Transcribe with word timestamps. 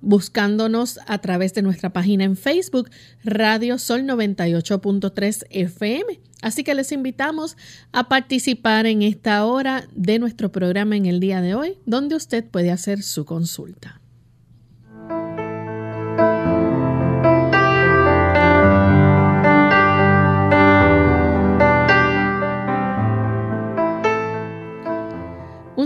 buscándonos 0.02 1.00
a 1.08 1.18
través 1.20 1.54
de 1.54 1.62
nuestra 1.62 1.92
página 1.92 2.24
en 2.24 2.38
Facebook, 2.38 2.90
Radio 3.24 3.78
Sol 3.78 4.04
98.3 4.04 5.46
FM. 5.50 6.20
Así 6.42 6.64
que 6.64 6.74
les 6.74 6.92
invitamos 6.92 7.58
a 7.92 8.08
participar 8.08 8.86
en 8.86 9.02
esta 9.02 9.46
hora 9.46 9.88
de 9.94 10.20
nuestro 10.20 10.52
programa 10.52 10.96
en 10.96 11.06
el 11.06 11.20
día 11.20 11.42
de 11.42 11.56
hoy, 11.56 11.78
donde 11.86 12.16
usted 12.16 12.46
puede 12.46 12.72
hacer 12.72 13.04
su 13.04 13.26
consulta. 13.26 13.99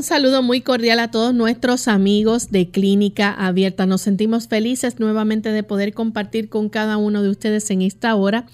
Un 0.03 0.07
saludo 0.07 0.43
muy 0.43 0.59
cordial 0.59 0.99
a 0.99 1.11
todos 1.11 1.33
nuestros 1.33 1.87
amigos 1.87 2.51
de 2.51 2.69
Clínica 2.69 3.31
Abierta. 3.31 3.85
Nos 3.85 4.01
sentimos 4.01 4.49
felices 4.49 4.99
nuevamente 4.99 5.53
de 5.53 5.63
poder 5.63 5.93
compartir 5.93 6.49
con 6.49 6.67
cada 6.67 6.97
uno 6.97 7.23
de 7.23 7.29
ustedes 7.29 7.71
en 7.71 7.81
esta 7.81 8.13
hora 8.15 8.45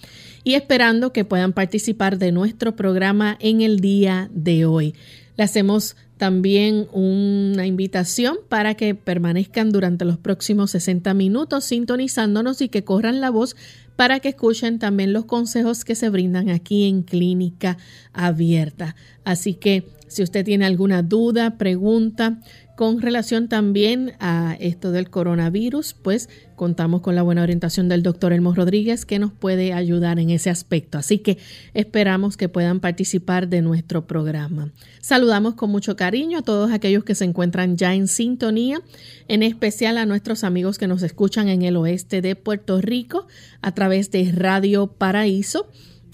y 0.43 0.53
esperando 0.53 1.11
que 1.11 1.25
puedan 1.25 1.53
participar 1.53 2.19
de 2.19 2.31
nuestro 2.31 2.75
programa 2.75 3.35
en 3.39 3.61
el 3.61 3.79
día 3.79 4.29
de 4.31 4.67
hoy. 4.67 4.93
Le 5.39 5.45
hacemos 5.45 5.95
también 6.17 6.89
una 6.91 7.65
invitación 7.65 8.39
para 8.49 8.73
que 8.75 8.93
permanezcan 8.93 9.71
durante 9.71 10.03
los 10.03 10.17
próximos 10.17 10.71
60 10.71 11.13
minutos 11.13 11.63
sintonizándonos 11.63 12.61
y 12.61 12.67
que 12.67 12.83
corran 12.83 13.21
la 13.21 13.29
voz 13.29 13.55
para 13.95 14.19
que 14.19 14.27
escuchen 14.27 14.79
también 14.79 15.13
los 15.13 15.23
consejos 15.23 15.85
que 15.85 15.95
se 15.95 16.09
brindan 16.09 16.49
aquí 16.49 16.89
en 16.89 17.03
Clínica 17.03 17.77
Abierta. 18.11 18.97
Así 19.23 19.53
que 19.53 19.87
si 20.09 20.23
usted 20.23 20.43
tiene 20.43 20.65
alguna 20.65 21.03
duda, 21.03 21.57
pregunta 21.57 22.41
con 22.79 23.01
relación 23.01 23.49
también 23.49 24.13
a 24.21 24.55
esto 24.57 24.93
del 24.93 25.09
coronavirus, 25.09 25.93
pues 26.01 26.29
contamos 26.55 27.01
con 27.01 27.13
la 27.13 27.23
buena 27.23 27.43
orientación 27.43 27.89
del 27.89 28.03
doctor 28.03 28.31
Elmo 28.31 28.55
Rodríguez 28.55 29.05
que 29.05 29.19
nos 29.19 29.33
puede 29.33 29.73
ayudar 29.73 30.17
en 30.17 30.29
ese 30.29 30.49
aspecto. 30.49 30.97
Así 30.97 31.17
que 31.17 31.39
esperamos 31.73 32.37
que 32.37 32.47
puedan 32.47 32.79
participar 32.79 33.49
de 33.49 33.61
nuestro 33.61 34.07
programa. 34.07 34.71
Saludamos 35.01 35.55
con 35.55 35.69
mucho 35.71 35.97
cariño 35.97 36.37
a 36.37 36.41
todos 36.41 36.71
aquellos 36.71 37.03
que 37.03 37.15
se 37.15 37.25
encuentran 37.25 37.75
ya 37.75 37.93
en 37.93 38.07
sintonía, 38.07 38.79
en 39.27 39.43
especial 39.43 39.97
a 39.97 40.05
nuestros 40.05 40.45
amigos 40.45 40.77
que 40.77 40.87
nos 40.87 41.03
escuchan 41.03 41.49
en 41.49 41.63
el 41.63 41.75
oeste 41.75 42.21
de 42.21 42.37
Puerto 42.37 42.79
Rico 42.79 43.27
a 43.61 43.73
través 43.73 44.09
de 44.09 44.31
Radio 44.31 44.87
Paraíso 44.87 45.67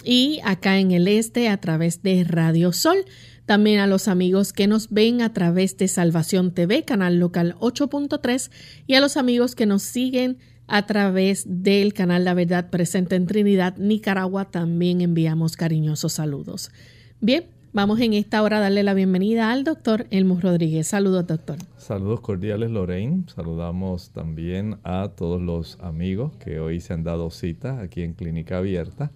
y 0.03 0.39
acá 0.44 0.79
en 0.79 0.89
el 0.89 1.07
este 1.07 1.47
a 1.47 1.57
través 1.57 2.01
de 2.01 2.23
Radio 2.23 2.73
Sol 2.73 2.97
también 3.45 3.80
a 3.80 3.88
los 3.88 4.07
amigos 4.07 4.53
que 4.53 4.68
nos 4.68 4.89
ven 4.89 5.21
a 5.21 5.33
través 5.33 5.77
de 5.77 5.88
Salvación 5.88 6.51
TV, 6.51 6.83
canal 6.83 7.19
local 7.19 7.56
8.3, 7.59 8.51
y 8.88 8.95
a 8.95 9.01
los 9.01 9.18
amigos 9.18 9.56
que 9.56 9.65
nos 9.65 9.83
siguen 9.83 10.38
a 10.68 10.86
través 10.88 11.45
del 11.47 11.94
canal 11.94 12.25
La 12.25 12.33
Verdad 12.33 12.69
presente 12.69 13.15
en 13.15 13.27
Trinidad, 13.27 13.77
Nicaragua, 13.77 14.45
también 14.45 15.01
enviamos 15.01 15.57
cariñosos 15.57 16.13
saludos. 16.13 16.71
Bien, 17.21 17.45
vamos 17.71 18.00
en 18.00 18.13
esta 18.13 18.42
hora 18.42 18.57
a 18.57 18.62
darle 18.62 18.81
la 18.81 18.95
bienvenida 18.95 19.51
al 19.51 19.63
doctor 19.63 20.07
Elmo 20.09 20.39
Rodríguez. 20.41 20.88
Saludos, 20.88 21.27
doctor. 21.27 21.57
Saludos 21.77 22.21
cordiales, 22.21 22.71
Lorraine. 22.71 23.25
Saludamos 23.27 24.09
también 24.09 24.77
a 24.83 25.09
todos 25.15 25.39
los 25.39 25.77
amigos 25.81 26.33
que 26.38 26.59
hoy 26.59 26.80
se 26.80 26.94
han 26.94 27.03
dado 27.03 27.30
cita 27.30 27.80
aquí 27.80 28.01
en 28.01 28.13
Clínica 28.13 28.57
Abierta. 28.57 29.12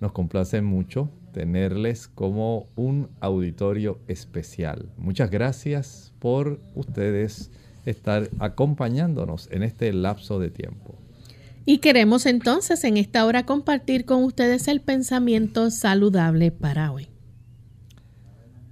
Nos 0.00 0.12
complace 0.12 0.62
mucho 0.62 1.10
tenerles 1.38 2.08
como 2.08 2.66
un 2.74 3.10
auditorio 3.20 4.00
especial. 4.08 4.90
Muchas 4.96 5.30
gracias 5.30 6.12
por 6.18 6.58
ustedes 6.74 7.52
estar 7.86 8.28
acompañándonos 8.40 9.48
en 9.52 9.62
este 9.62 9.92
lapso 9.92 10.40
de 10.40 10.50
tiempo. 10.50 10.96
Y 11.64 11.78
queremos 11.78 12.26
entonces 12.26 12.82
en 12.82 12.96
esta 12.96 13.24
hora 13.24 13.46
compartir 13.46 14.04
con 14.04 14.24
ustedes 14.24 14.66
el 14.66 14.80
pensamiento 14.80 15.70
saludable 15.70 16.50
para 16.50 16.90
hoy. 16.90 17.06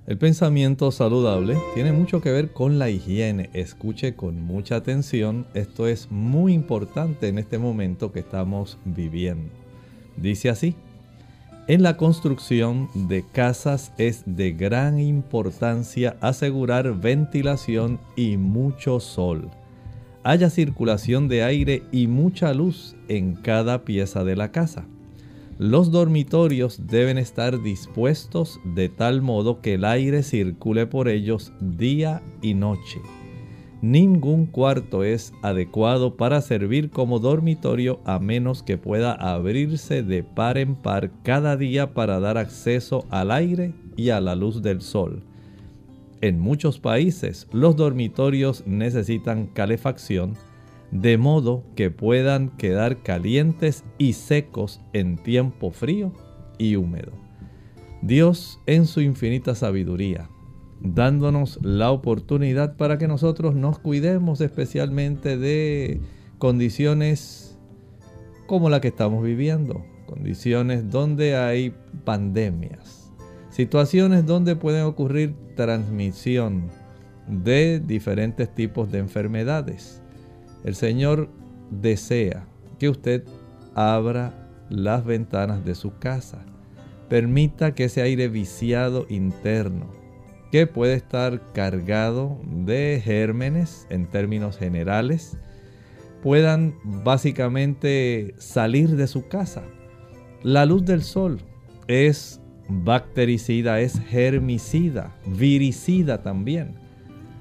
El 0.09 0.19
pensamiento 0.19 0.91
saludable 0.91 1.57
tiene 1.75 1.93
mucho 1.93 2.21
que 2.21 2.33
ver 2.33 2.53
con 2.53 2.81
la 2.81 2.91
higiene. 2.91 3.49
Escuche 3.53 4.17
con 4.17 4.43
mucha 4.43 4.75
atención, 4.75 5.47
esto 5.55 5.87
es 5.87 6.11
muy 6.11 6.53
importante 6.53 7.29
en 7.29 7.39
este 7.39 7.59
momento 7.59 8.11
que 8.11 8.21
estamos 8.21 8.77
viviendo. 8.85 9.53
Dice 10.17 10.49
así, 10.49 10.75
en 11.69 11.83
la 11.83 11.97
construcción 11.97 12.89
de 12.95 13.25
casas 13.25 13.93
es 13.99 14.23
de 14.25 14.53
gran 14.53 15.01
importancia 15.01 16.17
asegurar 16.21 17.01
ventilación 17.01 17.99
y 18.15 18.37
mucho 18.37 19.01
sol. 19.01 19.51
Haya 20.23 20.49
circulación 20.49 21.29
de 21.29 21.43
aire 21.43 21.83
y 21.91 22.07
mucha 22.07 22.55
luz 22.55 22.95
en 23.09 23.35
cada 23.35 23.85
pieza 23.85 24.23
de 24.23 24.37
la 24.37 24.53
casa. 24.53 24.87
Los 25.59 25.91
dormitorios 25.91 26.87
deben 26.87 27.19
estar 27.19 27.63
dispuestos 27.63 28.61
de 28.65 28.89
tal 28.89 29.23
modo 29.23 29.61
que 29.61 29.75
el 29.75 29.85
aire 29.85 30.23
circule 30.23 30.87
por 30.87 31.09
ellos 31.09 31.53
día 31.61 32.23
y 32.43 32.55
noche. 32.55 33.01
Ningún 33.87 34.47
cuarto 34.47 35.05
es 35.05 35.33
adecuado 35.43 36.17
para 36.17 36.41
servir 36.41 36.91
como 36.91 37.21
dormitorio 37.21 38.01
a 38.05 38.19
menos 38.19 38.65
que 38.65 38.79
pueda 38.79 39.13
abrirse 39.13 40.03
de 40.03 40.25
par 40.25 40.59
en 40.59 40.75
par 40.75 41.13
cada 41.23 41.57
día 41.57 41.95
para 41.95 42.19
dar 42.19 42.37
acceso 42.37 43.07
al 43.11 43.31
aire 43.31 43.75
y 43.97 44.11
a 44.11 44.21
la 44.21 44.35
luz 44.35 44.61
del 44.61 44.81
sol. 44.81 45.23
En 46.21 46.41
muchos 46.41 46.81
países 46.81 47.47
los 47.53 47.77
dormitorios 47.77 48.67
necesitan 48.67 49.47
calefacción 49.47 50.35
de 50.91 51.17
modo 51.17 51.63
que 51.77 51.93
puedan 51.93 52.49
quedar 52.57 53.05
calientes 53.05 53.85
y 53.99 54.15
secos 54.15 54.81
en 54.95 55.17
tiempo 55.17 55.71
frío 55.71 56.13
y 56.59 56.75
húmedo. 56.75 57.13
Dios 58.03 58.59
en 58.67 58.87
su 58.87 59.01
infinita 59.01 59.55
sabiduría, 59.55 60.29
dándonos 60.81 61.59
la 61.63 61.91
oportunidad 61.91 62.77
para 62.77 62.99
que 62.99 63.09
nosotros 63.09 63.55
nos 63.55 63.79
cuidemos 63.79 64.41
especialmente 64.41 65.37
de 65.39 66.01
condiciones 66.39 67.59
como 68.47 68.71
la 68.71 68.81
que 68.81 68.89
estamos 68.89 69.25
viviendo, 69.25 69.85
condiciones 70.07 70.91
donde 70.91 71.37
hay 71.37 71.75
pandemias, 72.05 73.13
situaciones 73.51 74.27
donde 74.27 74.57
pueden 74.57 74.85
ocurrir 74.85 75.35
transmisión 75.57 76.71
de 77.27 77.81
diferentes 77.81 78.55
tipos 78.55 78.93
de 78.93 78.99
enfermedades 78.99 80.03
el 80.67 80.75
Señor 80.75 81.29
desea 81.71 82.45
que 82.81 82.89
usted 82.89 83.23
abra 83.77 84.49
las 84.69 85.05
ventanas 85.05 85.65
de 85.65 85.77
su 85.77 85.97
casa. 85.99 86.45
Permita 87.09 87.73
que 87.73 87.85
ese 87.85 88.03
aire 88.03 88.27
viciado 88.27 89.07
interno, 89.09 89.87
que 90.57 90.67
puede 90.67 90.95
estar 90.95 91.53
cargado 91.53 92.41
de 92.43 92.99
gérmenes 93.05 93.87
en 93.91 94.07
términos 94.07 94.57
generales, 94.57 95.37
puedan 96.23 96.77
básicamente 96.83 98.35
salir 98.39 98.97
de 98.97 99.07
su 99.07 99.29
casa. 99.29 99.65
La 100.43 100.65
luz 100.65 100.87
del 100.87 101.03
sol 101.03 101.41
es 101.89 102.41
bactericida, 102.71 103.81
es 103.81 104.01
germicida, 104.01 105.15
viricida 105.27 106.23
también. 106.23 106.77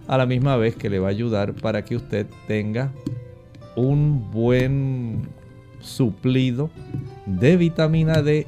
A 0.07 0.17
la 0.17 0.25
misma 0.25 0.57
vez 0.57 0.75
que 0.75 0.89
le 0.89 0.99
va 0.99 1.07
a 1.07 1.11
ayudar 1.11 1.53
para 1.53 1.85
que 1.85 1.95
usted 1.95 2.27
tenga 2.49 2.91
un 3.77 4.29
buen 4.29 5.21
suplido 5.79 6.69
de 7.25 7.55
vitamina 7.55 8.21
D 8.21 8.45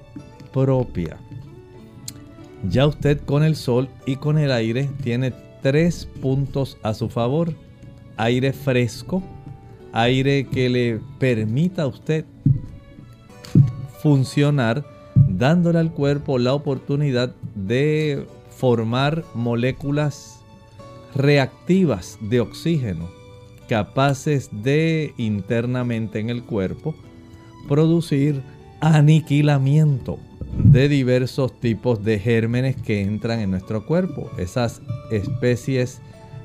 propia. 0.51 1.15
Ya 2.69 2.85
usted 2.85 3.21
con 3.21 3.43
el 3.43 3.55
sol 3.55 3.87
y 4.05 4.17
con 4.17 4.37
el 4.37 4.51
aire 4.51 4.89
tiene 5.03 5.31
tres 5.61 6.07
puntos 6.21 6.77
a 6.83 6.93
su 6.93 7.07
favor. 7.07 7.53
Aire 8.17 8.51
fresco, 8.51 9.23
aire 9.93 10.47
que 10.47 10.69
le 10.69 10.99
permita 11.19 11.83
a 11.83 11.87
usted 11.87 12.25
funcionar 14.01 14.85
dándole 15.15 15.79
al 15.79 15.93
cuerpo 15.93 16.37
la 16.39 16.53
oportunidad 16.53 17.33
de 17.55 18.25
formar 18.49 19.23
moléculas 19.33 20.41
reactivas 21.15 22.17
de 22.21 22.39
oxígeno 22.39 23.09
capaces 23.67 24.49
de 24.51 25.13
internamente 25.17 26.19
en 26.19 26.29
el 26.29 26.43
cuerpo 26.43 26.95
producir 27.67 28.41
aniquilamiento 28.79 30.19
de 30.55 30.89
diversos 30.89 31.59
tipos 31.59 32.03
de 32.03 32.19
gérmenes 32.19 32.75
que 32.75 33.01
entran 33.01 33.39
en 33.39 33.51
nuestro 33.51 33.85
cuerpo. 33.85 34.29
Esas 34.37 34.81
especies 35.11 36.01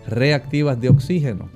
reactivas 0.07 0.81
de 0.81 0.89
oxígeno 0.89 1.49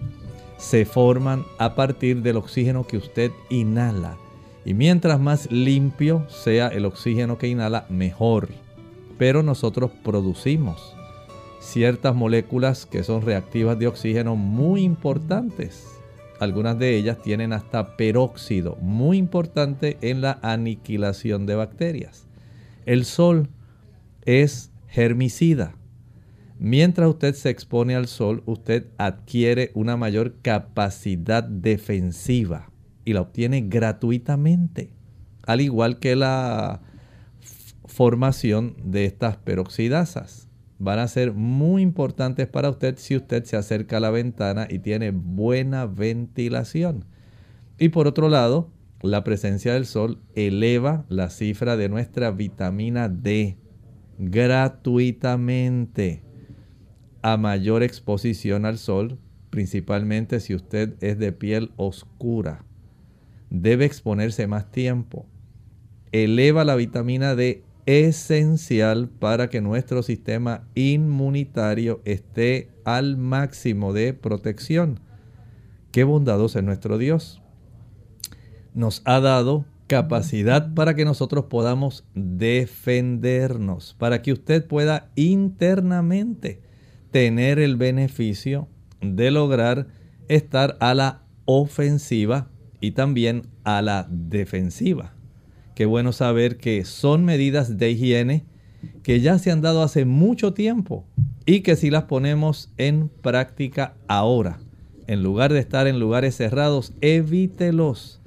se 0.56 0.84
forman 0.84 1.44
a 1.58 1.74
partir 1.74 2.22
del 2.22 2.36
oxígeno 2.36 2.86
que 2.86 2.96
usted 2.96 3.30
inhala. 3.50 4.16
Y 4.64 4.74
mientras 4.74 5.20
más 5.20 5.50
limpio 5.52 6.26
sea 6.28 6.68
el 6.68 6.86
oxígeno 6.86 7.38
que 7.38 7.48
inhala, 7.48 7.86
mejor. 7.88 8.48
Pero 9.18 9.42
nosotros 9.42 9.90
producimos 10.02 10.96
ciertas 11.60 12.14
moléculas 12.14 12.86
que 12.86 13.02
son 13.02 13.22
reactivas 13.22 13.78
de 13.78 13.86
oxígeno 13.86 14.36
muy 14.36 14.82
importantes. 14.82 15.86
Algunas 16.38 16.78
de 16.78 16.96
ellas 16.96 17.18
tienen 17.22 17.52
hasta 17.52 17.96
peróxido, 17.96 18.76
muy 18.80 19.16
importante 19.16 19.96
en 20.00 20.20
la 20.20 20.38
aniquilación 20.42 21.46
de 21.46 21.54
bacterias. 21.54 22.25
El 22.86 23.04
sol 23.04 23.50
es 24.24 24.70
germicida. 24.86 25.74
Mientras 26.58 27.08
usted 27.08 27.34
se 27.34 27.50
expone 27.50 27.96
al 27.96 28.06
sol, 28.06 28.44
usted 28.46 28.86
adquiere 28.96 29.72
una 29.74 29.96
mayor 29.96 30.36
capacidad 30.40 31.42
defensiva 31.42 32.70
y 33.04 33.12
la 33.12 33.22
obtiene 33.22 33.62
gratuitamente, 33.62 34.94
al 35.44 35.60
igual 35.60 35.98
que 35.98 36.16
la 36.16 36.80
formación 37.84 38.76
de 38.84 39.04
estas 39.04 39.36
peroxidasas 39.36 40.48
van 40.78 41.00
a 41.00 41.08
ser 41.08 41.32
muy 41.32 41.82
importantes 41.82 42.46
para 42.46 42.70
usted 42.70 42.96
si 42.98 43.16
usted 43.16 43.44
se 43.44 43.56
acerca 43.56 43.96
a 43.96 44.00
la 44.00 44.10
ventana 44.10 44.68
y 44.70 44.78
tiene 44.78 45.10
buena 45.10 45.86
ventilación. 45.86 47.04
Y 47.78 47.88
por 47.88 48.06
otro 48.06 48.28
lado, 48.28 48.70
la 49.02 49.24
presencia 49.24 49.74
del 49.74 49.86
sol 49.86 50.20
eleva 50.34 51.04
la 51.08 51.30
cifra 51.30 51.76
de 51.76 51.88
nuestra 51.88 52.30
vitamina 52.30 53.08
D 53.08 53.58
gratuitamente 54.18 56.22
a 57.22 57.36
mayor 57.36 57.82
exposición 57.82 58.64
al 58.64 58.78
sol, 58.78 59.18
principalmente 59.50 60.40
si 60.40 60.54
usted 60.54 60.94
es 61.00 61.18
de 61.18 61.32
piel 61.32 61.72
oscura. 61.76 62.64
Debe 63.50 63.84
exponerse 63.84 64.46
más 64.46 64.70
tiempo. 64.70 65.26
Eleva 66.12 66.64
la 66.64 66.76
vitamina 66.76 67.34
D 67.34 67.64
esencial 67.86 69.08
para 69.08 69.48
que 69.48 69.60
nuestro 69.60 70.02
sistema 70.02 70.68
inmunitario 70.74 72.00
esté 72.04 72.70
al 72.84 73.16
máximo 73.16 73.92
de 73.92 74.12
protección. 74.12 75.00
Qué 75.92 76.04
bondadoso 76.04 76.58
es 76.58 76.64
nuestro 76.64 76.98
Dios. 76.98 77.42
Nos 78.76 79.00
ha 79.06 79.20
dado 79.20 79.64
capacidad 79.86 80.74
para 80.74 80.94
que 80.94 81.06
nosotros 81.06 81.46
podamos 81.46 82.04
defendernos, 82.14 83.96
para 83.98 84.20
que 84.20 84.34
usted 84.34 84.66
pueda 84.66 85.08
internamente 85.16 86.60
tener 87.10 87.58
el 87.58 87.76
beneficio 87.76 88.68
de 89.00 89.30
lograr 89.30 89.86
estar 90.28 90.76
a 90.80 90.92
la 90.92 91.22
ofensiva 91.46 92.50
y 92.82 92.90
también 92.90 93.46
a 93.64 93.80
la 93.80 94.06
defensiva. 94.10 95.14
Qué 95.74 95.86
bueno 95.86 96.12
saber 96.12 96.58
que 96.58 96.84
son 96.84 97.24
medidas 97.24 97.78
de 97.78 97.92
higiene 97.92 98.44
que 99.02 99.20
ya 99.20 99.38
se 99.38 99.50
han 99.50 99.62
dado 99.62 99.82
hace 99.82 100.04
mucho 100.04 100.52
tiempo 100.52 101.06
y 101.46 101.60
que 101.60 101.76
si 101.76 101.88
las 101.88 102.04
ponemos 102.04 102.74
en 102.76 103.08
práctica 103.08 103.94
ahora, 104.06 104.58
en 105.06 105.22
lugar 105.22 105.54
de 105.54 105.60
estar 105.60 105.86
en 105.86 105.98
lugares 105.98 106.36
cerrados, 106.36 106.92
evítelos. 107.00 108.20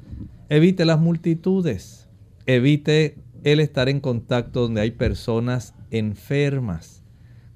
Evite 0.49 0.83
las 0.83 0.99
multitudes. 0.99 2.09
Evite 2.47 3.19
el 3.43 3.59
estar 3.59 3.87
en 3.87 3.99
contacto 3.99 4.61
donde 4.61 4.81
hay 4.81 4.89
personas 4.89 5.75
enfermas. 5.91 7.03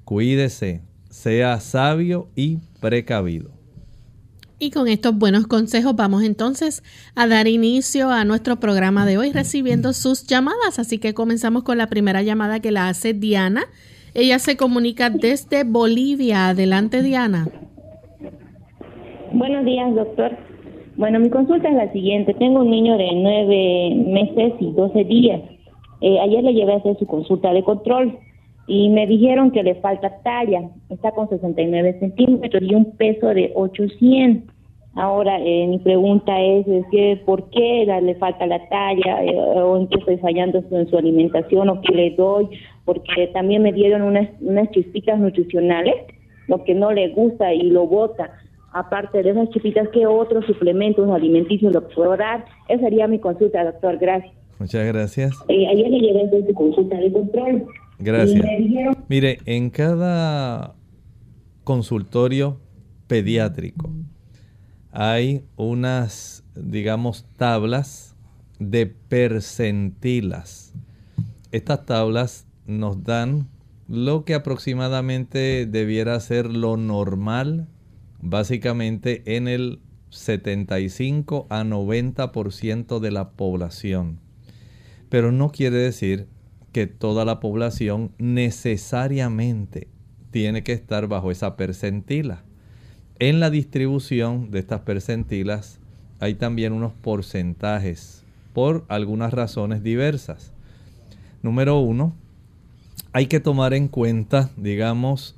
Cuídese, 0.05 0.83
sea 1.09 1.59
sabio 1.59 2.29
y 2.35 2.59
precavido. 2.79 3.49
Y 4.59 4.69
con 4.69 4.87
estos 4.87 5.17
buenos 5.17 5.47
consejos 5.47 5.95
vamos 5.95 6.21
entonces 6.21 6.83
a 7.15 7.27
dar 7.27 7.47
inicio 7.47 8.11
a 8.11 8.25
nuestro 8.25 8.59
programa 8.59 9.07
de 9.07 9.17
hoy 9.17 9.31
recibiendo 9.31 9.91
sus 9.93 10.27
llamadas. 10.27 10.77
Así 10.77 10.99
que 10.99 11.15
comenzamos 11.15 11.63
con 11.63 11.79
la 11.79 11.87
primera 11.87 12.21
llamada 12.21 12.59
que 12.59 12.71
la 12.71 12.89
hace 12.89 13.15
Diana. 13.15 13.63
Ella 14.13 14.37
se 14.37 14.55
comunica 14.55 15.09
desde 15.09 15.63
Bolivia. 15.63 16.49
Adelante, 16.49 17.01
Diana. 17.01 17.47
Buenos 19.33 19.65
días, 19.65 19.95
doctor. 19.95 20.52
Bueno, 20.95 21.19
mi 21.19 21.29
consulta 21.29 21.69
es 21.69 21.75
la 21.75 21.91
siguiente. 21.91 22.35
Tengo 22.35 22.61
un 22.61 22.69
niño 22.69 22.97
de 22.97 23.09
nueve 23.15 23.95
meses 23.95 24.53
y 24.59 24.71
doce 24.73 25.03
días. 25.03 25.41
Eh, 26.01 26.19
ayer 26.19 26.43
le 26.43 26.53
llevé 26.53 26.73
a 26.73 26.77
hacer 26.77 26.97
su 26.99 27.07
consulta 27.07 27.51
de 27.51 27.63
control 27.63 28.19
y 28.67 28.89
me 28.89 29.07
dijeron 29.07 29.51
que 29.51 29.63
le 29.63 29.75
falta 29.75 30.21
talla, 30.23 30.69
está 30.89 31.11
con 31.11 31.29
69 31.29 31.97
centímetros 31.99 32.61
y 32.61 32.75
un 32.75 32.91
peso 32.91 33.27
de 33.27 33.51
800. 33.55 34.53
Ahora, 34.95 35.39
eh, 35.39 35.65
mi 35.67 35.79
pregunta 35.79 36.39
es, 36.39 36.67
es 36.67 36.85
que, 36.91 37.19
¿por 37.25 37.49
qué 37.49 37.85
le 38.03 38.13
falta 38.15 38.45
la 38.45 38.69
talla? 38.69 39.23
Eh, 39.23 39.35
¿O 39.35 39.77
en 39.77 39.87
qué 39.87 39.97
estoy 39.97 40.17
fallando 40.17 40.63
en 40.69 40.87
su 40.87 40.97
alimentación? 40.97 41.69
¿O 41.69 41.81
qué 41.81 41.95
le 41.95 42.11
doy? 42.11 42.47
Porque 42.85 43.27
también 43.33 43.63
me 43.63 43.73
dieron 43.73 44.03
unas, 44.03 44.29
unas 44.41 44.69
chispitas 44.69 45.19
nutricionales, 45.19 45.95
lo 46.47 46.63
que 46.63 46.75
no 46.75 46.91
le 46.91 47.09
gusta 47.09 47.51
y 47.51 47.63
lo 47.63 47.87
bota. 47.87 48.29
Aparte 48.73 49.21
de 49.21 49.29
esas 49.29 49.49
chispitas, 49.49 49.87
¿qué 49.93 50.07
otros 50.07 50.45
suplementos 50.45 51.09
alimenticios 51.09 51.73
lo 51.73 51.87
puedo 51.89 52.17
dar? 52.17 52.45
Esa 52.67 52.83
sería 52.83 53.07
mi 53.07 53.19
consulta, 53.19 53.63
doctor. 53.63 53.97
Gracias. 53.99 54.33
Muchas 54.59 54.85
gracias. 54.85 55.31
Eh, 55.47 55.67
ayer 55.67 55.89
le 55.89 55.99
llevé 55.99 56.47
su 56.47 56.53
consulta 56.53 56.97
de 56.97 57.11
control. 57.11 57.65
Gracias. 57.99 58.45
Mire, 59.07 59.37
en 59.45 59.69
cada 59.69 60.73
consultorio 61.63 62.59
pediátrico 63.07 63.89
hay 64.91 65.43
unas, 65.55 66.43
digamos, 66.55 67.25
tablas 67.37 68.15
de 68.59 68.85
percentilas. 68.87 70.73
Estas 71.51 71.85
tablas 71.85 72.47
nos 72.65 73.03
dan 73.03 73.47
lo 73.87 74.23
que 74.23 74.33
aproximadamente 74.33 75.65
debiera 75.65 76.19
ser 76.19 76.47
lo 76.47 76.77
normal, 76.77 77.67
básicamente 78.23 79.35
en 79.35 79.47
el 79.47 79.81
75 80.09 81.45
a 81.49 81.63
90% 81.63 82.99
de 82.99 83.11
la 83.11 83.31
población. 83.31 84.19
Pero 85.09 85.31
no 85.31 85.51
quiere 85.51 85.77
decir 85.77 86.27
que 86.71 86.87
toda 86.87 87.25
la 87.25 87.39
población 87.39 88.13
necesariamente 88.17 89.89
tiene 90.31 90.63
que 90.63 90.71
estar 90.71 91.07
bajo 91.07 91.31
esa 91.31 91.55
percentila. 91.57 92.43
En 93.19 93.39
la 93.39 93.49
distribución 93.49 94.49
de 94.49 94.59
estas 94.59 94.81
percentilas 94.81 95.79
hay 96.19 96.35
también 96.35 96.73
unos 96.73 96.93
porcentajes 96.93 98.23
por 98.53 98.85
algunas 98.87 99.33
razones 99.33 99.83
diversas. 99.83 100.53
Número 101.41 101.77
uno, 101.79 102.15
hay 103.11 103.27
que 103.27 103.39
tomar 103.39 103.73
en 103.73 103.89
cuenta, 103.89 104.49
digamos, 104.55 105.35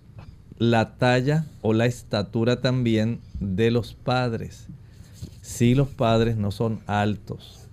la 0.57 0.97
talla 0.97 1.45
o 1.61 1.73
la 1.73 1.85
estatura 1.85 2.61
también 2.61 3.19
de 3.39 3.71
los 3.71 3.93
padres. 3.93 4.67
Si 5.41 5.75
los 5.75 5.89
padres 5.89 6.37
no 6.37 6.51
son 6.51 6.79
altos 6.87 7.67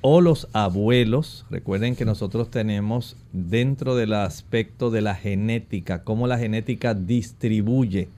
o 0.00 0.20
los 0.20 0.48
abuelos, 0.52 1.44
recuerden 1.50 1.96
que 1.96 2.04
nosotros 2.04 2.50
tenemos 2.50 3.16
dentro 3.32 3.96
del 3.96 4.12
aspecto 4.12 4.90
de 4.90 5.02
la 5.02 5.14
genética, 5.14 6.04
cómo 6.04 6.26
la 6.26 6.38
genética 6.38 6.94
distribuye 6.94 8.08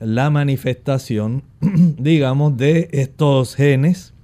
la 0.00 0.30
manifestación, 0.30 1.42
digamos, 1.60 2.56
de 2.56 2.88
estos 2.92 3.54
genes 3.54 4.14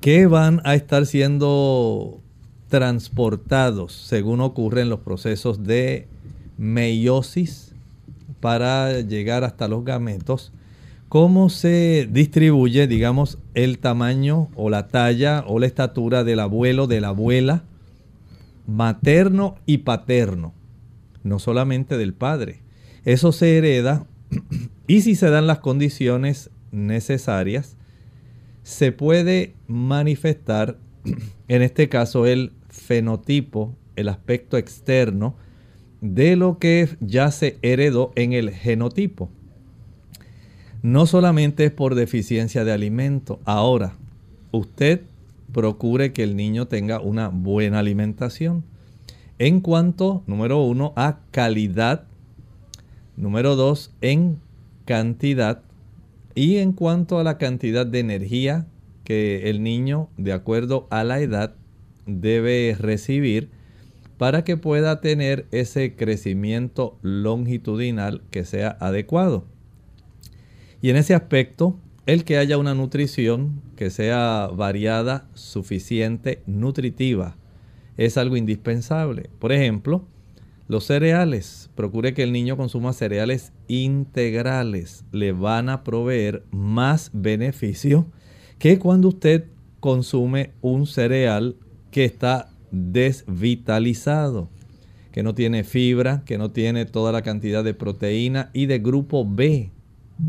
que 0.00 0.26
van 0.26 0.60
a 0.64 0.74
estar 0.74 1.06
siendo 1.06 2.20
transportados 2.68 3.92
según 3.92 4.40
ocurre 4.40 4.82
en 4.82 4.90
los 4.90 5.00
procesos 5.00 5.64
de 5.64 6.06
meiosis 6.58 7.73
para 8.44 9.00
llegar 9.00 9.42
hasta 9.42 9.68
los 9.68 9.86
gametos. 9.86 10.52
¿Cómo 11.08 11.48
se 11.48 12.06
distribuye, 12.12 12.86
digamos, 12.86 13.38
el 13.54 13.78
tamaño 13.78 14.50
o 14.54 14.68
la 14.68 14.88
talla 14.88 15.44
o 15.46 15.58
la 15.58 15.64
estatura 15.64 16.24
del 16.24 16.40
abuelo, 16.40 16.86
de 16.86 17.00
la 17.00 17.08
abuela, 17.08 17.64
materno 18.66 19.56
y 19.64 19.78
paterno? 19.78 20.52
No 21.22 21.38
solamente 21.38 21.96
del 21.96 22.12
padre. 22.12 22.60
Eso 23.06 23.32
se 23.32 23.56
hereda 23.56 24.06
y 24.86 25.00
si 25.00 25.14
se 25.14 25.30
dan 25.30 25.46
las 25.46 25.60
condiciones 25.60 26.50
necesarias, 26.70 27.78
se 28.62 28.92
puede 28.92 29.54
manifestar, 29.68 30.76
en 31.48 31.62
este 31.62 31.88
caso, 31.88 32.26
el 32.26 32.52
fenotipo, 32.68 33.74
el 33.96 34.10
aspecto 34.10 34.58
externo 34.58 35.34
de 36.04 36.36
lo 36.36 36.58
que 36.58 36.90
ya 37.00 37.30
se 37.30 37.56
heredó 37.62 38.12
en 38.14 38.34
el 38.34 38.50
genotipo. 38.50 39.30
No 40.82 41.06
solamente 41.06 41.64
es 41.64 41.70
por 41.70 41.94
deficiencia 41.94 42.62
de 42.64 42.72
alimento. 42.72 43.40
Ahora, 43.46 43.96
usted 44.52 45.00
procure 45.50 46.12
que 46.12 46.22
el 46.22 46.36
niño 46.36 46.68
tenga 46.68 47.00
una 47.00 47.28
buena 47.28 47.78
alimentación. 47.78 48.64
En 49.38 49.60
cuanto, 49.60 50.22
número 50.26 50.62
uno, 50.62 50.92
a 50.94 51.20
calidad 51.30 52.04
Número 53.16 53.54
dos, 53.54 53.92
en 54.00 54.40
cantidad. 54.84 55.62
Y 56.34 56.56
en 56.56 56.72
cuanto 56.72 57.18
a 57.18 57.24
la 57.24 57.38
cantidad 57.38 57.86
de 57.86 58.00
energía 58.00 58.66
que 59.04 59.48
el 59.50 59.62
niño, 59.62 60.08
de 60.16 60.32
acuerdo 60.32 60.88
a 60.90 61.04
la 61.04 61.20
edad, 61.20 61.54
debe 62.06 62.76
recibir 62.78 63.50
para 64.18 64.44
que 64.44 64.56
pueda 64.56 65.00
tener 65.00 65.46
ese 65.50 65.96
crecimiento 65.96 66.98
longitudinal 67.02 68.22
que 68.30 68.44
sea 68.44 68.76
adecuado. 68.80 69.44
Y 70.80 70.90
en 70.90 70.96
ese 70.96 71.14
aspecto, 71.14 71.78
el 72.06 72.24
que 72.24 72.36
haya 72.38 72.58
una 72.58 72.74
nutrición 72.74 73.62
que 73.76 73.90
sea 73.90 74.48
variada, 74.54 75.28
suficiente, 75.34 76.42
nutritiva, 76.46 77.36
es 77.96 78.18
algo 78.18 78.36
indispensable. 78.36 79.30
Por 79.38 79.52
ejemplo, 79.52 80.06
los 80.66 80.84
cereales, 80.84 81.70
procure 81.74 82.14
que 82.14 82.22
el 82.22 82.32
niño 82.32 82.56
consuma 82.56 82.92
cereales 82.92 83.52
integrales. 83.68 85.04
Le 85.12 85.32
van 85.32 85.68
a 85.68 85.84
proveer 85.84 86.44
más 86.50 87.10
beneficio 87.12 88.06
que 88.58 88.78
cuando 88.78 89.08
usted 89.08 89.44
consume 89.80 90.52
un 90.62 90.86
cereal 90.86 91.56
que 91.90 92.04
está 92.04 92.53
desvitalizado, 92.74 94.50
que 95.12 95.22
no 95.22 95.34
tiene 95.34 95.64
fibra, 95.64 96.22
que 96.26 96.38
no 96.38 96.50
tiene 96.50 96.84
toda 96.84 97.12
la 97.12 97.22
cantidad 97.22 97.64
de 97.64 97.74
proteína 97.74 98.50
y 98.52 98.66
de 98.66 98.78
grupo 98.78 99.26
B, 99.28 99.70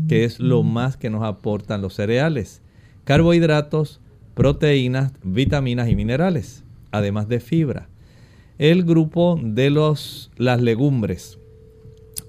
que 0.08 0.24
es 0.24 0.40
lo 0.40 0.62
más 0.62 0.96
que 0.96 1.10
nos 1.10 1.22
aportan 1.24 1.82
los 1.82 1.94
cereales. 1.94 2.62
Carbohidratos, 3.04 4.00
proteínas, 4.34 5.12
vitaminas 5.22 5.88
y 5.88 5.96
minerales, 5.96 6.64
además 6.90 7.28
de 7.28 7.40
fibra 7.40 7.88
el 8.58 8.84
grupo 8.84 9.38
de 9.42 9.70
los, 9.70 10.30
las 10.36 10.60
legumbres. 10.60 11.38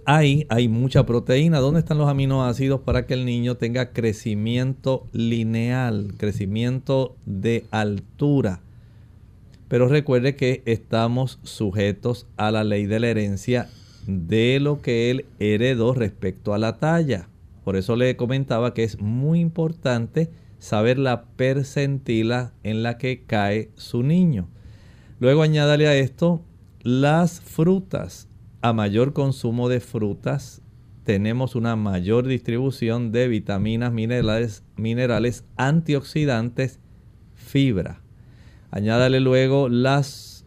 Ahí 0.06 0.46
hay 0.50 0.68
mucha 0.68 1.06
proteína. 1.06 1.60
¿Dónde 1.60 1.80
están 1.80 1.98
los 1.98 2.10
aminoácidos 2.10 2.82
para 2.82 3.06
que 3.06 3.14
el 3.14 3.26
niño 3.26 3.56
tenga 3.56 3.92
crecimiento 3.92 5.08
lineal, 5.12 6.14
crecimiento 6.18 7.16
de 7.26 7.66
altura? 7.72 8.62
Pero 9.68 9.88
recuerde 9.88 10.36
que 10.36 10.62
estamos 10.66 11.40
sujetos 11.44 12.28
a 12.38 12.52
la 12.52 12.64
ley 12.64 12.86
de 12.86 13.00
la 13.00 13.08
herencia 13.08 13.70
de 14.06 14.60
lo 14.62 14.82
que 14.82 15.12
él 15.12 15.26
heredó 15.40 15.94
respecto 15.94 16.54
a 16.54 16.58
la 16.58 16.78
talla. 16.78 17.28
Por 17.66 17.76
eso 17.76 17.98
le 17.98 18.16
comentaba 18.16 18.74
que 18.74 18.84
es 18.84 19.02
muy 19.02 19.42
importante 19.42 20.30
saber 20.58 20.98
la 20.98 21.24
percentila 21.24 22.54
en 22.64 22.82
la 22.82 22.98
que 22.98 23.24
cae 23.28 23.70
su 23.76 24.04
niño. 24.04 24.48
Luego 25.20 25.42
añádale 25.42 25.88
a 25.88 25.96
esto 25.96 26.42
las 26.82 27.42
frutas. 27.42 28.30
A 28.62 28.74
mayor 28.74 29.14
consumo 29.14 29.68
de 29.68 29.82
frutas 29.82 30.62
tenemos 31.04 31.56
una 31.56 31.76
mayor 31.76 32.26
distribución 32.26 33.12
de 33.12 33.28
vitaminas, 33.28 33.92
minerales, 33.92 34.64
minerales 34.78 35.44
antioxidantes, 35.58 36.80
fibra. 37.36 38.02
Añádale 38.78 39.20
luego 39.22 39.70
las, 39.70 40.46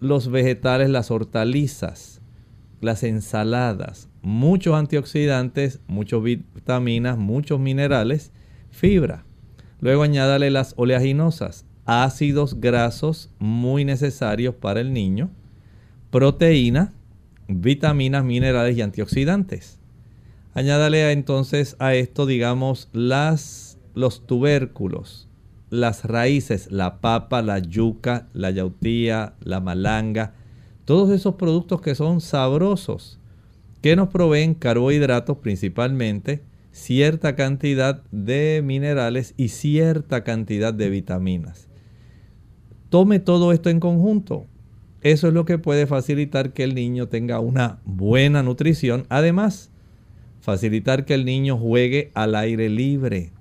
los 0.00 0.32
vegetales, 0.32 0.90
las 0.90 1.12
hortalizas, 1.12 2.20
las 2.80 3.04
ensaladas, 3.04 4.08
muchos 4.20 4.74
antioxidantes, 4.74 5.78
muchas 5.86 6.24
vitaminas, 6.24 7.18
muchos 7.18 7.60
minerales, 7.60 8.32
fibra. 8.72 9.24
Luego 9.78 10.02
añádale 10.02 10.50
las 10.50 10.74
oleaginosas, 10.76 11.64
ácidos 11.84 12.58
grasos 12.58 13.30
muy 13.38 13.84
necesarios 13.84 14.56
para 14.56 14.80
el 14.80 14.92
niño, 14.92 15.30
proteína, 16.10 16.92
vitaminas, 17.46 18.24
minerales 18.24 18.76
y 18.76 18.82
antioxidantes. 18.82 19.78
Añádale 20.52 21.12
entonces 21.12 21.76
a 21.78 21.94
esto, 21.94 22.26
digamos, 22.26 22.88
las, 22.92 23.78
los 23.94 24.26
tubérculos, 24.26 25.28
las 25.72 26.04
raíces, 26.04 26.70
la 26.70 27.00
papa, 27.00 27.40
la 27.40 27.58
yuca, 27.58 28.28
la 28.34 28.50
yautía, 28.50 29.32
la 29.40 29.58
malanga, 29.58 30.34
todos 30.84 31.08
esos 31.08 31.36
productos 31.36 31.80
que 31.80 31.94
son 31.94 32.20
sabrosos, 32.20 33.18
que 33.80 33.96
nos 33.96 34.08
proveen 34.08 34.52
carbohidratos 34.52 35.38
principalmente, 35.38 36.42
cierta 36.72 37.36
cantidad 37.36 38.02
de 38.10 38.60
minerales 38.62 39.32
y 39.38 39.48
cierta 39.48 40.24
cantidad 40.24 40.74
de 40.74 40.90
vitaminas. 40.90 41.68
Tome 42.90 43.18
todo 43.18 43.50
esto 43.50 43.70
en 43.70 43.80
conjunto. 43.80 44.44
Eso 45.00 45.28
es 45.28 45.32
lo 45.32 45.46
que 45.46 45.56
puede 45.56 45.86
facilitar 45.86 46.52
que 46.52 46.64
el 46.64 46.74
niño 46.74 47.08
tenga 47.08 47.40
una 47.40 47.80
buena 47.86 48.42
nutrición. 48.42 49.06
Además, 49.08 49.70
facilitar 50.42 51.06
que 51.06 51.14
el 51.14 51.24
niño 51.24 51.56
juegue 51.56 52.10
al 52.12 52.34
aire 52.34 52.68
libre. 52.68 53.32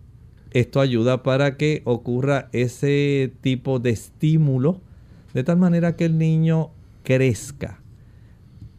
Esto 0.52 0.82
ayuda 0.82 1.24
para 1.24 1.58
que 1.58 1.82
ocurra 1.86 2.50
ese 2.52 3.34
tipo 3.42 3.80
de 3.80 3.92
estímulo 3.92 4.82
de 5.34 5.44
tal 5.44 5.58
manera 5.58 5.96
que 5.96 6.06
el 6.06 6.18
niño 6.18 6.72
crezca. 7.04 7.82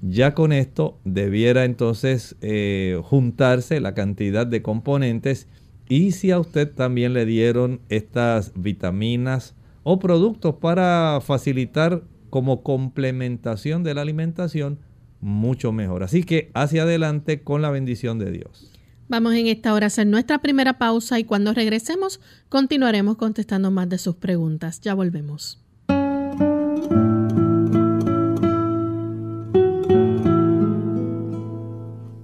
Ya 0.02 0.34
con 0.34 0.52
esto 0.52 0.98
debiera 1.04 1.64
entonces 1.64 2.36
eh, 2.40 3.00
juntarse 3.04 3.80
la 3.80 3.94
cantidad 3.94 4.46
de 4.46 4.60
componentes 4.60 5.48
y 5.88 6.12
si 6.12 6.30
a 6.30 6.38
usted 6.40 6.70
también 6.70 7.12
le 7.12 7.24
dieron 7.24 7.80
estas 7.88 8.52
vitaminas 8.54 9.54
o 9.84 9.98
productos 9.98 10.56
para 10.56 11.20
facilitar 11.22 12.02
como 12.30 12.62
complementación 12.62 13.84
de 13.84 13.94
la 13.94 14.02
alimentación, 14.02 14.78
mucho 15.20 15.70
mejor. 15.70 16.02
Así 16.02 16.24
que 16.24 16.50
hacia 16.54 16.82
adelante 16.82 17.42
con 17.42 17.62
la 17.62 17.70
bendición 17.70 18.18
de 18.18 18.30
Dios. 18.32 18.71
Vamos 19.12 19.34
en 19.34 19.46
esta 19.46 19.74
hora 19.74 19.84
a 19.84 19.88
hacer 19.88 20.06
nuestra 20.06 20.38
primera 20.38 20.78
pausa 20.78 21.18
y 21.18 21.24
cuando 21.24 21.52
regresemos 21.52 22.18
continuaremos 22.48 23.18
contestando 23.18 23.70
más 23.70 23.86
de 23.90 23.98
sus 23.98 24.16
preguntas. 24.16 24.80
Ya 24.80 24.94
volvemos. 24.94 25.62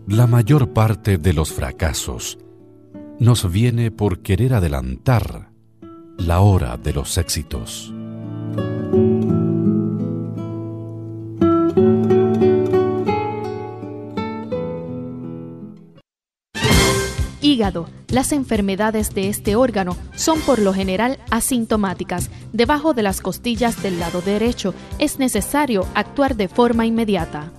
La 0.06 0.26
mayor 0.26 0.72
parte 0.72 1.18
de 1.18 1.34
los 1.34 1.52
fracasos 1.52 2.38
nos 3.18 3.52
viene 3.52 3.90
por 3.90 4.20
querer 4.20 4.54
adelantar 4.54 5.50
la 6.16 6.40
hora 6.40 6.78
de 6.78 6.94
los 6.94 7.18
éxitos. 7.18 7.92
Las 18.08 18.30
enfermedades 18.30 19.14
de 19.14 19.28
este 19.28 19.56
órgano 19.56 19.96
son 20.14 20.40
por 20.42 20.60
lo 20.60 20.72
general 20.72 21.18
asintomáticas. 21.30 22.30
Debajo 22.52 22.94
de 22.94 23.02
las 23.02 23.20
costillas 23.20 23.82
del 23.82 23.98
lado 23.98 24.20
derecho 24.20 24.74
es 25.00 25.18
necesario 25.18 25.84
actuar 25.94 26.36
de 26.36 26.46
forma 26.46 26.86
inmediata. 26.86 27.50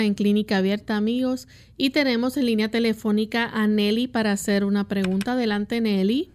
En 0.00 0.14
Clínica 0.14 0.58
Abierta, 0.58 0.96
amigos, 0.96 1.48
y 1.76 1.90
tenemos 1.90 2.36
en 2.36 2.46
línea 2.46 2.70
telefónica 2.70 3.50
a 3.52 3.66
Nelly 3.66 4.08
para 4.08 4.32
hacer 4.32 4.64
una 4.64 4.88
pregunta. 4.88 5.32
Adelante, 5.32 5.80
Nelly. 5.80 6.30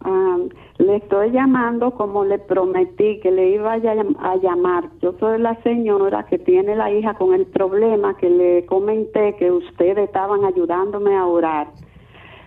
Ah, 0.00 0.38
le 0.78 0.96
estoy 0.96 1.30
llamando 1.30 1.92
como 1.92 2.24
le 2.24 2.38
prometí 2.38 3.20
que 3.20 3.30
le 3.30 3.50
iba 3.50 3.74
a, 3.74 4.36
llamar. 4.36 4.90
Yo 5.00 5.14
soy 5.20 5.40
la 5.40 5.54
señora 5.62 6.26
que 6.26 6.38
tiene 6.38 6.74
la 6.74 6.92
hija 6.92 7.14
con 7.14 7.34
el 7.34 7.46
problema 7.46 8.16
que 8.16 8.28
le 8.28 8.66
comenté 8.66 9.36
que 9.36 9.52
ustedes 9.52 9.98
estaban 9.98 10.44
ayudándome 10.44 11.14
a 11.14 11.26
orar. 11.26 11.68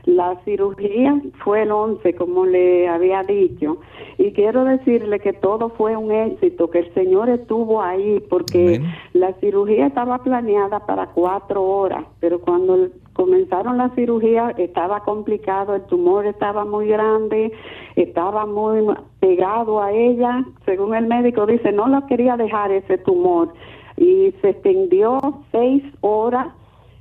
La 0.05 0.39
cirugía 0.45 1.19
fue 1.43 1.63
el 1.63 1.71
11, 1.71 2.13
como 2.13 2.45
le 2.45 2.87
había 2.87 3.23
dicho, 3.23 3.77
y 4.19 4.31
quiero 4.33 4.63
decirle 4.63 5.19
que 5.19 5.33
todo 5.33 5.69
fue 5.69 5.97
un 5.97 6.11
éxito, 6.11 6.69
que 6.69 6.79
el 6.79 6.93
Señor 6.93 7.27
estuvo 7.29 7.81
ahí, 7.81 8.23
porque 8.29 8.81
la 9.13 9.33
cirugía 9.39 9.87
estaba 9.87 10.19
planeada 10.19 10.85
para 10.85 11.07
cuatro 11.07 11.63
horas, 11.63 12.05
pero 12.19 12.39
cuando 12.39 12.89
comenzaron 13.13 13.77
la 13.77 13.89
cirugía 13.95 14.51
estaba 14.57 14.99
complicado, 14.99 15.73
el 15.73 15.81
tumor 15.83 16.27
estaba 16.27 16.65
muy 16.65 16.87
grande, 16.87 17.51
estaba 17.95 18.45
muy 18.45 18.85
pegado 19.19 19.81
a 19.81 19.91
ella, 19.91 20.45
según 20.65 20.93
el 20.93 21.07
médico 21.07 21.47
dice, 21.47 21.71
no 21.71 21.87
lo 21.87 22.05
quería 22.05 22.37
dejar 22.37 22.71
ese 22.71 22.99
tumor, 22.99 23.53
y 23.97 24.33
se 24.41 24.49
extendió 24.49 25.19
seis 25.51 25.83
horas 26.01 26.49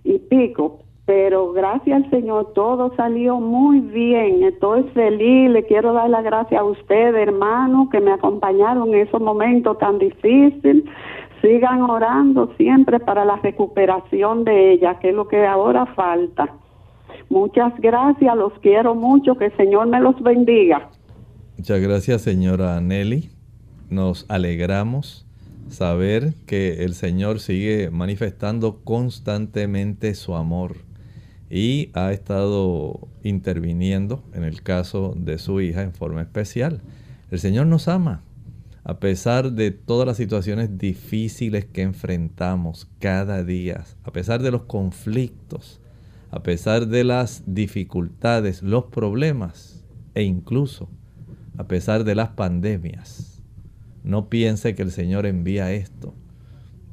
y 0.04 0.18
pico, 0.18 0.78
pero 1.06 1.52
gracias 1.52 2.02
al 2.02 2.10
Señor 2.10 2.52
todo 2.54 2.94
salió 2.96 3.38
muy 3.38 3.80
bien. 3.80 4.42
Estoy 4.42 4.84
feliz, 4.94 5.50
le 5.50 5.64
quiero 5.64 5.92
dar 5.92 6.08
las 6.08 6.24
gracias 6.24 6.58
a 6.58 6.64
ustedes, 6.64 7.14
hermano, 7.14 7.88
que 7.90 8.00
me 8.00 8.12
acompañaron 8.12 8.88
en 8.88 9.06
esos 9.06 9.20
momentos 9.20 9.78
tan 9.78 9.98
difíciles. 9.98 10.84
Sigan 11.42 11.82
orando 11.82 12.54
siempre 12.56 13.00
para 13.00 13.26
la 13.26 13.36
recuperación 13.36 14.44
de 14.44 14.72
ella, 14.72 14.98
que 14.98 15.10
es 15.10 15.14
lo 15.14 15.28
que 15.28 15.44
ahora 15.44 15.84
falta. 15.94 16.48
Muchas 17.28 17.78
gracias, 17.80 18.34
los 18.34 18.54
quiero 18.60 18.94
mucho, 18.94 19.36
que 19.36 19.46
el 19.46 19.56
Señor 19.58 19.88
me 19.88 20.00
los 20.00 20.18
bendiga. 20.22 20.88
Muchas 21.58 21.80
gracias, 21.80 22.22
señora 22.22 22.80
Nelly. 22.80 23.30
Nos 23.90 24.24
alegramos 24.30 25.26
saber 25.68 26.32
que 26.46 26.84
el 26.84 26.94
Señor 26.94 27.40
sigue 27.40 27.90
manifestando 27.90 28.80
constantemente 28.84 30.14
su 30.14 30.34
amor 30.34 30.76
y 31.50 31.90
ha 31.94 32.12
estado 32.12 33.08
interviniendo 33.22 34.24
en 34.32 34.44
el 34.44 34.62
caso 34.62 35.14
de 35.16 35.38
su 35.38 35.60
hija 35.60 35.82
en 35.82 35.92
forma 35.92 36.22
especial. 36.22 36.80
El 37.30 37.38
Señor 37.38 37.66
nos 37.66 37.88
ama, 37.88 38.22
a 38.84 38.98
pesar 38.98 39.52
de 39.52 39.70
todas 39.70 40.06
las 40.06 40.16
situaciones 40.16 40.78
difíciles 40.78 41.64
que 41.64 41.82
enfrentamos 41.82 42.88
cada 42.98 43.44
día, 43.44 43.84
a 44.04 44.12
pesar 44.12 44.42
de 44.42 44.50
los 44.50 44.62
conflictos, 44.62 45.80
a 46.30 46.42
pesar 46.42 46.88
de 46.88 47.04
las 47.04 47.44
dificultades, 47.46 48.62
los 48.62 48.86
problemas 48.86 49.84
e 50.14 50.22
incluso 50.22 50.88
a 51.56 51.68
pesar 51.68 52.04
de 52.04 52.14
las 52.14 52.30
pandemias. 52.30 53.42
No 54.02 54.28
piense 54.28 54.74
que 54.74 54.82
el 54.82 54.90
Señor 54.90 55.24
envía 55.24 55.72
esto 55.72 56.14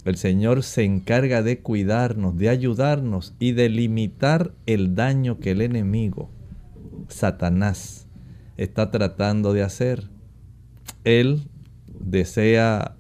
el 0.06 0.18
Señor 0.18 0.64
se 0.64 0.84
encarga 0.84 1.44
de 1.44 1.60
cuidarnos, 1.60 2.38
de 2.38 2.50
ayudarnos 2.50 3.36
y 3.40 3.52
de 3.52 3.70
limitar 3.70 4.54
el 4.66 4.96
daño 4.96 5.40
que 5.40 5.52
el 5.52 5.62
enemigo, 5.62 6.32
Satanás, 7.08 8.08
está 8.58 8.90
tratando 8.90 9.54
de 9.54 9.64
hacer. 9.64 10.10
Él 11.04 11.44
desea 11.88 12.96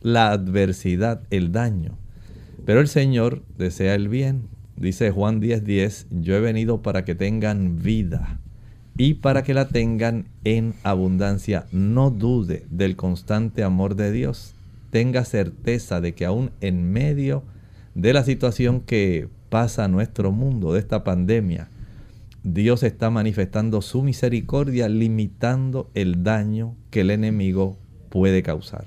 la 0.00 0.30
adversidad, 0.30 1.22
el 1.30 1.50
daño, 1.50 1.98
pero 2.64 2.80
el 2.80 2.88
Señor 2.88 3.42
desea 3.58 3.94
el 3.94 4.08
bien. 4.08 4.48
Dice 4.76 5.10
Juan 5.10 5.40
10:10, 5.40 6.06
yo 6.10 6.36
he 6.36 6.40
venido 6.40 6.82
para 6.82 7.04
que 7.04 7.14
tengan 7.14 7.82
vida 7.82 8.40
y 8.96 9.14
para 9.14 9.42
que 9.42 9.54
la 9.54 9.68
tengan 9.68 10.28
en 10.44 10.74
abundancia. 10.84 11.66
No 11.72 12.10
dude 12.10 12.64
del 12.70 12.96
constante 12.96 13.62
amor 13.62 13.96
de 13.96 14.12
Dios 14.12 14.54
tenga 14.90 15.24
certeza 15.24 16.00
de 16.00 16.14
que 16.14 16.24
aún 16.24 16.50
en 16.60 16.92
medio 16.92 17.42
de 17.94 18.12
la 18.12 18.24
situación 18.24 18.80
que 18.80 19.28
pasa 19.48 19.84
a 19.84 19.88
nuestro 19.88 20.32
mundo, 20.32 20.72
de 20.72 20.80
esta 20.80 21.04
pandemia, 21.04 21.68
Dios 22.42 22.82
está 22.82 23.10
manifestando 23.10 23.82
su 23.82 24.02
misericordia, 24.02 24.88
limitando 24.88 25.90
el 25.94 26.22
daño 26.22 26.74
que 26.90 27.02
el 27.02 27.10
enemigo 27.10 27.76
puede 28.08 28.42
causar. 28.42 28.84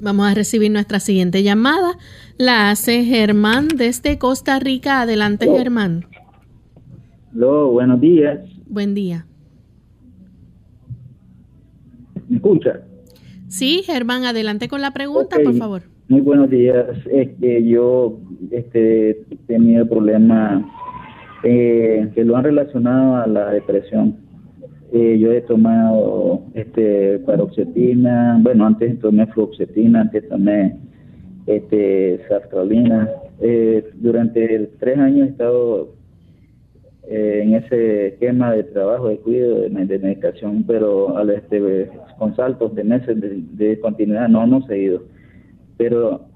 Vamos 0.00 0.30
a 0.30 0.34
recibir 0.34 0.70
nuestra 0.70 1.00
siguiente 1.00 1.42
llamada. 1.42 1.98
La 2.36 2.70
hace 2.70 3.04
Germán 3.04 3.68
desde 3.68 4.18
Costa 4.18 4.58
Rica. 4.60 5.00
Adelante, 5.00 5.46
Germán. 5.46 6.06
Hola, 7.34 7.64
buenos 7.64 8.00
días. 8.00 8.38
Buen 8.66 8.94
día. 8.94 9.26
¿Me 12.28 12.36
escucha? 12.36 12.80
Sí, 13.58 13.82
Germán, 13.84 14.24
adelante 14.24 14.68
con 14.68 14.80
la 14.80 14.92
pregunta, 14.92 15.36
por 15.42 15.54
favor. 15.54 15.82
Muy 16.06 16.20
buenos 16.20 16.48
días. 16.48 16.86
Este, 17.10 17.66
yo 17.66 18.20
este, 18.52 19.10
he 19.10 19.36
tenido 19.48 19.84
problemas 19.88 20.62
eh, 21.42 22.08
que 22.14 22.24
lo 22.24 22.36
han 22.36 22.44
relacionado 22.44 23.16
a 23.16 23.26
la 23.26 23.50
depresión. 23.50 24.16
Eh, 24.92 25.18
yo 25.18 25.32
he 25.32 25.40
tomado 25.40 26.44
este 26.54 27.18
paroxetina, 27.26 28.38
bueno, 28.40 28.64
antes 28.64 28.96
tomé 29.00 29.26
fluoxetina, 29.26 30.02
antes 30.02 30.28
tomé 30.28 30.76
este 31.46 32.20
sartralina. 32.28 33.10
Eh, 33.40 33.90
durante 33.96 34.70
tres 34.78 34.98
años 34.98 35.26
he 35.26 35.30
estado 35.30 35.97
eh, 37.10 37.40
en 37.42 37.54
ese 37.54 38.08
esquema 38.08 38.52
de 38.52 38.64
trabajo, 38.64 39.08
de 39.08 39.18
cuidado, 39.18 39.60
de, 39.60 39.70
medicación, 39.70 40.64
pero 40.66 41.16
al 41.16 41.30
este, 41.30 41.90
con 42.18 42.36
saltos 42.36 42.74
de 42.74 42.84
meses 42.84 43.16
de, 43.18 43.80
continuidad 43.80 44.28
no 44.28 44.44
hemos 44.44 44.66
seguido. 44.66 45.02
Pero 45.76 46.26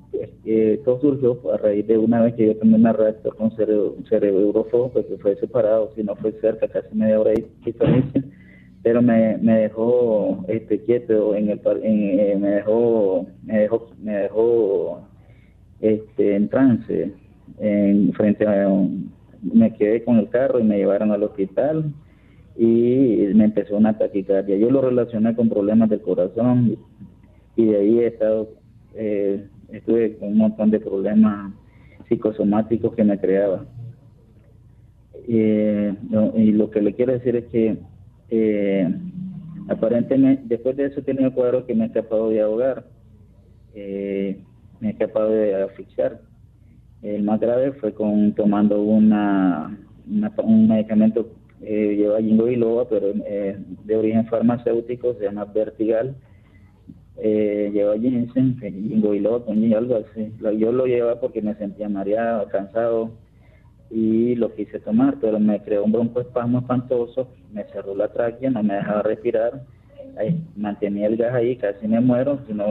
eh, 0.44 0.80
todo 0.85 1.00
surgió 1.00 1.38
a 1.52 1.56
raíz 1.58 1.87
de 1.87 1.98
una 1.98 2.22
vez 2.22 2.35
que 2.35 2.46
yo 2.46 2.56
tomé 2.56 2.76
una 2.76 2.92
reactor 2.92 3.37
con 3.37 3.50
cerebro, 3.56 3.96
cerebro 4.08 4.66
pues 4.92 5.06
que 5.06 5.16
fue 5.18 5.37
separado, 5.37 5.92
si 5.94 6.02
no 6.02 6.14
fue 6.16 6.32
cerca, 6.40 6.68
casi 6.68 6.94
media 6.94 7.20
hora 7.20 7.30
de 7.32 7.46
diferencia 7.64 8.22
pero 8.82 9.00
me, 9.00 9.38
me 9.38 9.61
dejó 9.61 10.44
este 10.48 10.80
quieto 10.80 11.37
en 11.37 11.50
el 11.50 11.61
en, 11.82 12.20
eh, 12.20 12.37
me 12.38 12.48
dejó 12.48 13.26
me 13.44 13.61
dejó 13.61 13.90
me 14.02 14.12
dejó 14.12 15.00
este 15.80 16.35
en 16.35 16.48
trance 16.48 17.12
en 17.58 18.12
frente 18.12 18.46
a 18.46 18.68
me 19.42 19.74
quedé 19.74 20.05
con 20.05 20.18
el 20.18 20.28
carro 20.28 20.61
y 20.61 20.64
me 20.64 20.78
llevaron 20.78 21.12
al 21.12 21.22
hospital 21.22 21.92
y 22.57 23.28
me 23.35 23.44
empezó 23.44 23.76
una 23.76 23.98
taquicardia 23.98 24.57
yo 24.57 24.70
lo 24.70 24.83
relacioné 24.83 25.35
con 25.35 25.48
problemas 25.48 25.88
del 25.88 26.02
corazón 26.02 26.76
y 27.57 27.64
de 27.64 27.76
ahí 27.76 27.98
he 28.00 28.07
estado 28.07 28.50
eh, 28.94 29.46
estuve 29.70 30.16
con 30.18 30.28
un 30.28 30.38
montón 30.38 30.70
de 30.70 30.81
problemas 30.81 31.52
psicosomáticos 32.09 32.94
que 32.94 33.05
me 33.05 33.18
creaba 33.18 33.64
eh, 35.28 35.94
y 36.37 36.52
lo 36.52 36.70
que 36.70 36.83
le 36.83 36.94
quiero 36.94 37.12
decir 37.12 37.37
es 37.37 37.44
que 37.46 37.78
eh, 38.31 38.88
aparentemente, 39.68 40.42
después 40.46 40.76
de 40.76 40.87
eso 40.87 41.00
he 41.00 41.02
tenido 41.02 41.33
cuadro 41.33 41.66
que 41.66 41.74
me 41.74 41.85
he 41.85 41.87
escapado 41.88 42.31
de 42.31 42.40
ahogar, 42.40 42.87
eh, 43.74 44.38
me 44.81 44.88
he 44.88 44.90
escapado 44.92 45.31
de 45.31 45.55
asfixiar. 45.62 46.20
El 47.03 47.25
más 47.25 47.41
grave 47.41 47.73
fue 47.73 47.93
con 47.93 48.33
tomando 48.33 48.81
una, 48.81 49.77
un 50.07 50.69
medicamento 50.69 51.29
eh, 51.61 51.95
lleva 51.97 52.21
jingo 52.21 52.45
biloba, 52.45 52.88
pero 52.88 53.12
eh, 53.25 53.57
de 53.85 53.97
origen 53.97 54.27
farmacéutico, 54.27 55.15
se 55.15 55.25
llama 55.25 55.45
Vertigal. 55.45 56.17
Eh, 57.19 57.71
lleva 57.73 57.97
ginseng, 57.99 58.59
jingo 58.59 59.11
biloba, 59.11 59.45
algo 59.77 59.97
así. 59.97 60.33
Yo 60.59 60.73
lo 60.73 60.87
llevaba 60.87 61.21
porque 61.21 61.43
me 61.43 61.55
sentía 61.55 61.88
mareado, 61.88 62.49
cansado, 62.49 63.11
y 63.91 64.35
lo 64.37 64.55
quise 64.55 64.81
tomar, 64.81 65.19
pero 65.21 65.38
me 65.38 65.62
creó 65.62 65.85
un 65.85 65.93
broncoespasmo 65.93 66.61
espantoso, 66.61 67.29
me 67.53 67.65
cerró 67.65 67.95
la 67.95 68.09
tráquea, 68.09 68.51
no 68.51 68.62
me 68.62 68.75
dejaba 68.75 69.03
respirar, 69.03 69.62
ahí, 70.18 70.40
mantenía 70.57 71.07
el 71.07 71.16
gas 71.16 71.35
ahí, 71.35 71.57
casi 71.57 71.87
me 71.87 72.01
muero, 72.01 72.38
si 72.46 72.55
no, 72.55 72.66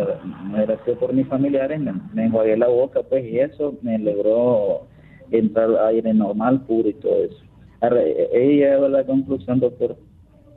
no 0.50 0.58
era 0.58 0.84
sido 0.84 0.98
por 0.98 1.14
mis 1.14 1.28
familiares, 1.28 1.80
me, 1.80 1.94
me 2.14 2.26
enjuagué 2.26 2.58
la 2.58 2.68
boca, 2.68 3.02
pues, 3.04 3.26
y 3.26 3.40
eso 3.40 3.78
me 3.82 3.98
logró 3.98 4.88
entrar 5.32 5.70
aire 5.88 6.14
normal, 6.14 6.62
puro 6.66 6.90
y 6.90 6.94
todo 6.94 7.24
eso. 7.24 7.44
He 7.82 8.58
llegado 8.58 8.86
a 8.86 8.90
la 8.90 9.04
conclusión, 9.04 9.60
doctor, 9.60 9.98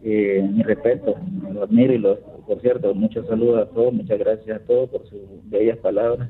eh, 0.02 0.46
mi 0.52 0.62
respeto, 0.62 1.14
lo 1.50 1.62
admiro 1.62 1.94
y 1.94 1.98
lo, 1.98 2.18
por 2.46 2.60
cierto, 2.60 2.94
muchos 2.94 3.26
saludos 3.26 3.62
a 3.62 3.70
todos, 3.72 3.94
muchas 3.94 4.18
gracias 4.18 4.60
a 4.60 4.64
todos 4.66 4.90
por 4.90 5.06
sus 5.06 5.20
bellas 5.44 5.78
palabras. 5.78 6.28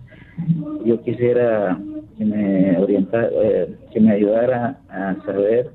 Yo 0.85 1.03
quisiera 1.03 1.77
que 2.17 2.25
me 2.25 2.79
orientara, 2.79 3.29
eh, 3.33 3.75
que 3.93 4.01
me 4.01 4.13
ayudara 4.13 4.79
a 4.89 5.17
saber 5.27 5.71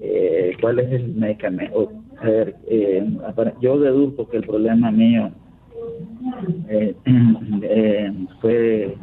eh, 0.00 0.52
cuál 0.60 0.80
es 0.80 0.92
el 0.92 1.14
medicamento. 1.14 1.90
A 2.20 2.26
ver, 2.26 2.56
eh, 2.66 3.02
yo 3.60 3.78
deduzco 3.78 4.28
que 4.28 4.36
el 4.38 4.46
problema 4.46 4.90
mío 4.90 5.30
fue 8.40 8.96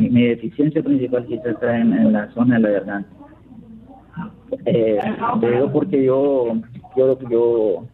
mi, 0.00 0.26
deficiencia 0.26 0.82
principal 0.82 1.24
quizás 1.26 1.46
está 1.46 1.78
en, 1.78 1.92
en, 1.92 2.12
la 2.12 2.28
zona 2.32 2.56
de 2.56 2.60
la 2.62 2.70
garganta. 2.70 3.08
Eh, 4.66 4.98
digo 5.40 5.72
porque 5.72 6.04
yo, 6.04 6.56
yo, 6.96 7.18
yo 7.30 7.84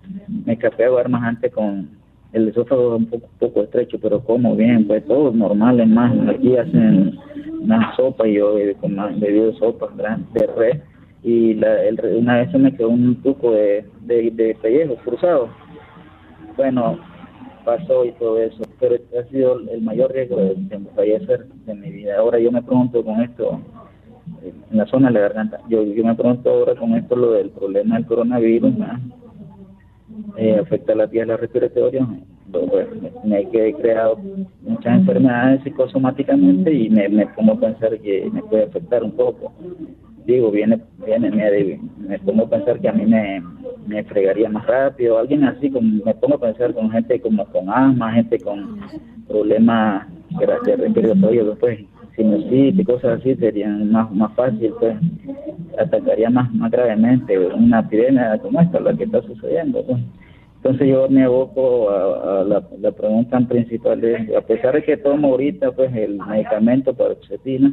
me 0.45 0.55
escapé 0.55 0.87
a 0.87 1.09
más 1.09 1.23
antes 1.23 1.53
con 1.53 1.89
el 2.33 2.49
esófago 2.49 2.97
un 2.97 3.07
poco, 3.07 3.29
poco 3.39 3.63
estrecho, 3.63 3.99
pero 4.01 4.21
como 4.25 4.57
bien, 4.57 4.87
pues 4.87 5.05
todo 5.07 5.31
normal, 5.31 5.81
es 5.81 5.89
más, 5.89 6.13
aquí 6.29 6.57
hacen 6.57 7.19
una 7.61 7.95
sopa 7.97 8.27
y 8.27 8.35
yo 8.35 8.59
he 8.59 8.77
bebido 9.19 9.53
sopa 9.55 9.89
de 10.33 10.47
red 10.57 10.81
y 11.23 11.55
la, 11.55 11.83
el, 11.85 12.01
una 12.17 12.39
vez 12.39 12.51
se 12.51 12.59
me 12.59 12.75
quedó 12.75 12.91
un 12.91 13.21
truco 13.23 13.53
de, 13.53 13.85
de, 14.03 14.31
de 14.31 14.55
pellejo 14.61 14.97
cruzado. 14.97 15.49
Bueno, 16.57 16.99
pasó 17.65 18.05
y 18.05 18.13
todo 18.13 18.39
eso, 18.41 18.63
pero 18.81 18.97
ha 19.19 19.25
sido 19.31 19.59
el 19.71 19.83
mayor 19.83 20.13
riesgo 20.13 20.37
de, 20.37 20.55
de 20.57 20.79
fallecer 20.95 21.47
de 21.67 21.75
mi 21.75 21.91
vida. 21.91 22.19
Ahora 22.19 22.39
yo 22.39 22.51
me 22.51 22.63
pregunto 22.63 23.05
con 23.05 23.21
esto, 23.21 23.61
en 24.43 24.77
la 24.77 24.87
zona 24.87 25.09
de 25.09 25.15
la 25.15 25.21
garganta, 25.21 25.61
yo, 25.69 25.83
yo 25.83 26.05
me 26.05 26.15
pregunto 26.15 26.51
ahora 26.51 26.75
con 26.75 26.95
esto 26.95 27.17
lo 27.17 27.33
del 27.33 27.51
problema 27.51 27.97
del 27.97 28.07
coronavirus, 28.07 28.73
eh, 30.37 30.59
afecta 30.61 30.93
a 30.93 30.97
las 30.97 31.11
vías 31.11 31.29
respiratorias, 31.29 32.07
pues, 32.51 32.89
me, 33.25 33.41
he 33.41 33.75
creado 33.75 34.19
muchas 34.63 35.01
enfermedades 35.01 35.63
psicosomáticamente 35.65 36.73
y 36.73 36.89
me, 36.89 37.09
me 37.09 37.27
pongo 37.27 37.53
a 37.53 37.61
pensar 37.61 37.99
que 37.99 38.31
me 38.33 38.43
puede 38.43 38.65
afectar 38.65 39.05
un 39.05 39.13
poco. 39.13 39.53
Digo, 40.29 40.51
viene, 40.51 40.79
viene, 41.07 41.31
me, 41.31 41.81
me 42.07 42.19
pongo 42.19 42.43
a 42.45 42.51
pensar 42.51 42.79
que 42.81 42.89
a 42.91 42.93
mí 42.93 43.07
me, 43.07 43.43
me 43.87 44.05
fregaría 44.05 44.51
más 44.51 44.67
rápido, 44.67 45.17
alguien 45.17 45.43
así, 45.45 45.71
como, 45.71 46.05
me 46.05 46.15
pongo 46.17 46.35
a 46.35 46.41
pensar 46.41 46.75
con 46.75 46.91
gente 46.91 47.19
como 47.19 47.47
con 47.47 47.71
asma, 47.71 48.13
gente 48.13 48.39
con 48.39 48.79
problemas 49.27 50.07
de 50.39 50.77
respiratorio, 50.77 51.57
pues 51.59 51.81
sinusitis 52.15 52.85
cosas 52.85 53.21
así 53.21 53.37
serían 53.37 53.91
más, 53.91 54.13
más 54.13 54.35
fácil, 54.35 54.75
pues 54.79 54.99
atacaría 55.79 56.29
más, 56.29 56.53
más 56.53 56.71
gravemente 56.73 57.39
una 57.39 57.81
epidemia 57.81 58.39
como 58.43 58.61
esta, 58.61 58.81
la 58.81 58.93
que 58.93 59.05
está 59.05 59.23
sucediendo. 59.23 59.83
Pues. 59.83 59.99
Entonces 60.57 60.89
yo 60.89 61.09
me 61.09 61.25
aboco 61.25 61.89
a, 61.89 62.45
la, 62.45 62.63
la, 62.79 62.93
pregunta 62.93 63.41
principal, 63.49 63.99
de, 64.03 64.37
a 64.37 64.43
pesar 64.43 64.75
de 64.75 64.83
que 64.83 64.99
tomo 64.99 65.29
ahorita 65.29 65.73
pues 65.73 65.91
el 65.97 66.19
medicamento 66.19 66.93
para 66.93 67.13
oxetina, 67.13 67.73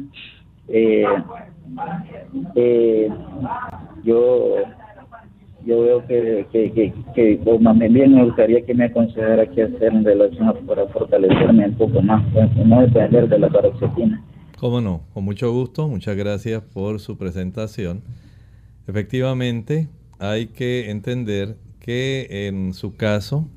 eh, 0.68 1.04
eh, 2.54 3.08
yo 4.04 4.56
yo 5.66 5.82
veo 5.82 6.06
que, 6.06 6.46
que, 6.52 6.72
que, 6.72 6.94
que 7.14 7.40
pues, 7.42 7.60
me 7.60 8.24
gustaría 8.24 8.64
que 8.64 8.72
me 8.72 8.84
aconsejara 8.84 9.50
qué 9.50 9.64
hacer 9.64 9.92
en 9.92 10.04
relación 10.04 10.54
para 10.64 10.86
fortalecerme 10.86 11.66
un 11.66 11.74
poco 11.74 12.00
más, 12.02 12.24
pues, 12.32 12.54
no 12.64 12.82
depender 12.82 13.28
de 13.28 13.38
la 13.38 13.50
paroxetina. 13.50 14.24
Cómo 14.58 14.80
no, 14.80 15.02
con 15.12 15.24
mucho 15.24 15.52
gusto, 15.52 15.88
muchas 15.88 16.16
gracias 16.16 16.62
por 16.62 17.00
su 17.00 17.18
presentación. 17.18 18.02
Efectivamente, 18.86 19.88
hay 20.20 20.46
que 20.46 20.88
entender 20.90 21.56
que 21.80 22.46
en 22.46 22.72
su 22.72 22.96
caso 22.96 23.48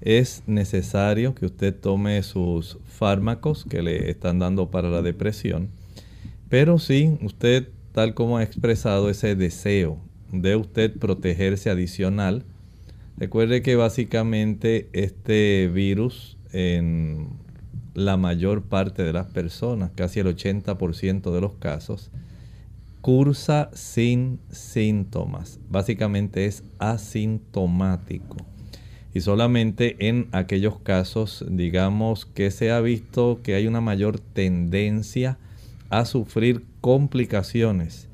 es 0.00 0.42
necesario 0.46 1.34
que 1.34 1.46
usted 1.46 1.78
tome 1.78 2.22
sus 2.22 2.78
fármacos 2.84 3.64
que 3.66 3.82
le 3.82 4.10
están 4.10 4.38
dando 4.38 4.70
para 4.70 4.88
la 4.88 5.02
depresión, 5.02 5.68
pero 6.52 6.78
sí, 6.78 7.16
usted 7.22 7.70
tal 7.92 8.12
como 8.12 8.36
ha 8.36 8.42
expresado 8.42 9.08
ese 9.08 9.34
deseo 9.34 9.98
de 10.32 10.54
usted 10.54 10.92
protegerse 10.98 11.70
adicional, 11.70 12.44
recuerde 13.16 13.62
que 13.62 13.74
básicamente 13.74 14.90
este 14.92 15.70
virus 15.72 16.36
en 16.52 17.30
la 17.94 18.18
mayor 18.18 18.64
parte 18.64 19.02
de 19.02 19.14
las 19.14 19.28
personas, 19.28 19.92
casi 19.94 20.20
el 20.20 20.26
80% 20.26 21.32
de 21.32 21.40
los 21.40 21.54
casos, 21.54 22.10
cursa 23.00 23.70
sin 23.72 24.38
síntomas. 24.50 25.58
Básicamente 25.70 26.44
es 26.44 26.64
asintomático. 26.78 28.36
Y 29.14 29.22
solamente 29.22 30.06
en 30.06 30.28
aquellos 30.32 30.78
casos, 30.80 31.46
digamos, 31.48 32.26
que 32.26 32.50
se 32.50 32.70
ha 32.72 32.80
visto 32.82 33.40
que 33.42 33.54
hay 33.54 33.66
una 33.66 33.80
mayor 33.80 34.20
tendencia 34.20 35.38
a 35.38 35.51
sufrir 36.04 36.64
complicaciones, 36.80 38.08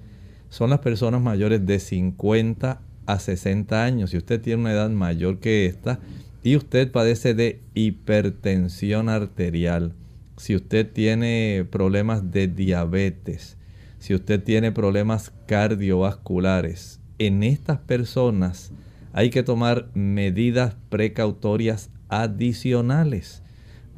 son 0.50 0.70
las 0.70 0.80
personas 0.80 1.20
mayores 1.20 1.64
de 1.64 1.78
50 1.78 2.80
a 3.06 3.18
60 3.18 3.84
años. 3.84 4.10
Si 4.10 4.16
usted 4.16 4.40
tiene 4.40 4.62
una 4.62 4.72
edad 4.72 4.90
mayor 4.90 5.38
que 5.38 5.66
esta, 5.66 6.00
y 6.42 6.56
usted 6.56 6.90
padece 6.90 7.34
de 7.34 7.60
hipertensión 7.74 9.08
arterial, 9.08 9.94
si 10.36 10.54
usted 10.54 10.90
tiene 10.90 11.66
problemas 11.70 12.30
de 12.30 12.48
diabetes, 12.48 13.56
si 13.98 14.14
usted 14.14 14.42
tiene 14.42 14.72
problemas 14.72 15.32
cardiovasculares, 15.46 17.00
en 17.18 17.42
estas 17.42 17.78
personas 17.78 18.72
hay 19.12 19.30
que 19.30 19.42
tomar 19.42 19.88
medidas 19.94 20.76
precautorias 20.88 21.90
adicionales 22.08 23.42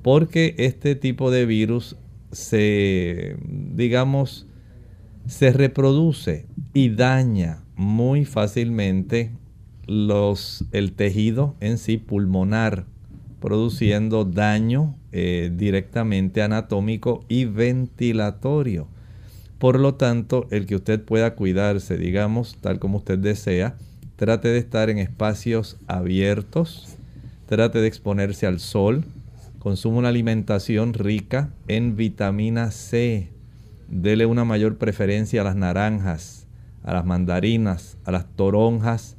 porque 0.02 0.54
este 0.58 0.94
tipo 0.94 1.30
de 1.30 1.46
virus 1.46 1.96
se, 2.32 3.36
digamos, 3.44 4.46
se 5.26 5.52
reproduce 5.52 6.46
y 6.72 6.90
daña 6.90 7.62
muy 7.76 8.24
fácilmente 8.24 9.30
los, 9.86 10.64
el 10.72 10.92
tejido 10.92 11.56
en 11.60 11.78
sí 11.78 11.96
pulmonar, 11.96 12.86
produciendo 13.40 14.24
daño 14.24 14.96
eh, 15.12 15.50
directamente 15.54 16.42
anatómico 16.42 17.24
y 17.28 17.46
ventilatorio. 17.46 18.86
Por 19.58 19.80
lo 19.80 19.94
tanto, 19.94 20.46
el 20.50 20.66
que 20.66 20.76
usted 20.76 21.02
pueda 21.02 21.34
cuidarse, 21.34 21.98
digamos, 21.98 22.56
tal 22.60 22.78
como 22.78 22.98
usted 22.98 23.18
desea, 23.18 23.76
trate 24.16 24.48
de 24.48 24.58
estar 24.58 24.90
en 24.90 24.98
espacios 24.98 25.76
abiertos, 25.86 26.96
trate 27.46 27.80
de 27.80 27.88
exponerse 27.88 28.46
al 28.46 28.60
sol, 28.60 29.04
consuma 29.60 29.98
una 29.98 30.08
alimentación 30.08 30.94
rica 30.94 31.52
en 31.68 31.94
vitamina 31.94 32.70
C, 32.70 33.28
dele 33.88 34.24
una 34.24 34.44
mayor 34.44 34.78
preferencia 34.78 35.42
a 35.42 35.44
las 35.44 35.54
naranjas, 35.54 36.46
a 36.82 36.94
las 36.94 37.04
mandarinas, 37.04 37.98
a 38.04 38.10
las 38.10 38.26
toronjas, 38.34 39.16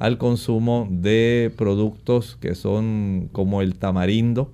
al 0.00 0.18
consumo 0.18 0.88
de 0.90 1.54
productos 1.56 2.36
que 2.40 2.56
son 2.56 3.28
como 3.30 3.62
el 3.62 3.76
tamarindo, 3.76 4.52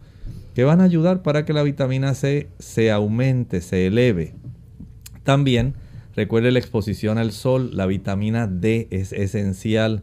que 0.54 0.64
van 0.64 0.82
a 0.82 0.84
ayudar 0.84 1.22
para 1.22 1.46
que 1.46 1.54
la 1.54 1.62
vitamina 1.62 2.12
C 2.12 2.50
se 2.58 2.90
aumente, 2.90 3.62
se 3.62 3.86
eleve. 3.86 4.34
También 5.24 5.74
recuerde 6.14 6.50
la 6.50 6.58
exposición 6.58 7.16
al 7.16 7.32
sol, 7.32 7.70
la 7.72 7.86
vitamina 7.86 8.46
D 8.46 8.88
es 8.90 9.14
esencial. 9.14 10.02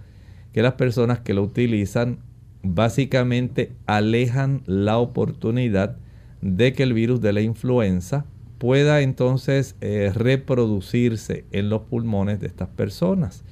que 0.57 0.63
las 0.63 0.73
personas 0.73 1.21
que 1.21 1.35
lo 1.35 1.43
utilizan 1.43 2.21
básicamente 2.63 3.73
alejan 3.85 4.63
la 4.65 4.97
oportunidad 4.97 5.99
de 6.41 6.73
que 6.73 6.83
el 6.83 6.95
virus 6.95 7.21
de 7.21 7.35
la 7.35 7.43
influenza 7.43 8.25
pueda 8.57 9.03
entonces 9.03 9.77
eh, 9.83 10.11
reproducirse 10.15 11.45
en 11.53 11.69
los 11.69 11.83
pulmones 11.83 12.41
de 12.41 12.47
estas 12.47 12.71
personas. 12.71 13.45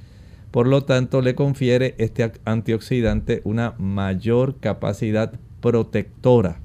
Por 0.49 0.65
lo 0.65 0.83
tanto, 0.83 1.21
le 1.21 1.35
confiere 1.35 1.93
este 1.99 2.31
antioxidante 2.43 3.41
una 3.43 3.75
mayor 3.77 4.55
capacidad 4.59 5.31
protectora. 5.61 6.59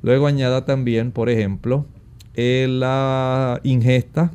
Luego 0.00 0.28
añada 0.28 0.64
también, 0.64 1.10
por 1.10 1.28
ejemplo, 1.28 1.86
eh, 2.34 2.68
la 2.70 3.58
ingesta 3.64 4.30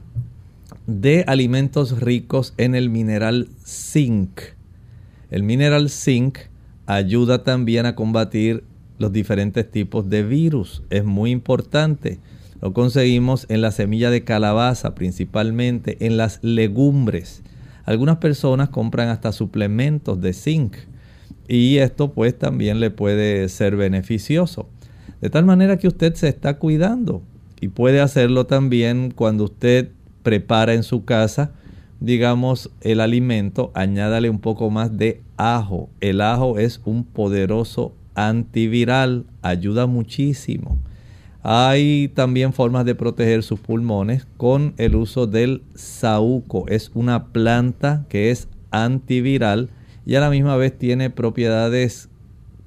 de 0.88 1.24
alimentos 1.26 2.02
ricos 2.02 2.54
en 2.58 2.76
el 2.76 2.90
mineral 2.90 3.48
zinc. 3.66 4.57
El 5.30 5.44
mineral 5.44 5.90
zinc 5.90 6.38
ayuda 6.86 7.44
también 7.44 7.86
a 7.86 7.96
combatir 7.96 8.64
los 8.98 9.12
diferentes 9.12 9.70
tipos 9.70 10.10
de 10.10 10.24
virus. 10.24 10.84
Es 10.90 11.04
muy 11.04 11.32
importante. 11.32 12.20
Lo 12.62 12.74
conseguimos 12.74 13.46
en 13.50 13.62
la 13.62 13.72
semilla 13.72 14.10
de 14.10 14.24
calabaza 14.24 14.96
principalmente, 14.96 15.98
en 16.06 16.18
las 16.18 16.40
legumbres. 16.44 17.44
Algunas 17.84 18.18
personas 18.18 18.70
compran 18.70 19.10
hasta 19.10 19.32
suplementos 19.32 20.20
de 20.22 20.34
zinc 20.34 20.76
y 21.48 21.78
esto 21.78 22.12
pues 22.12 22.38
también 22.38 22.80
le 22.80 22.90
puede 22.90 23.48
ser 23.50 23.76
beneficioso. 23.76 24.68
De 25.22 25.30
tal 25.30 25.46
manera 25.46 25.78
que 25.78 25.88
usted 25.88 26.14
se 26.16 26.30
está 26.30 26.58
cuidando 26.58 27.22
y 27.60 27.70
puede 27.70 28.02
hacerlo 28.02 28.46
también 28.46 29.12
cuando 29.12 29.46
usted 29.46 29.90
prepara 30.24 30.74
en 30.74 30.84
su 30.84 31.06
casa 31.06 31.52
digamos, 32.00 32.72
el 32.82 33.00
alimento, 33.00 33.72
añádale 33.74 34.30
un 34.30 34.40
poco 34.40 34.70
más 34.70 34.98
de 34.98 35.22
ajo. 35.38 35.90
El 36.00 36.22
ajo 36.22 36.60
es 36.60 36.82
un 36.86 37.04
poderoso 37.04 37.94
antiviral, 38.16 39.26
ayuda 39.42 39.88
muchísimo. 39.88 40.78
Hay 41.44 42.12
también 42.14 42.52
formas 42.52 42.84
de 42.86 42.96
proteger 42.96 43.42
sus 43.44 43.60
pulmones 43.60 44.28
con 44.38 44.74
el 44.78 44.96
uso 44.96 45.28
del 45.28 45.64
saúco. 45.76 46.66
Es 46.68 46.92
una 46.94 47.28
planta 47.28 48.06
que 48.10 48.32
es 48.32 48.50
antiviral 48.72 49.70
y 50.06 50.16
a 50.16 50.20
la 50.20 50.30
misma 50.30 50.58
vez 50.58 50.78
tiene 50.78 51.10
propiedades 51.10 52.10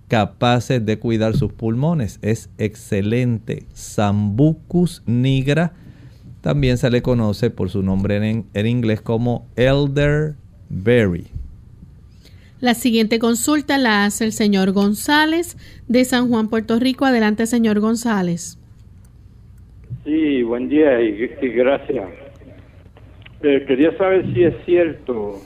capaces 0.09 0.85
de 0.85 0.99
cuidar 0.99 1.37
sus 1.37 1.53
pulmones. 1.53 2.19
Es 2.23 2.49
excelente. 2.59 3.67
Sambucus 3.73 5.03
nigra 5.07 5.75
también 6.41 6.79
se 6.79 6.91
le 6.91 7.03
conoce 7.03 7.51
por 7.51 7.71
su 7.71 7.83
nombre 7.83 8.17
en, 8.17 8.67
inglés 8.67 9.01
como 9.01 9.47
elderberry. 9.57 11.27
La 12.61 12.75
siguiente 12.75 13.19
consulta 13.19 13.79
la 13.79 14.05
hace 14.05 14.25
el 14.25 14.33
señor 14.33 14.73
González 14.73 15.57
de 15.89 16.05
San 16.05 16.29
Juan, 16.29 16.49
Puerto 16.49 16.79
Rico. 16.79 17.07
Adelante, 17.07 17.47
señor 17.47 17.81
González. 17.81 18.59
Sí, 20.05 20.43
buen 20.43 20.69
día 20.69 21.01
y, 21.01 21.29
gracias. 21.55 22.09
Eh, 23.43 23.65
quería 23.67 23.97
saber 23.97 24.33
si 24.35 24.45
es 24.45 24.55
cierto 24.67 25.41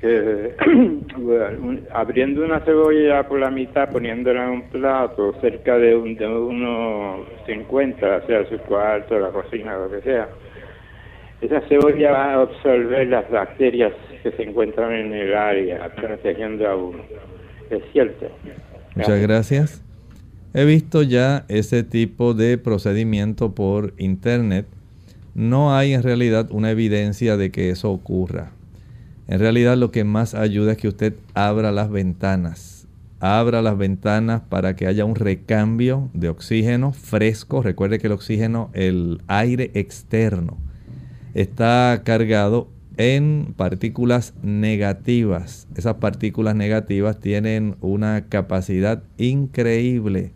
que 0.00 0.54
abriendo 1.92 2.44
una 2.44 2.60
cebolla 2.60 3.28
por 3.28 3.38
la 3.38 3.50
mitad, 3.50 3.90
poniéndola 3.90 4.44
en 4.44 4.50
un 4.50 4.62
plato 4.70 5.34
cerca 5.40 5.76
de, 5.76 5.94
un, 5.94 6.16
de 6.16 6.26
unos 6.26 7.26
50, 7.46 8.26
sea 8.26 8.48
su 8.48 8.56
cuarto, 8.60 9.18
la 9.18 9.28
cocina, 9.28 9.76
lo 9.76 9.90
que 9.90 10.00
sea, 10.00 10.28
esa 11.42 11.60
cebolla 11.68 12.12
va 12.12 12.24
a 12.24 12.42
absorber 12.42 13.08
las 13.08 13.30
bacterias 13.30 13.92
que 14.22 14.32
se 14.32 14.42
encuentran 14.42 14.92
en 14.92 15.12
el 15.12 15.34
área, 15.34 15.94
protegiendo 15.94 16.66
a 16.66 16.76
uno. 16.76 17.02
Es 17.70 17.82
cierto. 17.92 18.26
Muchas 18.94 19.20
gracias. 19.20 19.82
He 20.52 20.64
visto 20.64 21.02
ya 21.02 21.44
ese 21.48 21.82
tipo 21.82 22.34
de 22.34 22.58
procedimiento 22.58 23.54
por 23.54 23.94
internet. 23.98 24.66
No 25.34 25.74
hay 25.74 25.92
en 25.94 26.02
realidad 26.02 26.48
una 26.50 26.70
evidencia 26.70 27.36
de 27.36 27.50
que 27.50 27.70
eso 27.70 27.90
ocurra. 27.90 28.50
En 29.30 29.38
realidad 29.38 29.76
lo 29.76 29.92
que 29.92 30.02
más 30.02 30.34
ayuda 30.34 30.72
es 30.72 30.78
que 30.78 30.88
usted 30.88 31.14
abra 31.34 31.70
las 31.70 31.88
ventanas. 31.88 32.88
Abra 33.20 33.62
las 33.62 33.78
ventanas 33.78 34.42
para 34.48 34.74
que 34.74 34.88
haya 34.88 35.04
un 35.04 35.14
recambio 35.14 36.10
de 36.14 36.28
oxígeno 36.28 36.90
fresco. 36.92 37.62
Recuerde 37.62 38.00
que 38.00 38.08
el 38.08 38.12
oxígeno, 38.12 38.70
el 38.72 39.22
aire 39.28 39.70
externo, 39.74 40.58
está 41.32 42.02
cargado 42.04 42.66
en 42.96 43.54
partículas 43.56 44.34
negativas. 44.42 45.68
Esas 45.76 45.94
partículas 45.98 46.56
negativas 46.56 47.20
tienen 47.20 47.76
una 47.80 48.22
capacidad 48.22 49.04
increíble 49.16 50.32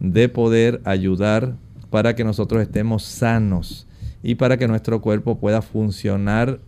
de 0.00 0.28
poder 0.28 0.82
ayudar 0.84 1.56
para 1.88 2.14
que 2.14 2.24
nosotros 2.24 2.60
estemos 2.60 3.04
sanos 3.04 3.86
y 4.22 4.34
para 4.34 4.58
que 4.58 4.68
nuestro 4.68 5.00
cuerpo 5.00 5.38
pueda 5.38 5.62
funcionar 5.62 6.60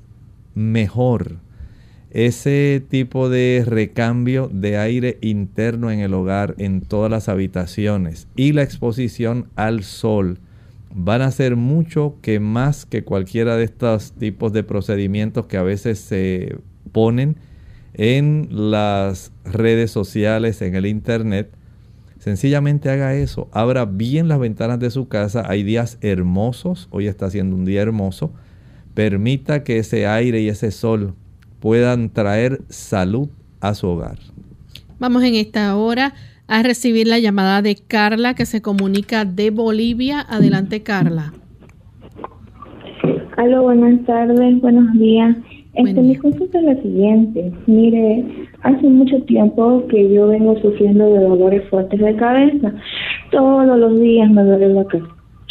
mejor 0.54 1.44
ese 2.16 2.82
tipo 2.88 3.28
de 3.28 3.62
recambio 3.66 4.48
de 4.50 4.78
aire 4.78 5.18
interno 5.20 5.90
en 5.90 6.00
el 6.00 6.14
hogar, 6.14 6.54
en 6.56 6.80
todas 6.80 7.10
las 7.10 7.28
habitaciones 7.28 8.26
y 8.36 8.52
la 8.52 8.62
exposición 8.62 9.50
al 9.54 9.82
sol 9.84 10.38
van 10.94 11.20
a 11.20 11.30
ser 11.30 11.56
mucho 11.56 12.16
que 12.22 12.40
más 12.40 12.86
que 12.86 13.04
cualquiera 13.04 13.58
de 13.58 13.64
estos 13.64 14.12
tipos 14.12 14.54
de 14.54 14.62
procedimientos 14.62 15.44
que 15.44 15.58
a 15.58 15.62
veces 15.62 15.98
se 15.98 16.56
ponen 16.90 17.36
en 17.92 18.48
las 18.50 19.30
redes 19.44 19.90
sociales, 19.90 20.62
en 20.62 20.74
el 20.74 20.86
internet, 20.86 21.50
sencillamente 22.18 22.88
haga 22.88 23.14
eso. 23.14 23.50
Abra 23.52 23.84
bien 23.84 24.28
las 24.28 24.38
ventanas 24.38 24.80
de 24.80 24.90
su 24.90 25.06
casa. 25.08 25.44
Hay 25.46 25.64
días 25.64 25.98
hermosos. 26.00 26.88
Hoy 26.90 27.08
está 27.08 27.30
siendo 27.30 27.56
un 27.56 27.66
día 27.66 27.82
hermoso. 27.82 28.32
Permita 28.94 29.64
que 29.64 29.78
ese 29.78 30.06
aire 30.06 30.40
y 30.40 30.48
ese 30.48 30.70
sol 30.70 31.14
puedan 31.66 32.10
traer 32.10 32.60
salud 32.68 33.28
a 33.60 33.74
su 33.74 33.88
hogar. 33.88 34.18
Vamos 35.00 35.24
en 35.24 35.34
esta 35.34 35.76
hora 35.76 36.12
a 36.46 36.62
recibir 36.62 37.08
la 37.08 37.18
llamada 37.18 37.60
de 37.60 37.74
Carla 37.74 38.34
que 38.34 38.46
se 38.46 38.62
comunica 38.62 39.24
de 39.24 39.50
Bolivia. 39.50 40.24
Adelante, 40.28 40.84
Carla. 40.84 41.32
Hola, 43.36 43.60
buenas 43.62 44.06
tardes, 44.06 44.60
buenos 44.60 44.92
días. 44.92 45.36
Este, 45.74 46.02
mi 46.02 46.14
consulta 46.14 46.56
es 46.60 46.64
la 46.66 46.82
siguiente. 46.82 47.52
Mire, 47.66 48.24
hace 48.62 48.86
mucho 48.86 49.20
tiempo 49.24 49.88
que 49.88 50.08
yo 50.14 50.28
vengo 50.28 50.56
sufriendo 50.62 51.14
de 51.14 51.18
dolores 51.18 51.68
fuertes 51.68 51.98
de 51.98 52.14
cabeza. 52.14 52.74
Todos 53.32 53.76
los 53.76 54.00
días 54.00 54.30
me 54.30 54.44
duele 54.44 54.68
la, 54.68 54.86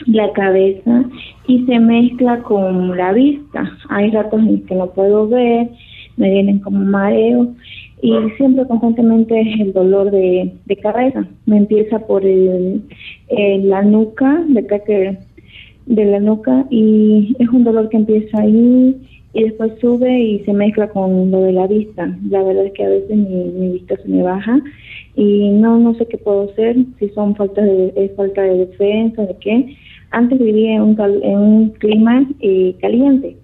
la 0.05 0.31
cabeza 0.31 1.03
y 1.45 1.65
se 1.65 1.77
mezcla 1.77 2.41
con 2.43 2.95
la 2.95 3.11
vista. 3.11 3.69
Hay 3.89 4.11
ratos 4.11 4.39
en 4.39 4.65
que 4.65 4.75
no 4.75 4.91
puedo 4.91 5.27
ver, 5.27 5.71
me 6.17 6.29
vienen 6.29 6.59
como 6.59 6.79
mareos 6.79 7.47
y 8.01 8.13
siempre 8.37 8.67
constantemente 8.67 9.39
es 9.39 9.59
el 9.59 9.73
dolor 9.73 10.11
de, 10.11 10.53
de 10.65 10.77
cabeza. 10.77 11.25
Me 11.45 11.57
empieza 11.57 11.99
por 11.99 12.25
el, 12.25 12.83
la 13.29 13.81
nuca, 13.81 14.43
de 14.47 14.65
que 14.67 15.17
de 15.85 16.05
la 16.05 16.19
nuca 16.19 16.65
y 16.69 17.35
es 17.39 17.49
un 17.49 17.63
dolor 17.63 17.89
que 17.89 17.97
empieza 17.97 18.41
ahí 18.41 18.95
y 19.33 19.43
después 19.43 19.73
sube 19.79 20.19
y 20.19 20.39
se 20.39 20.53
mezcla 20.53 20.89
con 20.89 21.29
lo 21.29 21.41
de 21.41 21.51
la 21.51 21.67
vista. 21.67 22.15
La 22.29 22.41
verdad 22.43 22.65
es 22.65 22.73
que 22.73 22.85
a 22.85 22.89
veces 22.89 23.15
mi, 23.17 23.69
vista 23.71 23.97
se 23.97 24.07
me 24.07 24.23
baja 24.23 24.61
y 25.15 25.49
no 25.49 25.77
no 25.77 25.93
sé 25.95 26.07
qué 26.07 26.17
puedo 26.17 26.49
hacer, 26.49 26.77
si 26.99 27.09
son 27.09 27.35
faltas 27.35 27.65
de 27.65 27.93
es 27.95 28.15
falta 28.15 28.41
de 28.41 28.65
defensa, 28.65 29.25
de 29.25 29.35
qué. 29.37 29.75
Antes 30.11 30.39
vivía 30.39 30.75
en 30.75 30.81
un, 30.81 30.97
en 31.23 31.37
un 31.37 31.69
clima 31.71 32.25
eh, 32.39 32.75
caliente 32.79 33.35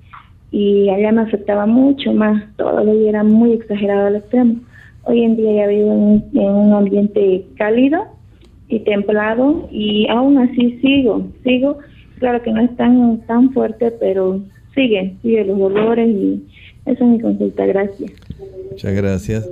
y 0.52 0.90
allá 0.90 1.12
me 1.12 1.22
afectaba 1.22 1.66
mucho 1.66 2.14
más, 2.14 2.44
todo 2.58 2.84
lo 2.84 2.94
era 3.08 3.24
muy 3.24 3.54
exagerado 3.54 4.08
al 4.08 4.18
extremo. 4.18 4.56
Hoy 5.04 5.24
en 5.24 5.38
día 5.38 5.54
ya 5.54 5.68
vivo 5.68 5.94
en, 5.94 6.40
en 6.40 6.50
un 6.50 6.74
ambiente 6.74 7.46
cálido 7.58 8.04
y 8.68 8.80
templado 8.82 9.68
y 9.72 10.08
aún 10.10 10.38
así 10.38 10.80
sigo, 10.82 11.28
sigo 11.44 11.80
claro 12.22 12.42
que 12.44 12.52
no 12.52 12.62
es 12.62 12.76
tan, 12.78 13.20
tan 13.26 13.52
fuerte, 13.52 13.92
pero 14.00 14.40
sigue, 14.76 15.16
sigue 15.22 15.44
los 15.44 15.58
dolores 15.58 16.08
y 16.08 16.44
esa 16.86 17.04
es 17.04 17.10
mi 17.10 17.20
consulta. 17.20 17.66
Gracias. 17.66 18.12
Muchas 18.70 18.94
gracias. 18.94 19.50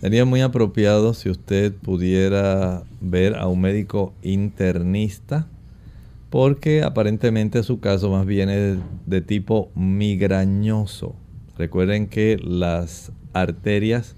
Sería 0.00 0.24
muy 0.24 0.42
apropiado 0.42 1.14
si 1.14 1.30
usted 1.30 1.72
pudiera 1.72 2.82
ver 3.00 3.36
a 3.36 3.46
un 3.46 3.60
médico 3.60 4.12
internista, 4.22 5.46
porque 6.34 6.82
aparentemente 6.82 7.62
su 7.62 7.78
caso 7.78 8.10
más 8.10 8.26
bien 8.26 8.50
es 8.50 8.78
de 9.06 9.20
tipo 9.20 9.70
migrañoso. 9.76 11.14
Recuerden 11.56 12.08
que 12.08 12.40
las 12.42 13.12
arterias 13.32 14.16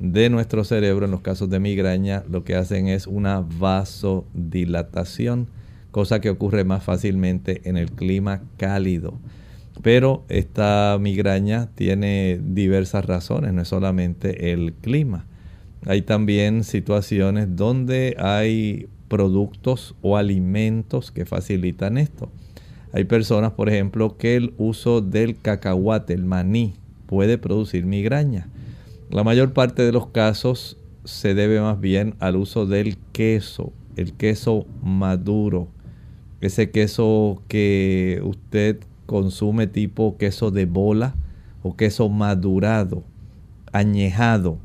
de 0.00 0.28
nuestro 0.28 0.64
cerebro 0.64 1.04
en 1.04 1.12
los 1.12 1.20
casos 1.20 1.50
de 1.50 1.60
migraña 1.60 2.24
lo 2.28 2.42
que 2.42 2.56
hacen 2.56 2.88
es 2.88 3.06
una 3.06 3.46
vasodilatación 3.60 5.46
cosa 5.92 6.20
que 6.20 6.30
ocurre 6.30 6.64
más 6.64 6.82
fácilmente 6.82 7.60
en 7.62 7.76
el 7.76 7.92
clima 7.92 8.42
cálido. 8.56 9.20
Pero 9.82 10.24
esta 10.28 10.98
migraña 11.00 11.68
tiene 11.76 12.40
diversas 12.42 13.04
razones, 13.04 13.52
no 13.52 13.62
es 13.62 13.68
solamente 13.68 14.52
el 14.52 14.72
clima. 14.72 15.26
Hay 15.86 16.02
también 16.02 16.64
situaciones 16.64 17.54
donde 17.54 18.16
hay 18.18 18.88
productos 19.12 19.94
o 20.00 20.16
alimentos 20.16 21.10
que 21.10 21.26
facilitan 21.26 21.98
esto. 21.98 22.30
Hay 22.94 23.04
personas, 23.04 23.52
por 23.52 23.68
ejemplo, 23.68 24.16
que 24.16 24.36
el 24.36 24.54
uso 24.56 25.02
del 25.02 25.38
cacahuate, 25.38 26.14
el 26.14 26.24
maní, 26.24 26.72
puede 27.04 27.36
producir 27.36 27.84
migraña. 27.84 28.48
La 29.10 29.22
mayor 29.22 29.52
parte 29.52 29.82
de 29.82 29.92
los 29.92 30.06
casos 30.06 30.78
se 31.04 31.34
debe 31.34 31.60
más 31.60 31.78
bien 31.78 32.14
al 32.20 32.36
uso 32.36 32.64
del 32.64 32.96
queso, 33.12 33.74
el 33.96 34.14
queso 34.14 34.64
maduro, 34.82 35.68
ese 36.40 36.70
queso 36.70 37.42
que 37.48 38.22
usted 38.24 38.78
consume 39.04 39.66
tipo 39.66 40.16
queso 40.16 40.50
de 40.50 40.64
bola 40.64 41.14
o 41.62 41.76
queso 41.76 42.08
madurado, 42.08 43.02
añejado, 43.72 44.56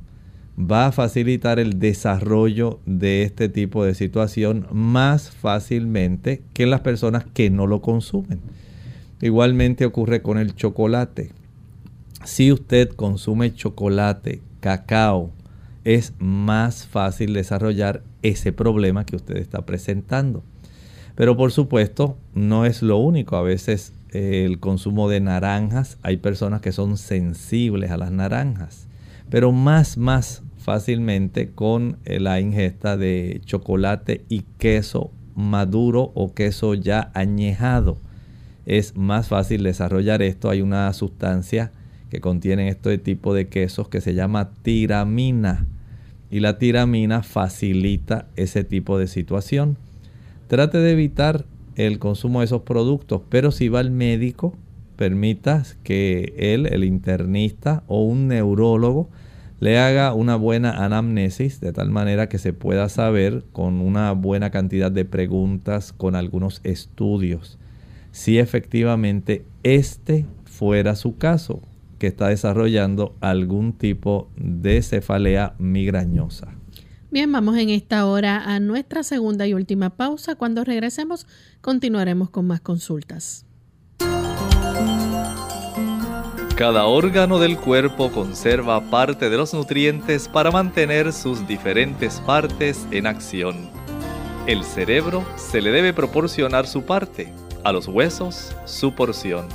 va 0.60 0.88
a 0.88 0.92
facilitar 0.92 1.60
el 1.60 1.80
desarrollo 1.80 2.80
de 2.86 3.22
este 3.22 3.48
tipo 3.48 3.86
de 3.86 3.94
situación 3.94 4.68
más 4.72 5.30
fácilmente 5.30 6.42
que 6.54 6.66
las 6.66 6.82
personas 6.82 7.26
que 7.26 7.50
no 7.50 7.68
lo 7.68 7.82
consumen. 7.82 8.42
Igualmente 9.22 9.86
ocurre 9.86 10.22
con 10.22 10.38
el 10.38 10.56
chocolate. 10.56 11.32
Si 12.24 12.52
usted 12.52 12.90
consume 12.90 13.54
chocolate, 13.54 14.42
cacao, 14.60 15.32
es 15.84 16.14
más 16.20 16.88
fácil 16.88 17.34
desarrollar 17.34 18.04
ese 18.24 18.52
problema 18.52 19.06
que 19.06 19.16
usted 19.16 19.38
está 19.38 19.66
presentando. 19.66 20.44
Pero 21.16 21.38
por 21.38 21.52
supuesto, 21.52 22.18
no 22.34 22.66
es 22.66 22.82
lo 22.82 22.98
único. 22.98 23.38
A 23.38 23.42
veces 23.42 23.94
eh, 24.12 24.44
el 24.46 24.60
consumo 24.60 25.08
de 25.08 25.20
naranjas, 25.20 25.98
hay 26.02 26.18
personas 26.18 26.62
que 26.62 26.72
son 26.72 26.98
sensibles 26.98 27.92
a 27.92 27.98
las 27.98 28.12
naranjas. 28.12 28.88
Pero 29.30 29.52
más, 29.52 29.98
más 29.98 30.44
fácilmente 30.68 31.52
con 31.52 31.98
la 32.04 32.42
ingesta 32.42 32.98
de 32.98 33.40
chocolate 33.46 34.26
y 34.28 34.42
queso 34.58 35.12
maduro 35.34 36.12
o 36.14 36.34
queso 36.34 36.74
ya 36.74 37.10
añejado. 37.14 38.00
Es 38.66 38.98
más 38.98 39.30
fácil 39.30 39.64
desarrollar 39.64 40.22
esto. 40.22 40.50
Hay 40.50 40.62
una 40.62 40.92
sustancia 40.92 41.72
que 42.10 42.20
contiene 42.20 42.68
este 42.68 42.98
tipo 42.98 43.34
de 43.34 43.48
quesos 43.48 43.88
que 43.88 44.02
se 44.02 44.14
llama 44.14 44.50
tiramina. 44.62 45.66
Y 46.30 46.42
la 46.42 46.58
tiramina 46.58 47.24
facilita 47.24 48.28
ese 48.36 48.66
tipo 48.66 49.00
de 49.00 49.08
situación. 49.08 49.78
Trate 50.50 50.80
de 50.80 50.92
evitar 50.92 51.46
el 51.78 51.98
consumo 51.98 52.42
de 52.42 52.46
esos 52.48 52.64
productos, 52.64 53.22
pero 53.30 53.52
si 53.52 53.70
va 53.70 53.80
al 53.80 53.92
médico, 53.92 54.54
permita 54.98 55.64
que 55.84 56.34
él, 56.38 56.66
el 56.66 56.84
internista 56.84 57.86
o 57.88 58.04
un 58.04 58.28
neurólogo, 58.28 59.10
le 59.60 59.80
haga 59.80 60.14
una 60.14 60.36
buena 60.36 60.86
anamnesis 60.86 61.60
de 61.60 61.74
tal 61.74 61.90
manera 61.90 62.30
que 62.30 62.38
se 62.38 62.54
pueda 62.54 62.90
saber 62.90 63.44
con 63.52 63.82
una 63.82 64.12
buena 64.12 64.52
cantidad 64.52 64.92
de 64.92 65.06
preguntas, 65.06 65.94
con 65.94 66.16
algunos 66.16 66.62
estudios, 66.64 67.58
si 68.12 68.38
efectivamente 68.38 69.46
este 69.64 70.26
fuera 70.46 70.96
su 70.96 71.18
caso, 71.18 71.62
que 71.98 72.08
está 72.08 72.28
desarrollando 72.28 73.16
algún 73.22 73.74
tipo 73.74 74.30
de 74.36 74.82
cefalea 74.84 75.56
migrañosa. 75.58 76.50
Bien, 77.10 77.32
vamos 77.32 77.58
en 77.58 77.70
esta 77.70 78.06
hora 78.06 78.54
a 78.54 78.60
nuestra 78.60 79.02
segunda 79.02 79.48
y 79.48 79.54
última 79.54 79.90
pausa. 79.92 80.36
Cuando 80.36 80.64
regresemos, 80.64 81.26
continuaremos 81.62 82.30
con 82.30 82.46
más 82.46 82.62
consultas. 82.62 83.47
Cada 86.58 86.86
órgano 86.86 87.40
del 87.40 87.58
cuerpo 87.58 88.12
conserva 88.12 88.82
parte 88.90 89.30
de 89.30 89.38
los 89.38 89.54
nutrientes 89.54 90.28
para 90.28 90.52
mantener 90.52 91.14
sus 91.14 91.48
diferentes 91.48 92.20
partes 92.26 92.86
en 92.92 93.08
acción. 93.08 93.70
El 94.48 94.64
cerebro 94.64 95.24
se 95.36 95.62
le 95.62 95.72
debe 95.72 95.94
proporcionar 95.94 96.68
su 96.68 96.84
parte, 96.84 97.32
a 97.64 97.72
los 97.72 97.88
huesos 97.88 98.56
su 98.66 98.94
porción 98.94 99.48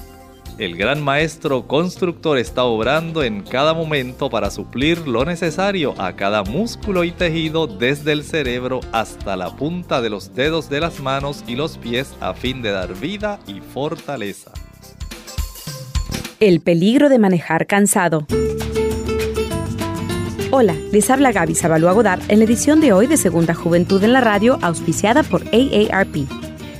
el 0.59 0.76
gran 0.76 1.03
maestro 1.03 1.66
constructor 1.66 2.39
está 2.39 2.64
obrando 2.64 3.22
en 3.22 3.43
cada 3.43 3.74
momento 3.74 4.29
para 4.31 4.51
suplir 4.51 5.09
lo 5.09 5.24
necesario 5.24 5.95
a 5.99 6.14
cada 6.14 6.43
músculo 6.43 7.05
y 7.05 7.11
tejido 7.11 7.66
desde 7.66 8.12
el 8.12 8.22
cerebro 8.22 8.81
hasta 8.93 9.37
la 9.37 9.57
punta 9.57 10.01
de 10.01 10.11
los 10.11 10.35
dedos 10.35 10.68
de 10.68 10.81
las 10.81 11.01
manos 11.01 11.43
y 11.47 11.57
los 11.57 11.79
pies 11.79 12.14
a 12.20 12.35
fin 12.35 12.62
de 12.62 12.70
dar 12.70 12.95
vida 12.95 13.41
y 13.47 13.61
fortaleza. 13.61 14.53
El 16.43 16.61
peligro 16.61 17.09
de 17.09 17.20
manejar 17.20 17.68
cansado. 17.68 18.26
Hola, 20.51 20.74
les 20.90 21.09
habla 21.09 21.30
Gaby 21.30 21.55
Sabalua 21.55 21.93
Godard 21.93 22.20
en 22.26 22.40
la 22.40 22.45
edición 22.45 22.80
de 22.80 22.93
hoy 22.93 23.07
de 23.07 23.16
Segunda 23.16 23.55
Juventud 23.55 24.03
en 24.03 24.12
la 24.12 24.20
Radio, 24.20 24.59
auspiciada 24.61 25.22
por 25.22 25.43
AARP. 25.43 26.26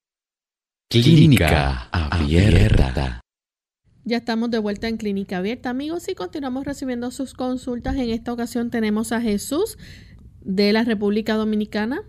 Clínica 0.91 1.89
Abierta. 1.91 3.24
Ya 4.07 4.19
estamos 4.19 4.51
de 4.51 4.59
vuelta 4.59 4.87
en 4.87 4.99
Clínica 4.99 5.39
Abierta, 5.39 5.71
amigos, 5.71 6.11
y 6.11 6.15
continuamos 6.15 6.67
recibiendo 6.67 7.11
sus 7.11 7.33
consultas. 7.33 7.97
En 7.97 8.11
esta 8.11 8.35
ocasión 8.35 8.69
tenemos 8.69 9.13
a 9.13 9.23
Jesús 9.23 9.79
de 10.43 10.75
la 10.75 10.85
República 10.85 11.37
Dominicana. 11.37 12.03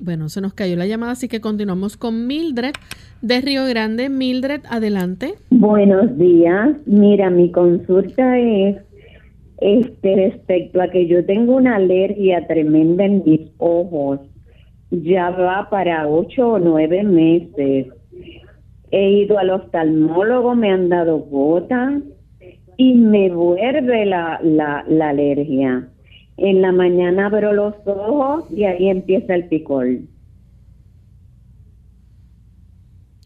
Bueno, 0.00 0.28
se 0.28 0.40
nos 0.40 0.54
cayó 0.54 0.74
la 0.74 0.86
llamada, 0.86 1.12
así 1.12 1.28
que 1.28 1.40
continuamos 1.40 1.96
con 1.96 2.26
Mildred 2.26 2.72
de 3.20 3.40
Río 3.42 3.64
Grande. 3.64 4.08
Mildred, 4.08 4.62
adelante. 4.68 5.34
Buenos 5.50 6.18
días. 6.18 6.78
Mira, 6.84 7.30
mi 7.30 7.52
consulta 7.52 8.40
es 8.40 8.78
este 9.58 10.16
respecto 10.16 10.82
a 10.82 10.90
que 10.90 11.06
yo 11.06 11.24
tengo 11.24 11.54
una 11.54 11.76
alergia 11.76 12.44
tremenda 12.48 13.04
en 13.04 13.22
mis 13.24 13.52
ojos. 13.58 14.18
Ya 14.90 15.30
va 15.30 15.70
para 15.70 16.08
ocho 16.08 16.54
o 16.54 16.58
nueve 16.58 17.04
meses 17.04 17.86
He 18.92 19.10
ido 19.10 19.38
al 19.38 19.50
oftalmólogo, 19.50 20.54
me 20.54 20.70
han 20.70 20.88
dado 20.90 21.18
gotas 21.18 22.02
y 22.76 22.94
me 22.94 23.30
vuelve 23.30 24.06
la, 24.06 24.38
la, 24.42 24.84
la 24.86 25.08
alergia. 25.08 25.88
En 26.36 26.62
la 26.62 26.72
mañana 26.72 27.26
abro 27.26 27.52
los 27.52 27.74
ojos 27.86 28.44
y 28.50 28.64
ahí 28.64 28.88
empieza 28.88 29.34
el 29.34 29.48
picor. 29.48 29.86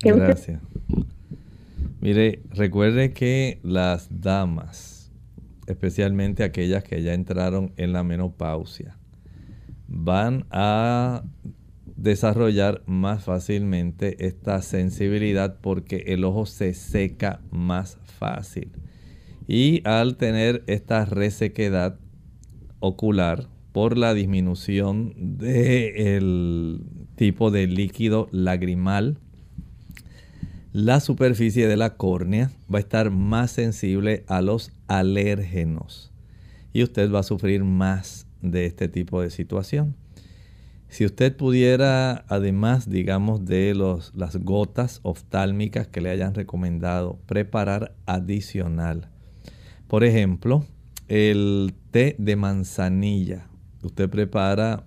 Gracias. 0.03 0.63
Mire, 2.01 2.41
recuerde 2.51 3.13
que 3.13 3.59
las 3.65 4.23
damas, 4.23 5.11
especialmente 5.67 6.45
aquellas 6.45 6.85
que 6.85 7.03
ya 7.03 7.15
entraron 7.15 7.73
en 7.77 7.93
la 7.93 8.05
menopausia, 8.05 8.97
van 9.89 10.45
a 10.51 11.25
desarrollar 11.97 12.83
más 12.87 13.25
fácilmente 13.25 14.27
esta 14.27 14.63
sensibilidad 14.63 15.59
porque 15.61 16.05
el 16.09 16.25
ojo 16.25 16.47
se 16.47 16.75
seca 16.75 17.41
más 17.51 17.99
fácil. 18.19 18.73
Y 19.49 19.87
al 19.87 20.17
tener 20.17 20.65
esta 20.67 21.05
resequedad 21.05 21.99
ocular 22.81 23.49
por 23.73 23.97
la 23.97 24.15
disminución 24.15 25.15
del 25.39 26.83
tipo 27.17 27.51
de 27.51 27.67
líquido 27.67 28.29
lagrimal, 28.33 29.19
la 30.73 31.01
superficie 31.01 31.69
de 31.69 31.77
la 31.77 31.97
córnea 31.97 32.51
va 32.73 32.79
a 32.79 32.81
estar 32.81 33.11
más 33.11 33.51
sensible 33.51 34.25
a 34.27 34.43
los 34.43 34.73
alérgenos 34.89 36.13
y 36.73 36.83
usted 36.83 37.11
va 37.11 37.21
a 37.21 37.23
sufrir 37.23 37.65
más 37.65 38.27
de 38.43 38.67
este 38.67 38.89
tipo 38.89 39.23
de 39.23 39.31
situación. 39.31 39.97
Si 40.89 41.05
usted 41.05 41.37
pudiera, 41.37 42.25
además, 42.29 42.89
digamos, 42.89 43.45
de 43.45 43.75
los, 43.75 44.15
las 44.15 44.37
gotas 44.37 45.01
oftálmicas 45.03 45.89
que 45.89 46.01
le 46.01 46.11
hayan 46.11 46.35
recomendado, 46.35 47.19
preparar 47.27 47.97
adicional. 48.07 49.11
Por 49.89 50.05
ejemplo, 50.05 50.65
el 51.09 51.75
té 51.91 52.17
de 52.19 52.37
manzanilla. 52.37 53.49
Usted 53.83 54.09
prepara 54.09 54.87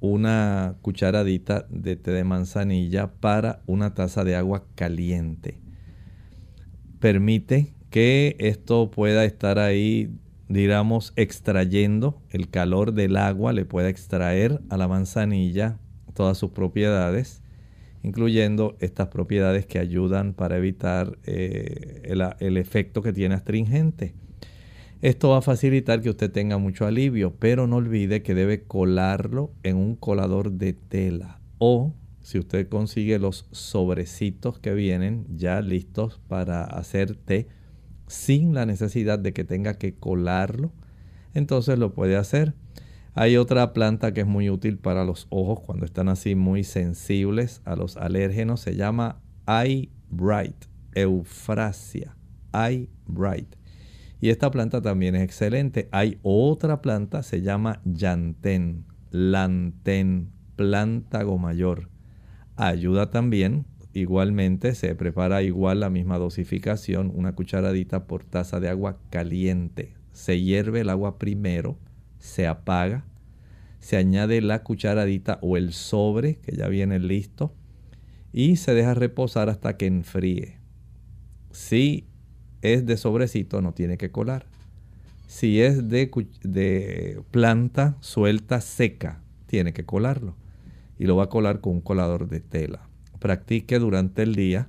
una 0.00 0.76
cucharadita 0.82 1.66
de 1.70 1.96
té 1.96 2.12
de 2.12 2.24
manzanilla 2.24 3.12
para 3.20 3.62
una 3.66 3.94
taza 3.94 4.24
de 4.24 4.36
agua 4.36 4.64
caliente. 4.74 5.58
Permite 7.00 7.74
que 7.90 8.36
esto 8.38 8.90
pueda 8.90 9.24
estar 9.24 9.58
ahí 9.58 10.10
digamos, 10.48 11.12
extrayendo 11.16 12.22
el 12.30 12.48
calor 12.48 12.92
del 12.92 13.16
agua, 13.16 13.52
le 13.52 13.64
puede 13.64 13.88
extraer 13.88 14.60
a 14.70 14.76
la 14.76 14.88
manzanilla 14.88 15.78
todas 16.14 16.38
sus 16.38 16.50
propiedades, 16.50 17.42
incluyendo 18.02 18.76
estas 18.80 19.08
propiedades 19.08 19.66
que 19.66 19.78
ayudan 19.78 20.34
para 20.34 20.56
evitar 20.56 21.18
eh, 21.24 22.02
el 22.40 22.56
efecto 22.56 23.02
que 23.02 23.12
tiene 23.12 23.34
astringente. 23.34 24.14
Esto 25.00 25.28
va 25.30 25.38
a 25.38 25.42
facilitar 25.42 26.00
que 26.00 26.10
usted 26.10 26.30
tenga 26.32 26.58
mucho 26.58 26.84
alivio, 26.84 27.34
pero 27.38 27.68
no 27.68 27.76
olvide 27.76 28.22
que 28.22 28.34
debe 28.34 28.64
colarlo 28.64 29.52
en 29.62 29.76
un 29.76 29.94
colador 29.94 30.50
de 30.50 30.72
tela 30.72 31.38
o 31.58 31.94
si 32.20 32.38
usted 32.38 32.68
consigue 32.68 33.18
los 33.18 33.46
sobrecitos 33.52 34.58
que 34.58 34.74
vienen 34.74 35.26
ya 35.36 35.60
listos 35.60 36.20
para 36.28 36.64
hacer 36.64 37.14
té, 37.14 37.48
sin 38.08 38.54
la 38.54 38.66
necesidad 38.66 39.18
de 39.18 39.32
que 39.32 39.44
tenga 39.44 39.74
que 39.74 39.94
colarlo, 39.94 40.72
entonces 41.34 41.78
lo 41.78 41.94
puede 41.94 42.16
hacer. 42.16 42.54
Hay 43.14 43.36
otra 43.36 43.72
planta 43.72 44.12
que 44.14 44.20
es 44.20 44.26
muy 44.26 44.50
útil 44.50 44.78
para 44.78 45.04
los 45.04 45.26
ojos 45.30 45.60
cuando 45.60 45.84
están 45.84 46.08
así 46.08 46.34
muy 46.34 46.64
sensibles 46.64 47.62
a 47.64 47.74
los 47.74 47.96
alérgenos. 47.96 48.60
Se 48.60 48.76
llama 48.76 49.20
Eye 49.46 49.90
Bright, 50.08 50.66
Eufrasia, 50.94 52.16
Eye 52.52 52.88
Bright. 53.06 53.56
Y 54.20 54.30
esta 54.30 54.50
planta 54.50 54.82
también 54.82 55.14
es 55.14 55.22
excelente. 55.22 55.88
Hay 55.92 56.18
otra 56.22 56.80
planta, 56.80 57.22
se 57.22 57.42
llama 57.42 57.80
Yanten, 57.84 58.84
Lanten, 59.10 60.30
plántago 60.56 61.38
mayor. 61.38 61.88
Ayuda 62.56 63.10
también 63.10 63.66
Igualmente 63.98 64.76
se 64.76 64.94
prepara 64.94 65.42
igual 65.42 65.80
la 65.80 65.90
misma 65.90 66.18
dosificación, 66.18 67.10
una 67.12 67.32
cucharadita 67.34 68.06
por 68.06 68.22
taza 68.22 68.60
de 68.60 68.68
agua 68.68 68.96
caliente. 69.10 69.92
Se 70.12 70.40
hierve 70.40 70.82
el 70.82 70.88
agua 70.88 71.18
primero, 71.18 71.76
se 72.20 72.46
apaga, 72.46 73.04
se 73.80 73.96
añade 73.96 74.40
la 74.40 74.62
cucharadita 74.62 75.40
o 75.42 75.56
el 75.56 75.72
sobre 75.72 76.36
que 76.36 76.54
ya 76.54 76.68
viene 76.68 77.00
listo 77.00 77.52
y 78.32 78.54
se 78.54 78.72
deja 78.72 78.94
reposar 78.94 79.48
hasta 79.48 79.76
que 79.76 79.86
enfríe. 79.86 80.58
Si 81.50 82.06
es 82.62 82.86
de 82.86 82.96
sobrecito 82.96 83.62
no 83.62 83.74
tiene 83.74 83.98
que 83.98 84.12
colar. 84.12 84.46
Si 85.26 85.60
es 85.60 85.88
de, 85.88 86.08
de 86.44 87.20
planta 87.32 87.96
suelta 87.98 88.60
seca, 88.60 89.22
tiene 89.46 89.72
que 89.72 89.84
colarlo. 89.84 90.36
Y 91.00 91.06
lo 91.06 91.16
va 91.16 91.24
a 91.24 91.28
colar 91.28 91.60
con 91.60 91.72
un 91.72 91.80
colador 91.80 92.28
de 92.28 92.38
tela 92.38 92.87
practique 93.18 93.78
durante 93.78 94.22
el 94.22 94.34
día 94.34 94.68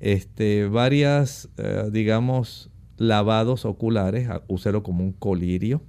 este, 0.00 0.66
varias, 0.66 1.48
eh, 1.56 1.88
digamos, 1.90 2.70
lavados 2.96 3.64
oculares, 3.64 4.28
úselo 4.48 4.82
como 4.82 5.04
un 5.04 5.12
colirio. 5.12 5.82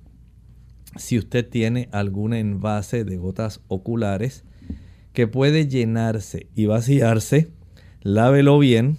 Si 0.96 1.18
usted 1.18 1.48
tiene 1.48 1.90
algún 1.92 2.34
envase 2.34 3.04
de 3.04 3.18
gotas 3.18 3.62
oculares 3.68 4.44
que 5.14 5.28
puede 5.28 5.68
llenarse 5.68 6.48
y 6.56 6.66
vaciarse, 6.66 7.52
lávelo 8.02 8.60
bien, 8.60 8.98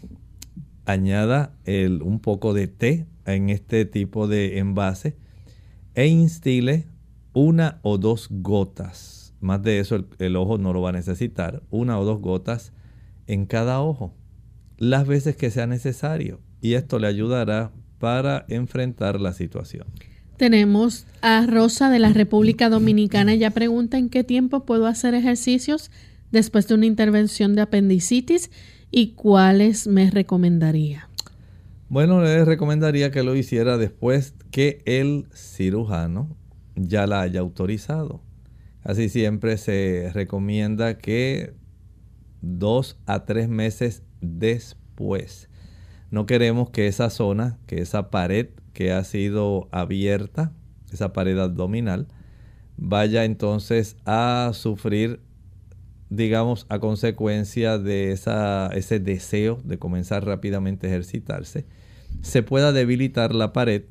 añada 0.85 1.55
el, 1.65 2.03
un 2.03 2.21
poco 2.21 2.55
de 2.55 2.67
té 2.67 3.07
en 3.25 3.51
este 3.51 3.85
tipo 3.85 4.27
de 4.27 4.59
envase 4.59 5.17
e 5.95 6.07
instile 6.07 6.87
una 7.35 7.79
o 7.83 7.99
dos 7.99 8.29
gotas 8.31 9.19
más 9.41 9.63
de 9.63 9.79
eso 9.79 10.05
el, 10.19 10.37
ojo 10.37 10.59
no 10.59 10.73
lo 10.73 10.83
va 10.83 10.91
a 10.91 10.93
necesitar, 10.93 11.63
una 11.71 11.99
o 11.99 12.05
dos 12.05 12.21
gotas 12.21 12.73
en 13.29 13.47
cada 13.47 13.81
ojo, 13.81 14.13
las 14.79 15.07
veces 15.07 15.37
que 15.37 15.51
sea 15.51 15.69
necesario. 15.69 16.41
Y 16.61 16.75
esto 16.75 16.99
le 16.99 17.07
ayudará 17.07 17.71
para 17.99 18.45
enfrentar 18.49 19.21
la 19.21 19.33
situación. 19.33 19.87
Tenemos 20.37 21.07
a 21.21 21.47
Rosa 21.47 21.91
de 21.91 21.99
la 21.99 22.13
República 22.13 22.69
Dominicana. 22.69 23.33
Ella 23.33 23.51
pregunta 23.51 23.99
en 23.99 24.09
qué 24.09 24.25
tiempo 24.25 24.65
puedo 24.65 24.87
hacer 24.87 25.15
ejercicios 25.15 25.91
después 26.31 26.67
de 26.69 26.75
una 26.75 26.87
intervención 26.87 27.55
de 27.55 27.63
apendicitis 27.63 28.51
y 28.91 29.13
cuáles 29.13 29.87
me 29.87 30.11
recomendaría. 30.11 31.09
Bueno, 31.89 32.23
le 32.23 32.45
recomendaría 32.45 33.11
que 33.11 33.23
lo 33.23 33.35
hiciera 33.35 33.79
después 33.79 34.35
que 34.51 34.83
el 34.85 35.27
cirujano 35.35 36.37
ya 36.77 37.07
la 37.07 37.23
haya 37.23 37.41
autorizado. 37.41 38.23
Así 38.83 39.09
siempre 39.09 39.59
se 39.59 40.11
recomienda 40.15 40.99
que 40.99 41.55
dos 42.41 42.99
a 43.07 43.25
tres 43.25 43.49
meses 43.49 44.03
después. 44.21 45.49
No 46.11 46.27
queremos 46.27 46.71
que 46.71 46.87
esa 46.87 47.11
zona, 47.11 47.59
que 47.67 47.81
esa 47.81 48.11
pared 48.11 48.49
que 48.73 48.93
ha 48.93 49.05
sido 49.05 49.69
abierta, 49.73 50.53
esa 50.93 51.13
pared 51.13 51.39
abdominal, 51.39 52.09
vaya 52.77 53.25
entonces 53.25 53.97
a 54.07 54.53
sufrir, 54.55 55.21
digamos, 56.09 56.67
a 56.69 56.79
consecuencia 56.79 57.79
de 57.79 58.13
esa, 58.13 58.69
ese 58.69 59.01
deseo 59.01 59.61
de 59.65 59.79
comenzar 59.79 60.25
rápidamente 60.25 60.87
a 60.87 60.91
ejercitarse, 60.91 61.67
se 62.23 62.43
pueda 62.43 62.73
debilitar 62.73 63.35
la 63.35 63.53
pared 63.53 63.85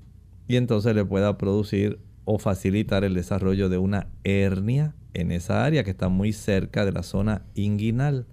y 0.47 0.55
entonces 0.55 0.95
le 0.95 1.05
pueda 1.05 1.37
producir 1.37 1.99
o 2.25 2.39
facilitar 2.39 3.03
el 3.03 3.13
desarrollo 3.13 3.69
de 3.69 3.77
una 3.77 4.07
hernia 4.23 4.95
en 5.13 5.31
esa 5.31 5.65
área 5.65 5.83
que 5.83 5.91
está 5.91 6.09
muy 6.09 6.33
cerca 6.33 6.85
de 6.85 6.91
la 6.91 7.03
zona 7.03 7.45
inguinal. 7.55 8.27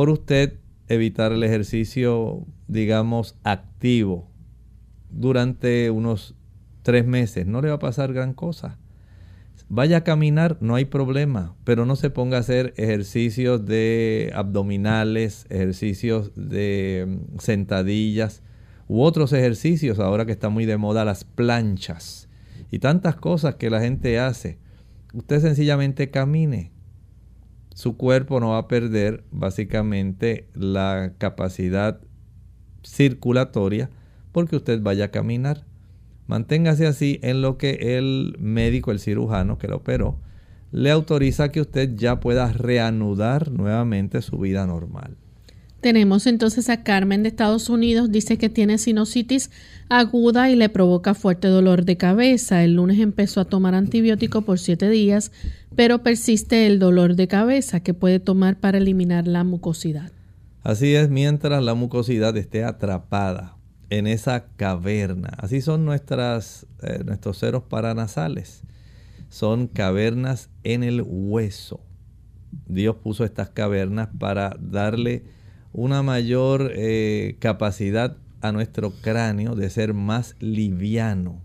Por 0.00 0.08
usted 0.08 0.54
evitar 0.88 1.30
el 1.30 1.42
ejercicio, 1.42 2.46
digamos, 2.68 3.36
activo 3.44 4.30
durante 5.10 5.90
unos 5.90 6.34
tres 6.80 7.04
meses, 7.04 7.46
no 7.46 7.60
le 7.60 7.68
va 7.68 7.74
a 7.74 7.80
pasar 7.80 8.14
gran 8.14 8.32
cosa. 8.32 8.78
Vaya 9.68 9.98
a 9.98 10.02
caminar, 10.02 10.56
no 10.62 10.74
hay 10.74 10.86
problema, 10.86 11.54
pero 11.64 11.84
no 11.84 11.96
se 11.96 12.08
ponga 12.08 12.38
a 12.38 12.40
hacer 12.40 12.72
ejercicios 12.78 13.66
de 13.66 14.32
abdominales, 14.34 15.44
ejercicios 15.50 16.32
de 16.34 17.04
mm, 17.06 17.38
sentadillas 17.38 18.42
u 18.88 19.02
otros 19.02 19.34
ejercicios, 19.34 19.98
ahora 19.98 20.24
que 20.24 20.32
está 20.32 20.48
muy 20.48 20.64
de 20.64 20.78
moda 20.78 21.04
las 21.04 21.24
planchas 21.24 22.30
y 22.70 22.78
tantas 22.78 23.16
cosas 23.16 23.56
que 23.56 23.68
la 23.68 23.82
gente 23.82 24.18
hace. 24.18 24.56
Usted 25.12 25.40
sencillamente 25.40 26.10
camine. 26.10 26.72
Su 27.80 27.96
cuerpo 27.96 28.40
no 28.40 28.50
va 28.50 28.58
a 28.58 28.68
perder 28.68 29.24
básicamente 29.30 30.46
la 30.52 31.14
capacidad 31.16 31.98
circulatoria 32.82 33.88
porque 34.32 34.56
usted 34.56 34.82
vaya 34.82 35.06
a 35.06 35.10
caminar. 35.10 35.64
Manténgase 36.26 36.86
así 36.86 37.18
en 37.22 37.40
lo 37.40 37.56
que 37.56 37.96
el 37.96 38.36
médico, 38.38 38.90
el 38.90 39.00
cirujano 39.00 39.56
que 39.56 39.66
lo 39.66 39.76
operó, 39.76 40.18
le 40.72 40.90
autoriza 40.90 41.50
que 41.52 41.62
usted 41.62 41.96
ya 41.96 42.20
pueda 42.20 42.52
reanudar 42.52 43.50
nuevamente 43.50 44.20
su 44.20 44.38
vida 44.38 44.66
normal. 44.66 45.16
Tenemos 45.80 46.26
entonces 46.26 46.68
a 46.68 46.82
Carmen 46.82 47.22
de 47.22 47.30
Estados 47.30 47.70
Unidos, 47.70 48.12
dice 48.12 48.36
que 48.36 48.50
tiene 48.50 48.76
sinusitis 48.76 49.50
aguda 49.88 50.50
y 50.50 50.56
le 50.56 50.68
provoca 50.68 51.14
fuerte 51.14 51.48
dolor 51.48 51.86
de 51.86 51.96
cabeza. 51.96 52.62
El 52.62 52.74
lunes 52.74 52.98
empezó 52.98 53.40
a 53.40 53.46
tomar 53.46 53.74
antibiótico 53.74 54.42
por 54.42 54.58
siete 54.58 54.90
días, 54.90 55.32
pero 55.74 56.02
persiste 56.02 56.66
el 56.66 56.78
dolor 56.78 57.16
de 57.16 57.28
cabeza 57.28 57.80
que 57.80 57.94
puede 57.94 58.20
tomar 58.20 58.60
para 58.60 58.76
eliminar 58.76 59.26
la 59.26 59.42
mucosidad. 59.42 60.12
Así 60.62 60.94
es, 60.94 61.08
mientras 61.08 61.62
la 61.62 61.72
mucosidad 61.72 62.36
esté 62.36 62.62
atrapada 62.64 63.56
en 63.88 64.06
esa 64.06 64.48
caverna. 64.56 65.30
Así 65.38 65.62
son 65.62 65.86
nuestras, 65.86 66.66
eh, 66.82 67.02
nuestros 67.04 67.38
ceros 67.38 67.62
paranasales. 67.62 68.62
Son 69.30 69.66
cavernas 69.66 70.50
en 70.62 70.82
el 70.82 71.02
hueso. 71.06 71.80
Dios 72.66 72.96
puso 72.96 73.24
estas 73.24 73.48
cavernas 73.48 74.08
para 74.18 74.56
darle 74.60 75.24
una 75.72 76.02
mayor 76.02 76.72
eh, 76.74 77.36
capacidad 77.38 78.16
a 78.40 78.52
nuestro 78.52 78.90
cráneo 78.90 79.54
de 79.54 79.70
ser 79.70 79.94
más 79.94 80.34
liviano. 80.40 81.42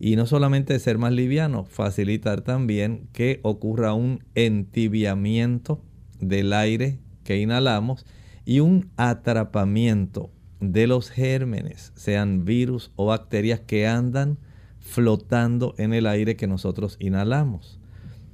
Y 0.00 0.16
no 0.16 0.26
solamente 0.26 0.72
de 0.72 0.78
ser 0.78 0.98
más 0.98 1.12
liviano, 1.12 1.64
facilitar 1.64 2.42
también 2.42 3.08
que 3.12 3.40
ocurra 3.42 3.94
un 3.94 4.22
entibiamiento 4.34 5.82
del 6.20 6.52
aire 6.52 6.98
que 7.24 7.38
inhalamos 7.38 8.06
y 8.44 8.60
un 8.60 8.90
atrapamiento 8.96 10.30
de 10.60 10.86
los 10.86 11.10
gérmenes, 11.10 11.92
sean 11.96 12.44
virus 12.44 12.92
o 12.96 13.06
bacterias 13.06 13.60
que 13.60 13.86
andan 13.86 14.38
flotando 14.80 15.74
en 15.78 15.92
el 15.92 16.06
aire 16.06 16.36
que 16.36 16.46
nosotros 16.46 16.96
inhalamos 17.00 17.77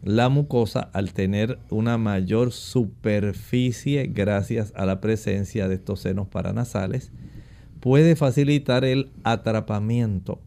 la 0.05 0.29
mucosa 0.29 0.91
al 0.93 1.15
tener 1.15 1.59
una 1.71 1.97
mayor 1.97 2.53
superficie 2.53 4.07
gracias 4.07 4.71
a 4.77 4.85
la 4.85 5.01
presencia 5.01 5.67
de 5.67 5.77
estos 5.77 6.01
senos 6.01 6.29
paranasales 6.29 7.11
puede 7.81 8.15
facilitar 8.15 8.85
el 8.85 9.11
atrapamiento 9.25 10.43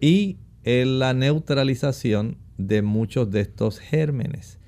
y 0.00 0.38
la 0.64 1.14
neutralización 1.14 2.36
de 2.58 2.82
muchos 2.82 3.30
de 3.30 3.42
estos 3.42 3.78
gérmenes 3.78 4.58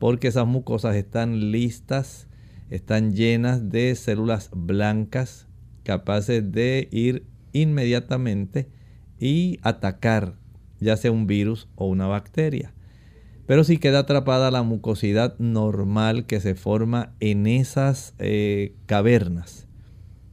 porque 0.00 0.26
esas 0.26 0.48
mucosas 0.48 0.96
están 0.96 1.52
listas, 1.52 2.26
están 2.68 3.14
llenas 3.14 3.70
de 3.70 3.94
células 3.94 4.50
blancas 4.52 5.46
capaces 5.84 6.50
de 6.50 6.88
ir 6.90 7.26
inmediatamente 7.52 8.68
y 9.20 9.60
atacar 9.62 10.34
ya 10.80 10.96
sea 10.96 11.12
un 11.12 11.28
virus 11.28 11.68
o 11.76 11.86
una 11.86 12.08
bacteria. 12.08 12.74
Pero 13.52 13.64
si 13.64 13.76
queda 13.76 13.98
atrapada 13.98 14.50
la 14.50 14.62
mucosidad 14.62 15.38
normal 15.38 16.24
que 16.24 16.40
se 16.40 16.54
forma 16.54 17.12
en 17.20 17.46
esas 17.46 18.14
eh, 18.18 18.74
cavernas, 18.86 19.68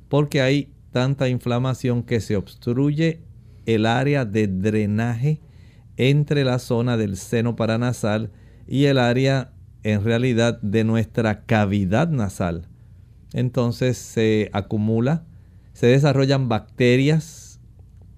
porque 0.07 0.39
hay 0.39 0.71
tanta 0.93 1.27
inflamación 1.27 2.03
que 2.03 2.21
se 2.21 2.37
obstruye 2.37 3.19
el 3.65 3.87
área 3.87 4.23
de 4.23 4.47
drenaje 4.47 5.41
entre 5.97 6.45
la 6.45 6.59
zona 6.59 6.95
del 6.95 7.17
seno 7.17 7.57
paranasal 7.57 8.31
y 8.65 8.85
el 8.85 8.97
área 8.97 9.51
en 9.83 10.01
realidad 10.05 10.61
de 10.61 10.85
nuestra 10.85 11.43
cavidad 11.43 12.07
nasal. 12.07 12.69
Entonces 13.33 13.97
se 13.97 14.49
acumula, 14.53 15.25
se 15.73 15.87
desarrollan 15.87 16.47
bacterias 16.47 17.48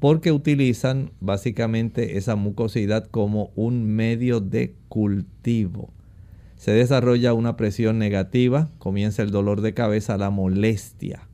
porque 0.01 0.31
utilizan 0.31 1.11
básicamente 1.19 2.17
esa 2.17 2.35
mucosidad 2.35 3.05
como 3.05 3.51
un 3.55 3.85
medio 3.85 4.39
de 4.39 4.73
cultivo. 4.89 5.93
Se 6.55 6.71
desarrolla 6.71 7.35
una 7.35 7.55
presión 7.55 7.99
negativa, 7.99 8.71
comienza 8.79 9.21
el 9.21 9.29
dolor 9.29 9.61
de 9.61 9.75
cabeza, 9.75 10.17
la 10.17 10.31
molestia 10.31 11.29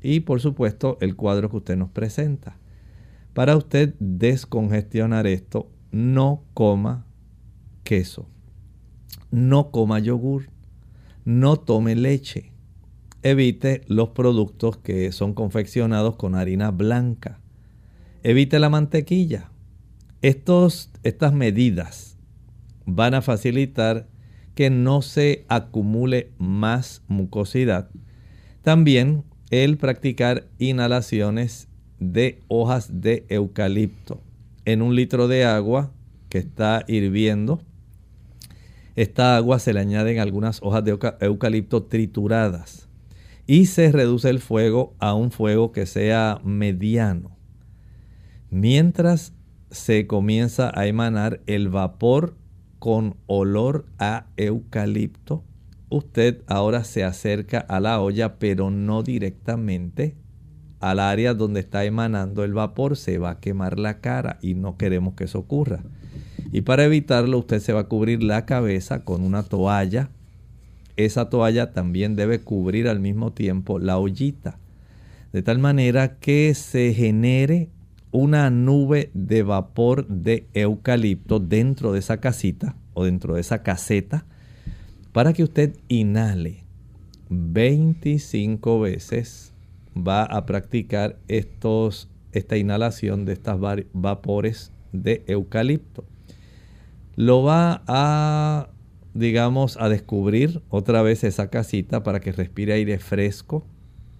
y 0.00 0.18
por 0.18 0.40
supuesto 0.40 0.98
el 1.00 1.14
cuadro 1.14 1.48
que 1.48 1.58
usted 1.58 1.76
nos 1.76 1.90
presenta. 1.90 2.58
Para 3.34 3.56
usted 3.56 3.94
descongestionar 4.00 5.28
esto, 5.28 5.70
no 5.92 6.42
coma 6.54 7.06
queso, 7.84 8.26
no 9.30 9.70
coma 9.70 10.00
yogur, 10.00 10.50
no 11.24 11.56
tome 11.56 11.94
leche, 11.94 12.50
evite 13.22 13.82
los 13.86 14.08
productos 14.08 14.76
que 14.76 15.12
son 15.12 15.34
confeccionados 15.34 16.16
con 16.16 16.34
harina 16.34 16.72
blanca 16.72 17.38
Evite 18.24 18.60
la 18.60 18.68
mantequilla. 18.68 19.50
Estos, 20.20 20.90
estas 21.02 21.32
medidas 21.32 22.16
van 22.86 23.14
a 23.14 23.22
facilitar 23.22 24.06
que 24.54 24.70
no 24.70 25.02
se 25.02 25.44
acumule 25.48 26.30
más 26.38 27.02
mucosidad. 27.08 27.90
También 28.62 29.24
el 29.50 29.76
practicar 29.76 30.46
inhalaciones 30.58 31.66
de 31.98 32.38
hojas 32.46 33.00
de 33.00 33.26
eucalipto 33.28 34.22
en 34.66 34.82
un 34.82 34.94
litro 34.94 35.26
de 35.26 35.44
agua 35.44 35.92
que 36.28 36.38
está 36.38 36.84
hirviendo. 36.86 37.60
Esta 38.94 39.36
agua 39.36 39.58
se 39.58 39.72
le 39.72 39.80
añaden 39.80 40.20
algunas 40.20 40.62
hojas 40.62 40.84
de 40.84 40.96
eucalipto 41.20 41.82
trituradas 41.82 42.88
y 43.48 43.66
se 43.66 43.90
reduce 43.90 44.30
el 44.30 44.38
fuego 44.38 44.94
a 45.00 45.12
un 45.12 45.32
fuego 45.32 45.72
que 45.72 45.86
sea 45.86 46.40
mediano. 46.44 47.41
Mientras 48.52 49.32
se 49.70 50.06
comienza 50.06 50.78
a 50.78 50.86
emanar 50.86 51.40
el 51.46 51.70
vapor 51.70 52.36
con 52.78 53.16
olor 53.26 53.86
a 53.98 54.26
eucalipto, 54.36 55.42
usted 55.88 56.42
ahora 56.48 56.84
se 56.84 57.02
acerca 57.02 57.60
a 57.60 57.80
la 57.80 57.98
olla, 58.02 58.38
pero 58.38 58.70
no 58.70 59.02
directamente 59.02 60.16
al 60.80 61.00
área 61.00 61.32
donde 61.32 61.60
está 61.60 61.86
emanando 61.86 62.44
el 62.44 62.52
vapor, 62.52 62.98
se 62.98 63.16
va 63.16 63.30
a 63.30 63.40
quemar 63.40 63.78
la 63.78 64.02
cara 64.02 64.38
y 64.42 64.52
no 64.52 64.76
queremos 64.76 65.14
que 65.14 65.24
eso 65.24 65.38
ocurra. 65.38 65.82
Y 66.52 66.60
para 66.60 66.84
evitarlo 66.84 67.38
usted 67.38 67.58
se 67.58 67.72
va 67.72 67.80
a 67.80 67.88
cubrir 67.88 68.22
la 68.22 68.44
cabeza 68.44 69.02
con 69.02 69.22
una 69.24 69.44
toalla. 69.44 70.10
Esa 70.98 71.30
toalla 71.30 71.72
también 71.72 72.16
debe 72.16 72.42
cubrir 72.42 72.86
al 72.86 73.00
mismo 73.00 73.32
tiempo 73.32 73.78
la 73.78 73.96
ollita. 73.96 74.58
De 75.32 75.42
tal 75.42 75.58
manera 75.58 76.18
que 76.18 76.52
se 76.54 76.92
genere 76.92 77.70
una 78.12 78.50
nube 78.50 79.10
de 79.14 79.42
vapor 79.42 80.06
de 80.06 80.46
eucalipto 80.54 81.40
dentro 81.40 81.92
de 81.92 81.98
esa 81.98 82.18
casita 82.18 82.76
o 82.94 83.04
dentro 83.04 83.34
de 83.34 83.40
esa 83.40 83.62
caseta 83.62 84.24
para 85.12 85.32
que 85.32 85.42
usted 85.42 85.76
inhale 85.88 86.64
25 87.30 88.80
veces. 88.80 89.52
Va 89.96 90.22
a 90.22 90.46
practicar 90.46 91.18
estos, 91.28 92.08
esta 92.32 92.56
inhalación 92.56 93.26
de 93.26 93.34
estos 93.34 93.60
vapores 93.92 94.72
de 94.92 95.22
eucalipto. 95.26 96.04
Lo 97.14 97.42
va 97.42 97.82
a, 97.86 98.70
digamos, 99.12 99.76
a 99.78 99.90
descubrir 99.90 100.62
otra 100.70 101.02
vez 101.02 101.24
esa 101.24 101.48
casita 101.48 102.02
para 102.02 102.20
que 102.20 102.32
respire 102.32 102.72
aire 102.72 102.98
fresco 102.98 103.66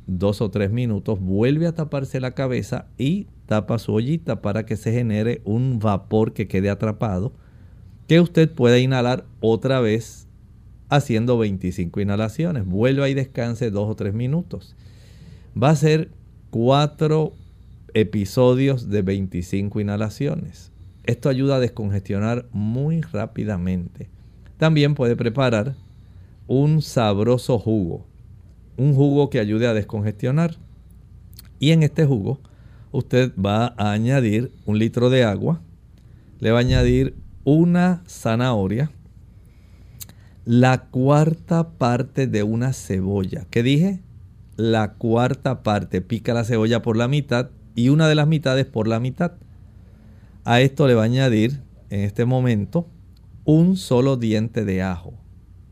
dos 0.07 0.41
o 0.41 0.51
tres 0.51 0.71
minutos, 0.71 1.21
vuelve 1.21 1.67
a 1.67 1.75
taparse 1.75 2.21
la 2.21 2.33
cabeza 2.33 2.87
y 2.99 3.27
su 3.79 3.93
ollita 3.93 4.43
para 4.43 4.65
que 4.67 4.77
se 4.77 4.93
genere 4.93 5.41
un 5.45 5.79
vapor 5.79 6.33
que 6.33 6.49
quede 6.49 6.71
atrapado, 6.71 7.33
que 8.09 8.21
usted 8.21 8.51
pueda 8.51 8.79
inhalar 8.79 9.25
otra 9.41 9.81
vez 9.81 10.27
haciendo 10.89 11.39
25 11.39 12.01
inhalaciones. 12.01 12.67
Vuelva 12.67 13.09
y 13.09 13.15
descanse 13.15 13.71
dos 13.71 13.89
o 13.89 13.95
tres 13.95 14.15
minutos. 14.15 14.75
Va 15.61 15.71
a 15.71 15.77
ser 15.77 16.11
cuatro 16.51 17.33
episodios 17.95 18.89
de 18.89 19.03
25 19.03 19.81
inhalaciones. 19.81 20.71
Esto 21.05 21.29
ayuda 21.29 21.57
a 21.57 21.61
descongestionar 21.61 22.47
muy 22.53 23.01
rápidamente. 23.01 24.09
También 24.59 24.95
puede 24.95 25.17
preparar 25.17 25.75
un 26.47 26.83
sabroso 26.83 27.59
jugo 27.59 28.07
un 28.77 28.95
jugo 28.95 29.31
que 29.31 29.41
ayude 29.41 29.67
a 29.67 29.75
descongestionar. 29.75 30.57
Y 31.59 31.71
en 31.71 31.83
este 31.83 32.05
jugo 32.05 32.41
usted 32.93 33.33
va 33.35 33.75
a 33.77 33.93
añadir 33.93 34.53
un 34.67 34.79
litro 34.79 35.11
de 35.11 35.25
agua, 35.25 35.61
le 36.39 36.51
va 36.51 36.59
a 36.59 36.61
añadir 36.61 37.17
una 37.45 38.03
zanahoria, 38.07 38.91
la 40.45 40.85
cuarta 40.85 41.71
parte 41.71 42.27
de 42.27 42.43
una 42.43 42.73
cebolla. 42.73 43.47
¿Qué 43.51 43.63
dije? 43.63 44.01
La 44.57 44.95
cuarta 44.95 45.63
parte. 45.63 46.01
Pica 46.01 46.35
la 46.35 46.45
cebolla 46.45 46.83
por 46.83 46.97
la 46.97 47.09
mitad 47.09 47.51
y 47.75 47.89
una 47.89 48.09
de 48.09 48.15
las 48.15 48.29
mitades 48.29 48.67
por 48.67 48.89
la 48.89 49.01
mitad. 49.01 49.33
A 50.45 50.61
esto 50.61 50.87
le 50.87 50.95
va 50.95 51.03
a 51.03 51.07
añadir 51.07 51.63
en 51.91 52.01
este 52.01 52.25
momento 52.25 52.89
un 53.45 53.77
solo 53.77 54.17
diente 54.17 54.65
de 54.65 54.83
ajo 54.83 55.15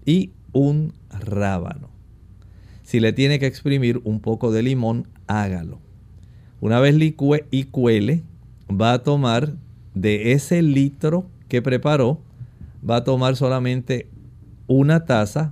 y 0.04 0.32
un 0.52 0.92
rábano. 1.08 1.90
Si 2.82 3.00
le 3.00 3.12
tiene 3.12 3.38
que 3.38 3.46
exprimir 3.46 4.00
un 4.04 4.20
poco 4.20 4.50
de 4.52 4.62
limón, 4.62 5.08
hágalo. 5.26 5.80
Una 6.60 6.78
vez 6.78 6.94
licue 6.94 7.46
va 8.70 8.92
a 8.92 9.02
tomar 9.02 9.54
de 9.94 10.32
ese 10.32 10.62
litro 10.62 11.26
que 11.48 11.62
preparó, 11.62 12.20
va 12.88 12.96
a 12.96 13.04
tomar 13.04 13.36
solamente 13.36 14.08
una 14.66 15.04
taza 15.06 15.50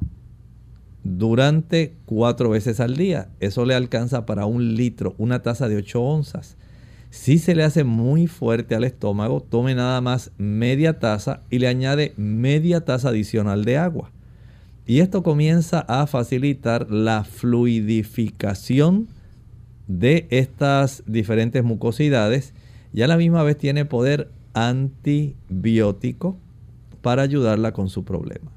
durante 1.04 1.94
cuatro 2.04 2.50
veces 2.50 2.78
al 2.80 2.96
día. 2.96 3.28
Eso 3.40 3.64
le 3.64 3.74
alcanza 3.74 4.26
para 4.26 4.44
un 4.44 4.74
litro, 4.74 5.14
una 5.18 5.42
taza 5.42 5.68
de 5.68 5.76
8 5.76 6.00
onzas. 6.00 6.56
Si 7.10 7.38
se 7.38 7.54
le 7.54 7.64
hace 7.64 7.84
muy 7.84 8.26
fuerte 8.26 8.74
al 8.74 8.84
estómago, 8.84 9.40
tome 9.40 9.74
nada 9.74 10.02
más 10.02 10.30
media 10.36 10.98
taza 10.98 11.40
y 11.48 11.58
le 11.58 11.68
añade 11.68 12.12
media 12.18 12.84
taza 12.84 13.08
adicional 13.08 13.64
de 13.64 13.78
agua. 13.78 14.10
Y 14.86 15.00
esto 15.00 15.22
comienza 15.22 15.80
a 15.80 16.06
facilitar 16.06 16.90
la 16.90 17.24
fluidificación 17.24 19.08
de 19.88 20.28
estas 20.30 21.02
diferentes 21.06 21.64
mucosidades 21.64 22.54
y 22.94 23.02
a 23.02 23.08
la 23.08 23.16
misma 23.16 23.42
vez 23.42 23.58
tiene 23.58 23.84
poder 23.84 24.30
antibiótico 24.54 26.36
para 27.02 27.22
ayudarla 27.22 27.72
con 27.72 27.88
su 27.88 28.04
problema. 28.04 28.50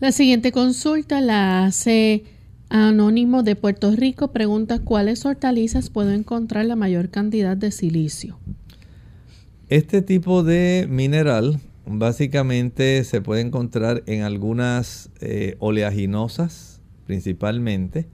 La 0.00 0.12
siguiente 0.12 0.50
consulta 0.50 1.20
la 1.20 1.64
hace 1.64 2.24
Anónimo 2.68 3.42
de 3.42 3.56
Puerto 3.56 3.94
Rico. 3.94 4.32
Pregunta 4.32 4.80
cuáles 4.80 5.24
hortalizas 5.24 5.90
puedo 5.90 6.10
encontrar 6.10 6.66
la 6.66 6.76
mayor 6.76 7.10
cantidad 7.10 7.56
de 7.56 7.70
silicio. 7.70 8.38
Este 9.68 10.02
tipo 10.02 10.42
de 10.42 10.86
mineral 10.90 11.60
básicamente 11.86 13.04
se 13.04 13.20
puede 13.20 13.42
encontrar 13.42 14.02
en 14.06 14.22
algunas 14.22 15.10
eh, 15.20 15.56
oleaginosas 15.58 16.80
principalmente, 17.06 18.06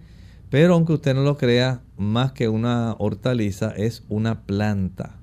pero 0.51 0.75
aunque 0.75 0.93
usted 0.93 1.15
no 1.15 1.23
lo 1.23 1.37
crea, 1.39 1.83
más 1.97 2.33
que 2.33 2.49
una 2.49 2.95
hortaliza 2.99 3.71
es 3.71 4.05
una 4.09 4.43
planta, 4.43 5.21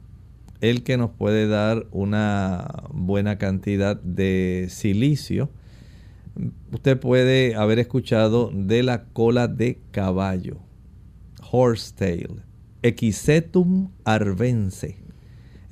el 0.62 0.84
que 0.84 0.98
nos 0.98 1.12
puede 1.12 1.48
dar 1.48 1.86
una 1.92 2.86
buena 2.92 3.38
cantidad 3.38 4.02
de 4.02 4.68
silicio. 4.70 5.50
Usted 6.72 7.00
puede 7.00 7.56
haber 7.56 7.80
escuchado 7.80 8.52
de 8.54 8.84
la 8.84 9.06
cola 9.06 9.48
de 9.48 9.80
caballo, 9.92 10.58
horsetail, 11.52 12.44
Equisetum 12.84 13.90
arvense. 14.06 14.98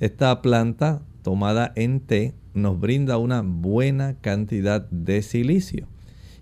Esta 0.00 0.42
planta 0.42 1.02
tomada 1.22 1.72
en 1.76 2.00
té 2.00 2.34
nos 2.52 2.78
brinda 2.78 3.16
una 3.16 3.42
buena 3.42 4.16
cantidad 4.20 4.88
de 4.90 5.22
silicio. 5.22 5.86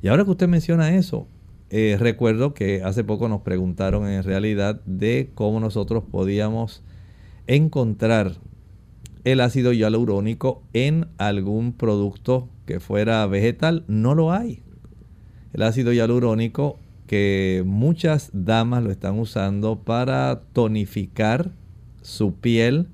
Y 0.03 0.09
ahora 0.09 0.25
que 0.25 0.31
usted 0.31 0.49
menciona 0.49 0.95
eso, 0.97 1.29
eh, 1.77 1.97
recuerdo 1.99 2.55
que 2.55 2.85
hace 2.85 3.03
poco 3.03 3.29
nos 3.29 3.41
preguntaron 3.41 4.07
en 4.07 4.22
realidad 4.22 4.81
de 4.87 5.31
cómo 5.35 5.59
nosotros 5.59 6.05
podíamos 6.09 6.85
encontrar 7.49 8.37
el 9.25 9.41
ácido 9.41 9.72
hialurónico 9.72 10.62
en 10.72 11.09
algún 11.18 11.72
producto 11.72 12.49
que 12.64 12.79
fuera 12.79 13.27
vegetal. 13.27 13.83
No 13.89 14.14
lo 14.14 14.31
hay. 14.31 14.62
El 15.53 15.64
ácido 15.64 15.93
hialurónico 15.93 16.79
que 17.09 17.64
muchas 17.66 18.31
damas 18.33 18.85
lo 18.85 18.93
están 18.93 19.18
usando 19.18 19.81
para 19.81 20.43
tonificar 20.53 21.51
su 22.03 22.37
piel, 22.37 22.87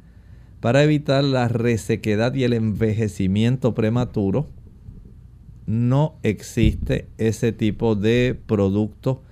para 0.61 0.83
evitar 0.83 1.22
la 1.22 1.49
resequedad 1.49 2.33
y 2.33 2.45
el 2.45 2.55
envejecimiento 2.55 3.74
prematuro, 3.74 4.47
no 5.66 6.18
existe 6.22 7.08
ese 7.18 7.52
tipo 7.52 7.94
de 7.94 8.38
producto 8.46 9.22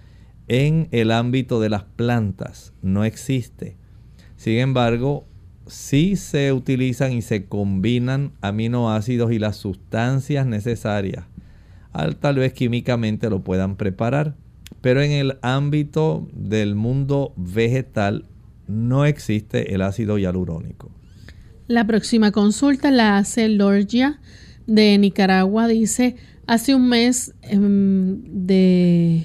en 0.48 0.88
el 0.92 1.10
ámbito 1.10 1.60
de 1.60 1.68
las 1.68 1.84
plantas. 1.84 2.72
No 2.82 3.04
existe. 3.04 3.76
Sin 4.36 4.58
embargo, 4.58 5.26
sí 5.66 6.16
se 6.16 6.52
utilizan 6.52 7.12
y 7.12 7.22
se 7.22 7.46
combinan 7.46 8.32
aminoácidos 8.40 9.32
y 9.32 9.38
las 9.38 9.56
sustancias 9.56 10.46
necesarias. 10.46 11.24
tal 12.20 12.36
vez 12.36 12.52
químicamente 12.52 13.30
lo 13.30 13.42
puedan 13.42 13.76
preparar. 13.76 14.34
Pero 14.80 15.02
en 15.02 15.10
el 15.10 15.38
ámbito 15.42 16.28
del 16.32 16.74
mundo 16.74 17.32
vegetal 17.36 18.26
no 18.68 19.06
existe 19.06 19.74
el 19.74 19.82
ácido 19.82 20.18
hialurónico. 20.18 20.90
La 21.66 21.86
próxima 21.86 22.32
consulta 22.32 22.90
la 22.90 23.18
hace 23.18 23.48
Lorgia 23.48 24.20
de 24.68 24.96
Nicaragua. 24.98 25.66
Dice, 25.66 26.14
hace 26.46 26.76
un 26.76 26.88
mes 26.88 27.34
em, 27.42 28.22
de... 28.22 29.24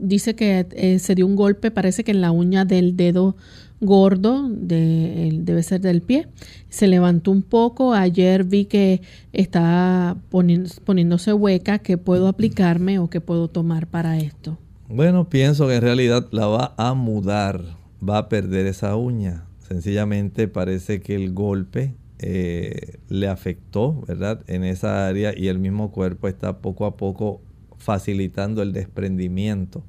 dice 0.00 0.34
que 0.34 0.66
eh, 0.72 0.98
se 0.98 1.14
dio 1.14 1.26
un 1.26 1.36
golpe, 1.36 1.70
parece 1.70 2.02
que 2.02 2.10
en 2.10 2.20
la 2.20 2.32
uña 2.32 2.64
del 2.64 2.96
dedo 2.96 3.36
gordo, 3.80 4.48
debe 4.50 5.62
ser 5.62 5.80
del 5.80 6.02
pie. 6.02 6.28
Se 6.68 6.86
levantó 6.86 7.30
un 7.30 7.42
poco. 7.42 7.94
Ayer 7.94 8.44
vi 8.44 8.64
que 8.64 9.00
está 9.32 10.16
poniéndose 10.28 11.32
hueca. 11.32 11.78
¿Qué 11.78 11.96
puedo 11.96 12.28
aplicarme 12.28 12.98
o 12.98 13.08
qué 13.08 13.20
puedo 13.20 13.48
tomar 13.48 13.86
para 13.86 14.18
esto? 14.18 14.58
Bueno, 14.88 15.28
pienso 15.28 15.68
que 15.68 15.76
en 15.76 15.82
realidad 15.82 16.26
la 16.32 16.46
va 16.46 16.74
a 16.76 16.94
mudar 16.94 17.62
va 18.06 18.18
a 18.18 18.28
perder 18.28 18.66
esa 18.66 18.96
uña. 18.96 19.44
Sencillamente 19.70 20.48
parece 20.48 21.00
que 21.00 21.14
el 21.14 21.32
golpe 21.32 21.94
eh, 22.18 22.98
le 23.08 23.28
afectó, 23.28 24.02
¿verdad? 24.08 24.42
En 24.48 24.64
esa 24.64 25.06
área 25.06 25.32
y 25.32 25.46
el 25.46 25.60
mismo 25.60 25.92
cuerpo 25.92 26.26
está 26.26 26.58
poco 26.58 26.86
a 26.86 26.96
poco 26.96 27.40
facilitando 27.78 28.62
el 28.62 28.72
desprendimiento. 28.72 29.84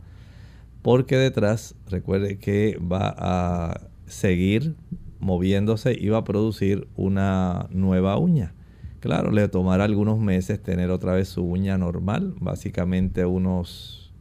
Porque 0.84 1.18
detrás, 1.18 1.74
recuerde 1.90 2.38
que 2.38 2.78
va 2.80 3.16
a 3.18 3.82
seguir 4.06 4.76
moviéndose 5.20 5.98
y 6.00 6.10
va 6.10 6.20
a 6.20 6.24
producir 6.26 6.88
una 6.96 7.68
nueva 7.72 8.20
uña. 8.20 8.54
Claro, 9.00 9.32
le 9.32 9.48
tomará 9.48 9.86
algunos 9.86 10.20
meses 10.20 10.62
tener 10.62 10.92
otra 10.92 11.14
vez 11.14 11.28
su 11.28 11.42
uña 11.42 11.80
normal, 11.80 12.36
básicamente 12.40 13.26
unos 13.26 14.14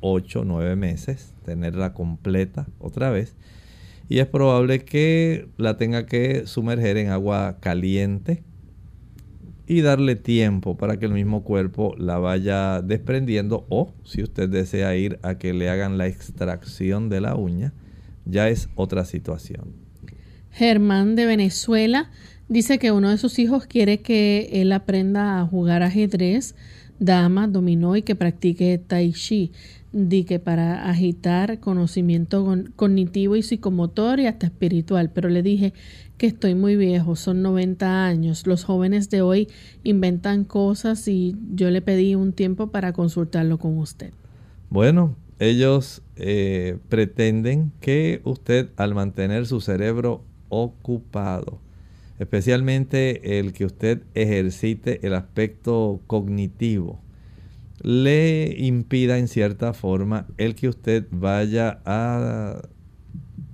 8, 0.00 0.42
9 0.44 0.74
meses, 0.74 1.32
tenerla 1.44 1.92
completa 1.92 2.66
otra 2.80 3.10
vez. 3.10 3.36
Y 4.08 4.18
es 4.18 4.26
probable 4.26 4.84
que 4.84 5.48
la 5.56 5.76
tenga 5.76 6.06
que 6.06 6.46
sumerger 6.46 6.96
en 6.96 7.08
agua 7.08 7.58
caliente 7.60 8.42
y 9.66 9.80
darle 9.80 10.16
tiempo 10.16 10.76
para 10.76 10.98
que 10.98 11.06
el 11.06 11.12
mismo 11.12 11.42
cuerpo 11.42 11.94
la 11.96 12.18
vaya 12.18 12.82
desprendiendo 12.82 13.66
o 13.70 13.94
si 14.04 14.22
usted 14.22 14.48
desea 14.48 14.94
ir 14.96 15.18
a 15.22 15.38
que 15.38 15.54
le 15.54 15.70
hagan 15.70 15.96
la 15.96 16.06
extracción 16.06 17.08
de 17.08 17.20
la 17.22 17.34
uña, 17.34 17.72
ya 18.26 18.48
es 18.48 18.68
otra 18.74 19.04
situación. 19.04 19.72
Germán 20.50 21.16
de 21.16 21.26
Venezuela 21.26 22.10
dice 22.48 22.78
que 22.78 22.92
uno 22.92 23.10
de 23.10 23.18
sus 23.18 23.38
hijos 23.38 23.66
quiere 23.66 24.00
que 24.00 24.50
él 24.52 24.72
aprenda 24.72 25.40
a 25.40 25.46
jugar 25.46 25.82
ajedrez, 25.82 26.54
dama, 26.98 27.48
dominó 27.48 27.96
y 27.96 28.02
que 28.02 28.14
practique 28.14 28.78
tai 28.78 29.12
chi. 29.12 29.50
Di 29.96 30.24
que 30.24 30.40
para 30.40 30.90
agitar 30.90 31.60
conocimiento 31.60 32.44
cognitivo 32.74 33.36
y 33.36 33.42
psicomotor 33.42 34.18
y 34.18 34.26
hasta 34.26 34.46
espiritual, 34.46 35.10
pero 35.14 35.28
le 35.28 35.40
dije 35.40 35.72
que 36.18 36.26
estoy 36.26 36.56
muy 36.56 36.74
viejo, 36.74 37.14
son 37.14 37.42
90 37.42 38.04
años. 38.04 38.44
Los 38.44 38.64
jóvenes 38.64 39.08
de 39.08 39.22
hoy 39.22 39.46
inventan 39.84 40.42
cosas 40.42 41.06
y 41.06 41.36
yo 41.54 41.70
le 41.70 41.80
pedí 41.80 42.16
un 42.16 42.32
tiempo 42.32 42.72
para 42.72 42.92
consultarlo 42.92 43.58
con 43.58 43.78
usted. 43.78 44.12
Bueno, 44.68 45.14
ellos 45.38 46.02
eh, 46.16 46.78
pretenden 46.88 47.70
que 47.80 48.20
usted 48.24 48.70
al 48.76 48.96
mantener 48.96 49.46
su 49.46 49.60
cerebro 49.60 50.24
ocupado, 50.48 51.60
especialmente 52.18 53.38
el 53.38 53.52
que 53.52 53.64
usted 53.64 54.02
ejercite 54.14 55.06
el 55.06 55.14
aspecto 55.14 56.00
cognitivo, 56.08 57.00
le 57.84 58.54
impida 58.58 59.18
en 59.18 59.28
cierta 59.28 59.74
forma 59.74 60.26
el 60.38 60.54
que 60.54 60.68
usted 60.68 61.06
vaya 61.10 61.82
a 61.84 62.62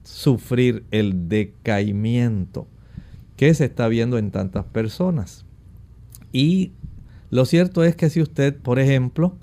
sufrir 0.04 0.84
el 0.92 1.28
decaimiento 1.28 2.68
que 3.36 3.52
se 3.54 3.64
está 3.64 3.88
viendo 3.88 4.18
en 4.18 4.30
tantas 4.30 4.64
personas. 4.66 5.44
Y 6.32 6.72
lo 7.30 7.44
cierto 7.44 7.82
es 7.82 7.96
que 7.96 8.08
si 8.08 8.22
usted, 8.22 8.56
por 8.56 8.78
ejemplo, 8.78 9.36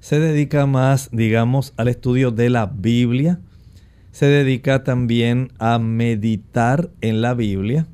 se 0.00 0.18
dedica 0.18 0.66
más, 0.66 1.08
digamos, 1.12 1.72
al 1.76 1.86
estudio 1.86 2.32
de 2.32 2.50
la 2.50 2.66
Biblia, 2.66 3.40
se 4.10 4.26
dedica 4.26 4.82
también 4.82 5.52
a 5.60 5.78
meditar 5.78 6.90
en 7.00 7.22
la 7.22 7.34
Biblia, 7.34 7.86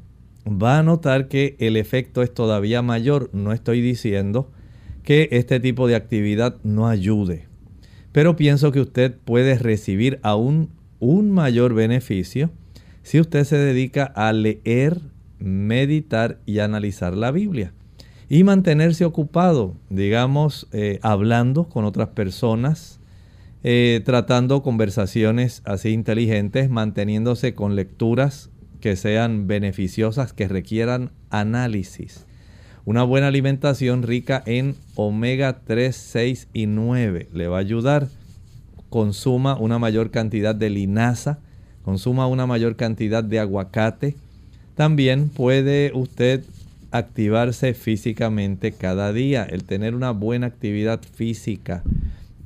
va 0.46 0.78
a 0.78 0.82
notar 0.82 1.28
que 1.28 1.56
el 1.58 1.76
efecto 1.76 2.22
es 2.22 2.32
todavía 2.32 2.80
mayor. 2.80 3.28
No 3.34 3.52
estoy 3.52 3.82
diciendo 3.82 4.50
que 5.08 5.30
este 5.32 5.58
tipo 5.58 5.88
de 5.88 5.94
actividad 5.94 6.58
no 6.64 6.86
ayude, 6.86 7.46
pero 8.12 8.36
pienso 8.36 8.72
que 8.72 8.80
usted 8.82 9.16
puede 9.16 9.56
recibir 9.56 10.20
aún 10.22 10.68
un 11.00 11.30
mayor 11.30 11.72
beneficio 11.72 12.50
si 13.04 13.18
usted 13.18 13.44
se 13.44 13.56
dedica 13.56 14.04
a 14.04 14.34
leer, 14.34 15.00
meditar 15.38 16.40
y 16.44 16.58
analizar 16.58 17.16
la 17.16 17.30
Biblia. 17.30 17.72
Y 18.28 18.44
mantenerse 18.44 19.06
ocupado, 19.06 19.76
digamos, 19.88 20.68
eh, 20.72 20.98
hablando 21.00 21.70
con 21.70 21.86
otras 21.86 22.08
personas, 22.08 23.00
eh, 23.64 24.02
tratando 24.04 24.62
conversaciones 24.62 25.62
así 25.64 25.88
inteligentes, 25.88 26.68
manteniéndose 26.68 27.54
con 27.54 27.76
lecturas 27.76 28.50
que 28.82 28.94
sean 28.94 29.46
beneficiosas, 29.46 30.34
que 30.34 30.48
requieran 30.48 31.12
análisis. 31.30 32.27
Una 32.88 33.02
buena 33.02 33.26
alimentación 33.26 34.02
rica 34.02 34.42
en 34.46 34.74
omega 34.94 35.60
3, 35.66 35.94
6 35.94 36.48
y 36.54 36.64
9 36.64 37.28
le 37.34 37.46
va 37.46 37.58
a 37.58 37.60
ayudar. 37.60 38.08
Consuma 38.88 39.58
una 39.58 39.78
mayor 39.78 40.10
cantidad 40.10 40.54
de 40.54 40.70
linaza, 40.70 41.38
consuma 41.84 42.26
una 42.26 42.46
mayor 42.46 42.76
cantidad 42.76 43.22
de 43.22 43.40
aguacate. 43.40 44.16
También 44.74 45.28
puede 45.28 45.92
usted 45.92 46.44
activarse 46.90 47.74
físicamente 47.74 48.72
cada 48.72 49.12
día, 49.12 49.44
el 49.44 49.64
tener 49.64 49.94
una 49.94 50.12
buena 50.12 50.46
actividad 50.46 51.02
física 51.02 51.82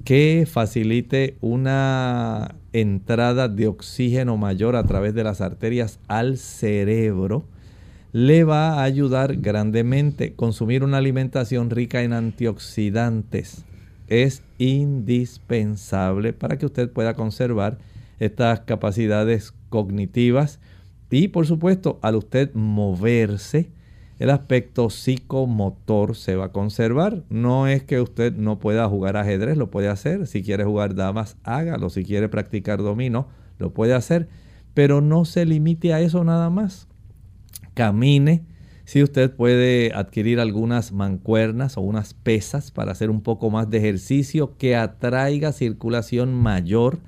que 0.04 0.48
facilite 0.50 1.36
una 1.40 2.56
entrada 2.72 3.46
de 3.46 3.68
oxígeno 3.68 4.36
mayor 4.38 4.74
a 4.74 4.82
través 4.82 5.14
de 5.14 5.22
las 5.22 5.40
arterias 5.40 6.00
al 6.08 6.36
cerebro, 6.36 7.44
le 8.12 8.44
va 8.44 8.74
a 8.74 8.82
ayudar 8.82 9.36
grandemente 9.36 10.34
consumir 10.34 10.84
una 10.84 10.98
alimentación 10.98 11.70
rica 11.70 12.02
en 12.02 12.12
antioxidantes 12.12 13.64
es 14.06 14.42
indispensable 14.58 16.34
para 16.34 16.58
que 16.58 16.66
usted 16.66 16.90
pueda 16.90 17.14
conservar 17.14 17.78
estas 18.18 18.60
capacidades 18.60 19.54
cognitivas 19.70 20.60
y 21.10 21.28
por 21.28 21.46
supuesto 21.46 21.98
al 22.02 22.16
usted 22.16 22.52
moverse 22.54 23.70
el 24.18 24.30
aspecto 24.30 24.90
psicomotor 24.90 26.14
se 26.14 26.36
va 26.36 26.44
a 26.44 26.52
conservar. 26.52 27.24
No 27.28 27.66
es 27.66 27.82
que 27.82 28.00
usted 28.00 28.32
no 28.36 28.60
pueda 28.60 28.88
jugar 28.88 29.16
ajedrez, 29.16 29.56
lo 29.56 29.72
puede 29.72 29.88
hacer. 29.88 30.28
Si 30.28 30.44
quiere 30.44 30.62
jugar 30.62 30.94
damas, 30.94 31.36
hágalo. 31.42 31.90
Si 31.90 32.04
quiere 32.04 32.28
practicar 32.28 32.80
dominó, 32.82 33.26
lo 33.58 33.74
puede 33.74 33.94
hacer. 33.94 34.28
Pero 34.74 35.00
no 35.00 35.24
se 35.24 35.44
limite 35.44 35.92
a 35.92 35.98
eso 35.98 36.22
nada 36.22 36.50
más. 36.50 36.86
Camine, 37.74 38.44
si 38.84 39.02
usted 39.02 39.30
puede 39.30 39.92
adquirir 39.94 40.40
algunas 40.40 40.92
mancuernas 40.92 41.76
o 41.76 41.80
unas 41.80 42.14
pesas 42.14 42.70
para 42.70 42.92
hacer 42.92 43.10
un 43.10 43.22
poco 43.22 43.50
más 43.50 43.70
de 43.70 43.78
ejercicio 43.78 44.56
que 44.58 44.76
atraiga 44.76 45.52
circulación 45.52 46.34
mayor 46.34 46.98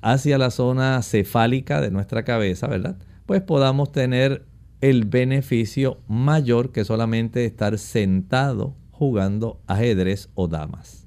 hacia 0.00 0.38
la 0.38 0.50
zona 0.50 1.02
cefálica 1.02 1.80
de 1.80 1.90
nuestra 1.90 2.24
cabeza, 2.24 2.68
¿verdad? 2.68 2.96
Pues 3.26 3.42
podamos 3.42 3.92
tener 3.92 4.46
el 4.80 5.04
beneficio 5.04 5.98
mayor 6.06 6.70
que 6.70 6.84
solamente 6.84 7.44
estar 7.44 7.78
sentado 7.78 8.76
jugando 8.90 9.60
ajedrez 9.66 10.28
o 10.34 10.48
damas. 10.48 11.06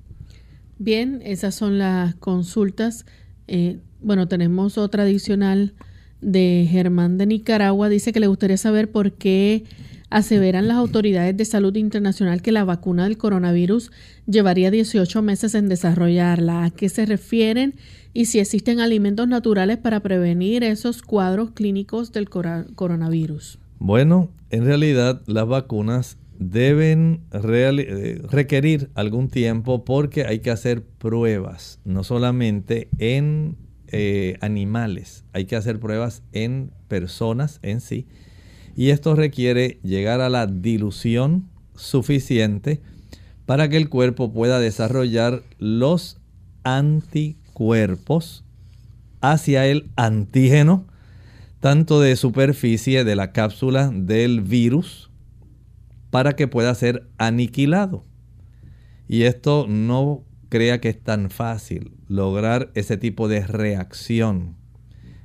Bien, 0.78 1.22
esas 1.24 1.56
son 1.56 1.78
las 1.78 2.16
consultas. 2.16 3.06
Eh, 3.48 3.80
bueno, 4.02 4.28
tenemos 4.28 4.78
otra 4.78 5.04
adicional 5.04 5.74
de 6.22 6.68
Germán 6.70 7.18
de 7.18 7.26
Nicaragua. 7.26 7.90
Dice 7.90 8.14
que 8.14 8.20
le 8.20 8.28
gustaría 8.28 8.58
saber 8.58 8.92
por 8.92 9.14
qué 9.14 9.64
aseveran 10.10 10.68
las 10.68 10.78
autoridades 10.78 11.36
de 11.36 11.46
salud 11.46 11.76
internacional 11.76 12.42
que 12.42 12.52
la 12.52 12.66
vacuna 12.66 13.06
del 13.06 13.18
coronavirus 13.18 13.92
llevaría 14.28 14.70
18 14.70 15.22
meses 15.22 15.56
en 15.56 15.70
desarrollarla. 15.70 16.66
¿A 16.66 16.70
qué 16.70 16.90
se 16.90 17.06
refieren? 17.06 17.76
Y 18.14 18.26
si 18.26 18.40
existen 18.40 18.82
alimentos 18.82 19.28
naturales 19.28 19.78
para 19.78 20.02
prevenir 20.02 20.64
esos 20.64 21.02
cuadros 21.02 21.52
clínicos 21.52 22.12
del 22.12 22.30
coronavirus. 22.30 23.58
Bueno, 23.80 24.30
en 24.50 24.66
realidad 24.66 25.22
las 25.28 25.48
vacunas 25.48 26.18
deben 26.38 27.22
eh, 27.32 28.22
requerir 28.30 28.90
algún 28.96 29.30
tiempo 29.30 29.86
porque 29.86 30.26
hay 30.26 30.40
que 30.40 30.52
hacer 30.52 30.84
pruebas, 30.84 31.80
no 31.86 32.04
solamente 32.04 32.90
en 32.98 33.56
eh, 33.92 34.38
animales, 34.42 35.26
hay 35.34 35.46
que 35.46 35.56
hacer 35.56 35.80
pruebas 35.80 36.24
en 36.32 36.72
personas 36.88 37.60
en 37.62 37.82
sí. 37.82 38.08
Y 38.76 38.90
esto 38.90 39.16
requiere 39.16 39.80
llegar 39.84 40.22
a 40.22 40.30
la 40.30 40.48
dilución 40.48 41.50
suficiente 41.76 42.82
para 43.46 43.70
que 43.70 43.78
el 43.78 43.90
cuerpo 43.90 44.32
pueda 44.32 44.60
desarrollar 44.60 45.44
los 45.58 46.18
anticuerpos 46.64 48.46
hacia 49.20 49.68
el 49.68 49.90
antígeno, 49.96 50.88
tanto 51.60 52.00
de 52.00 52.16
superficie 52.16 53.04
de 53.04 53.16
la 53.16 53.32
cápsula 53.34 53.92
del 53.94 54.42
virus, 54.42 55.10
para 56.10 56.36
que 56.36 56.48
pueda 56.48 56.74
ser 56.76 57.08
aniquilado. 57.18 58.06
Y 59.08 59.24
esto 59.24 59.66
no 59.68 60.24
crea 60.50 60.82
que 60.82 60.90
es 60.90 61.02
tan 61.02 61.30
fácil 61.30 61.92
lograr 62.12 62.72
ese 62.76 62.98
tipo 62.98 63.28
de 63.28 63.46
reacción 63.46 64.62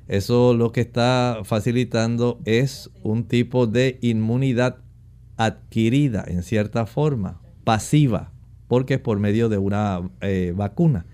eso 0.07 0.53
lo 0.53 0.71
que 0.71 0.81
está 0.81 1.41
facilitando 1.43 2.39
es 2.45 2.89
un 3.03 3.25
tipo 3.25 3.67
de 3.67 3.99
inmunidad 4.01 4.77
adquirida 5.35 6.23
en 6.25 6.43
cierta 6.43 6.85
forma, 6.85 7.41
pasiva, 7.65 8.31
porque 8.67 8.95
es 8.95 8.99
por 9.01 9.19
medio 9.19 9.49
de 9.49 9.57
una 9.57 10.09
eh, 10.21 10.53
vacuna. 10.55 11.05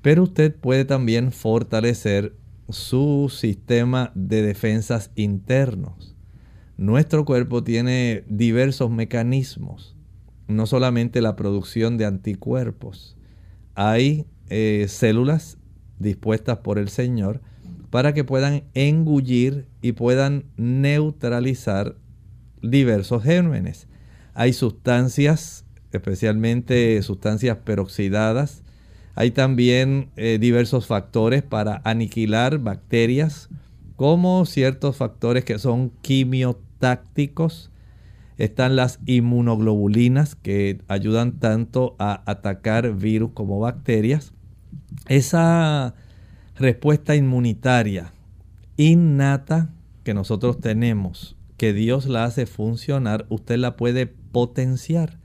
Pero 0.00 0.22
usted 0.22 0.54
puede 0.54 0.84
también 0.84 1.32
fortalecer 1.32 2.36
su 2.68 3.30
sistema 3.34 4.12
de 4.14 4.42
defensas 4.42 5.10
internos. 5.16 6.14
Nuestro 6.76 7.24
cuerpo 7.24 7.64
tiene 7.64 8.24
diversos 8.28 8.90
mecanismos, 8.90 9.96
no 10.46 10.66
solamente 10.66 11.20
la 11.20 11.34
producción 11.34 11.98
de 11.98 12.06
anticuerpos. 12.06 13.16
Hay 13.74 14.26
eh, 14.50 14.86
células 14.88 15.58
dispuestas 15.98 16.58
por 16.58 16.78
el 16.78 16.88
Señor 16.88 17.40
para 17.90 18.14
que 18.14 18.24
puedan 18.24 18.64
engullir 18.74 19.66
y 19.82 19.92
puedan 19.92 20.44
neutralizar 20.56 21.96
diversos 22.62 23.22
gérmenes. 23.22 23.88
Hay 24.34 24.52
sustancias, 24.52 25.64
especialmente 25.92 27.02
sustancias 27.02 27.58
peroxidadas. 27.58 28.62
Hay 29.14 29.32
también 29.32 30.10
eh, 30.16 30.38
diversos 30.40 30.86
factores 30.86 31.42
para 31.42 31.82
aniquilar 31.84 32.58
bacterias 32.58 33.48
como 33.96 34.46
ciertos 34.46 34.96
factores 34.96 35.44
que 35.44 35.58
son 35.58 35.90
quimiotácticos. 36.00 37.70
Están 38.38 38.76
las 38.76 39.00
inmunoglobulinas 39.04 40.36
que 40.36 40.80
ayudan 40.88 41.38
tanto 41.38 41.96
a 41.98 42.22
atacar 42.24 42.94
virus 42.94 43.32
como 43.34 43.60
bacterias. 43.60 44.32
Esa 45.10 45.96
respuesta 46.54 47.16
inmunitaria 47.16 48.12
innata 48.76 49.74
que 50.04 50.14
nosotros 50.14 50.60
tenemos, 50.60 51.36
que 51.56 51.72
Dios 51.72 52.06
la 52.06 52.22
hace 52.22 52.46
funcionar, 52.46 53.26
usted 53.28 53.56
la 53.56 53.76
puede 53.76 54.06
potenciar. 54.06 55.18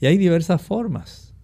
Y 0.00 0.06
hay 0.06 0.18
diversas 0.18 0.60
formas. 0.60 1.34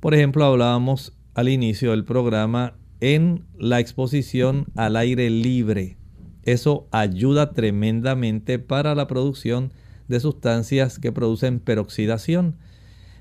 Por 0.00 0.14
ejemplo, 0.14 0.42
hablábamos 0.42 1.18
al 1.34 1.50
inicio 1.50 1.90
del 1.90 2.06
programa 2.06 2.78
en 3.00 3.44
la 3.58 3.78
exposición 3.78 4.64
al 4.74 4.96
aire 4.96 5.28
libre. 5.28 5.98
Eso 6.44 6.88
ayuda 6.92 7.52
tremendamente 7.52 8.58
para 8.58 8.94
la 8.94 9.06
producción 9.06 9.74
de 10.08 10.18
sustancias 10.20 10.98
que 10.98 11.12
producen 11.12 11.60
peroxidación. 11.60 12.56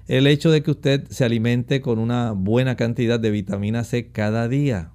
El 0.08 0.28
hecho 0.28 0.52
de 0.52 0.64
que 0.64 0.72
usted 0.72 1.08
se 1.10 1.26
alimente 1.26 1.82
con 1.82 2.00
una 2.00 2.32
buena 2.32 2.76
cantidad 2.76 3.20
de 3.20 3.32
vitamina 3.32 3.84
C 3.84 4.12
cada 4.12 4.48
día. 4.48 4.92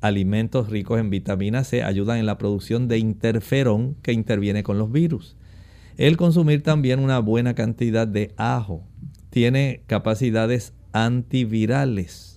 Alimentos 0.00 0.70
ricos 0.70 1.00
en 1.00 1.10
vitamina 1.10 1.64
C 1.64 1.82
ayudan 1.82 2.18
en 2.18 2.26
la 2.26 2.38
producción 2.38 2.88
de 2.88 2.98
interferón 2.98 3.96
que 4.02 4.12
interviene 4.12 4.62
con 4.62 4.78
los 4.78 4.90
virus. 4.90 5.36
El 5.96 6.16
consumir 6.16 6.62
también 6.62 7.00
una 7.00 7.18
buena 7.18 7.54
cantidad 7.54 8.06
de 8.06 8.34
ajo 8.36 8.86
tiene 9.30 9.82
capacidades 9.86 10.74
antivirales 10.92 12.32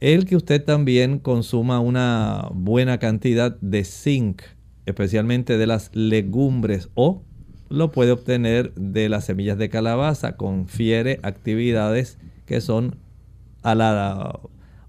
el 0.00 0.24
que 0.24 0.34
usted 0.34 0.64
también 0.64 1.18
consuma 1.18 1.78
una 1.78 2.48
buena 2.54 2.98
cantidad 2.98 3.58
de 3.60 3.84
zinc, 3.84 4.42
especialmente 4.86 5.58
de 5.58 5.66
las 5.66 5.94
legumbres 5.94 6.88
o 6.94 7.22
lo 7.70 7.90
puede 7.90 8.12
obtener 8.12 8.74
de 8.74 9.08
las 9.08 9.24
semillas 9.24 9.56
de 9.56 9.70
calabaza, 9.70 10.36
confiere 10.36 11.18
actividades 11.22 12.18
que 12.44 12.60
son 12.60 12.96
a 13.62 13.74
la 13.74 14.40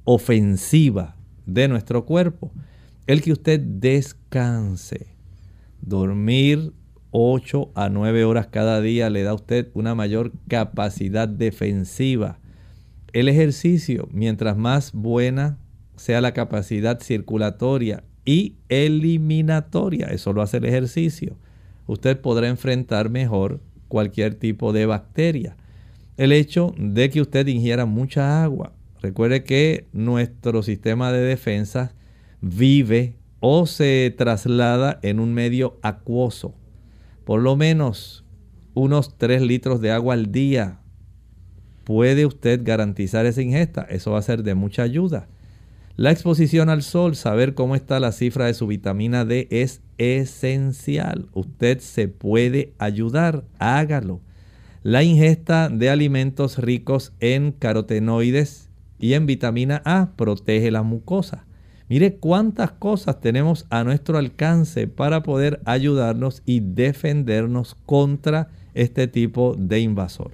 ofensiva 0.03 1.15
de 1.45 1.67
nuestro 1.67 2.05
cuerpo. 2.05 2.51
El 3.07 3.21
que 3.21 3.32
usted 3.32 3.59
descanse, 3.59 5.15
dormir 5.82 6.73
8 7.11 7.71
a 7.75 7.89
9 7.89 8.25
horas 8.25 8.47
cada 8.47 8.82
día 8.82 9.09
le 9.09 9.23
da 9.23 9.32
a 9.32 9.36
usted 9.36 9.69
una 9.73 9.95
mayor 9.95 10.34
capacidad 10.47 11.27
defensiva 11.29 12.39
el 13.13 13.27
ejercicio, 13.27 14.07
mientras 14.11 14.57
más 14.57 14.93
buena 14.93 15.57
sea 15.95 16.21
la 16.21 16.34
capacidad 16.34 16.99
circulatoria 17.01 18.03
y 18.25 18.55
eliminatoria, 18.69 20.07
eso 20.07 20.34
lo 20.34 20.41
hace 20.41 20.57
el 20.57 20.65
ejercicio, 20.65 21.38
usted 21.88 22.19
podrá 22.19 22.47
enfrentar 22.47 23.09
mejor 23.09 23.61
cualquier 23.88 24.36
tipo 24.36 24.73
de 24.73 24.86
bacteria. 24.86 25.55
El 26.17 26.32
hecho 26.32 26.73
de 26.77 27.09
que 27.09 27.21
usted 27.21 27.47
ingiera 27.47 27.86
mucha 27.86 28.43
agua, 28.43 28.73
recuerde 29.01 29.43
que 29.43 29.88
nuestro 29.91 30.63
sistema 30.63 31.11
de 31.11 31.21
defensa 31.21 31.93
vive 32.41 33.15
o 33.39 33.65
se 33.65 34.13
traslada 34.17 34.99
en 35.01 35.19
un 35.19 35.34
medio 35.34 35.79
acuoso. 35.82 36.53
Por 37.25 37.41
lo 37.41 37.55
menos 37.55 38.25
unos 38.73 39.17
3 39.17 39.41
litros 39.41 39.82
de 39.82 39.91
agua 39.91 40.13
al 40.13 40.32
día 40.32 40.82
¿Puede 41.84 42.25
usted 42.25 42.61
garantizar 42.63 43.25
esa 43.25 43.41
ingesta? 43.41 43.82
Eso 43.89 44.11
va 44.11 44.19
a 44.19 44.23
ser 44.23 44.43
de 44.43 44.55
mucha 44.55 44.84
ayuda. 44.84 45.27
La 45.98 46.12
exposición 46.12 46.70
al 46.70 46.84
sol, 46.84 47.16
saber 47.16 47.54
cómo 47.54 47.76
está 47.76 48.00
la 48.00 48.12
cifra 48.12 48.46
de 48.46 48.54
su 48.54 48.66
vitamina 48.66 49.26
D 49.26 49.48
es 49.52 49.82
esencial. 49.98 51.28
Usted 51.34 51.80
se 51.80 52.08
puede 52.08 52.74
ayudar, 52.80 53.44
hágalo. 53.60 54.22
La 54.84 55.04
ingesta 55.04 55.70
de 55.70 55.89
alimentos 55.89 56.58
ricos 56.58 57.14
en 57.20 57.52
carotenoides 57.52 58.70
y 59.00 59.14
en 59.14 59.26
vitamina 59.26 59.82
A 59.86 60.14
protege 60.16 60.72
la 60.72 60.82
mucosa. 60.82 61.46
Mire 61.89 62.16
cuántas 62.16 62.72
cosas 62.72 63.20
tenemos 63.20 63.66
a 63.70 63.84
nuestro 63.84 64.18
alcance 64.18 64.88
para 64.88 65.24
poder 65.24 65.62
ayudarnos 65.66 66.42
y 66.46 66.62
defendernos 66.62 67.76
contra 67.86 68.48
este 68.74 69.08
tipo 69.08 69.56
de 69.58 69.82
invasor. 69.82 70.32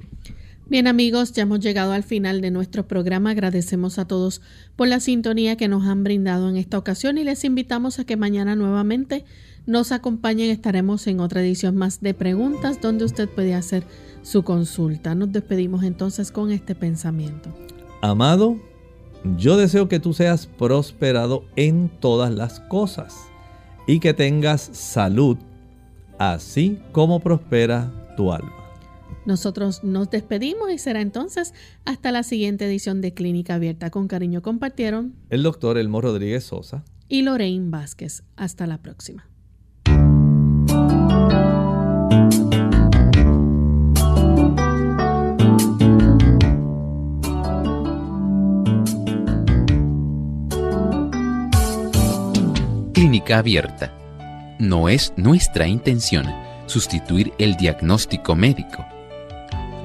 Bien 0.69 0.87
amigos, 0.87 1.31
ya 1.31 1.43
hemos 1.43 1.61
llegado 1.61 1.93
al 1.93 2.03
final 2.03 2.41
de 2.41 2.51
nuestro 2.51 2.89
programa. 2.89 3.29
Agradecemos 3.29 3.97
a 3.99 4.05
todos 4.05 4.41
por 4.75 4.89
la 4.89 4.99
sintonía 4.99 5.55
que 5.55 5.69
nos 5.69 5.85
han 5.87 6.03
brindado 6.03 6.49
en 6.49 6.57
esta 6.57 6.77
ocasión 6.77 7.17
y 7.17 7.23
les 7.23 7.45
invitamos 7.45 7.99
a 7.99 8.05
que 8.05 8.17
mañana 8.17 8.53
nuevamente 8.57 9.23
nos 9.65 9.93
acompañen. 9.93 10.49
Estaremos 10.49 11.07
en 11.07 11.21
otra 11.21 11.39
edición 11.39 11.77
más 11.77 12.01
de 12.01 12.13
preguntas 12.13 12.81
donde 12.81 13.05
usted 13.05 13.29
puede 13.29 13.53
hacer 13.53 13.85
su 14.23 14.43
consulta. 14.43 15.15
Nos 15.15 15.31
despedimos 15.31 15.83
entonces 15.83 16.33
con 16.33 16.51
este 16.51 16.75
pensamiento. 16.75 17.49
Amado, 18.01 18.57
yo 19.37 19.55
deseo 19.55 19.87
que 19.87 20.01
tú 20.01 20.13
seas 20.13 20.47
prosperado 20.47 21.45
en 21.55 21.89
todas 22.01 22.33
las 22.33 22.59
cosas 22.59 23.15
y 23.87 24.01
que 24.01 24.13
tengas 24.13 24.69
salud, 24.73 25.37
así 26.19 26.77
como 26.91 27.21
prospera 27.21 27.89
tu 28.17 28.33
alma. 28.33 28.66
Nosotros 29.27 29.83
nos 29.83 30.09
despedimos 30.09 30.71
y 30.71 30.77
será 30.77 31.01
entonces 31.01 31.53
hasta 31.83 32.13
la 32.13 32.23
siguiente 32.23 32.65
edición 32.65 33.01
de 33.01 33.13
Clínica 33.13 33.55
Abierta. 33.55 33.89
Con 33.89 34.07
cariño 34.07 34.41
compartieron 34.41 35.15
el 35.29 35.43
doctor 35.43 35.77
Elmo 35.77 35.99
Rodríguez 35.99 36.45
Sosa 36.45 36.85
y 37.09 37.23
Lorraine 37.23 37.69
Vázquez. 37.69 38.23
Hasta 38.37 38.65
la 38.67 38.81
próxima. 38.81 39.27
Clínica 52.93 53.39
Abierta. 53.39 53.93
No 54.57 54.87
es 54.87 55.11
nuestra 55.17 55.67
intención 55.67 56.25
sustituir 56.65 57.33
el 57.37 57.57
diagnóstico 57.57 58.33
médico 58.33 58.85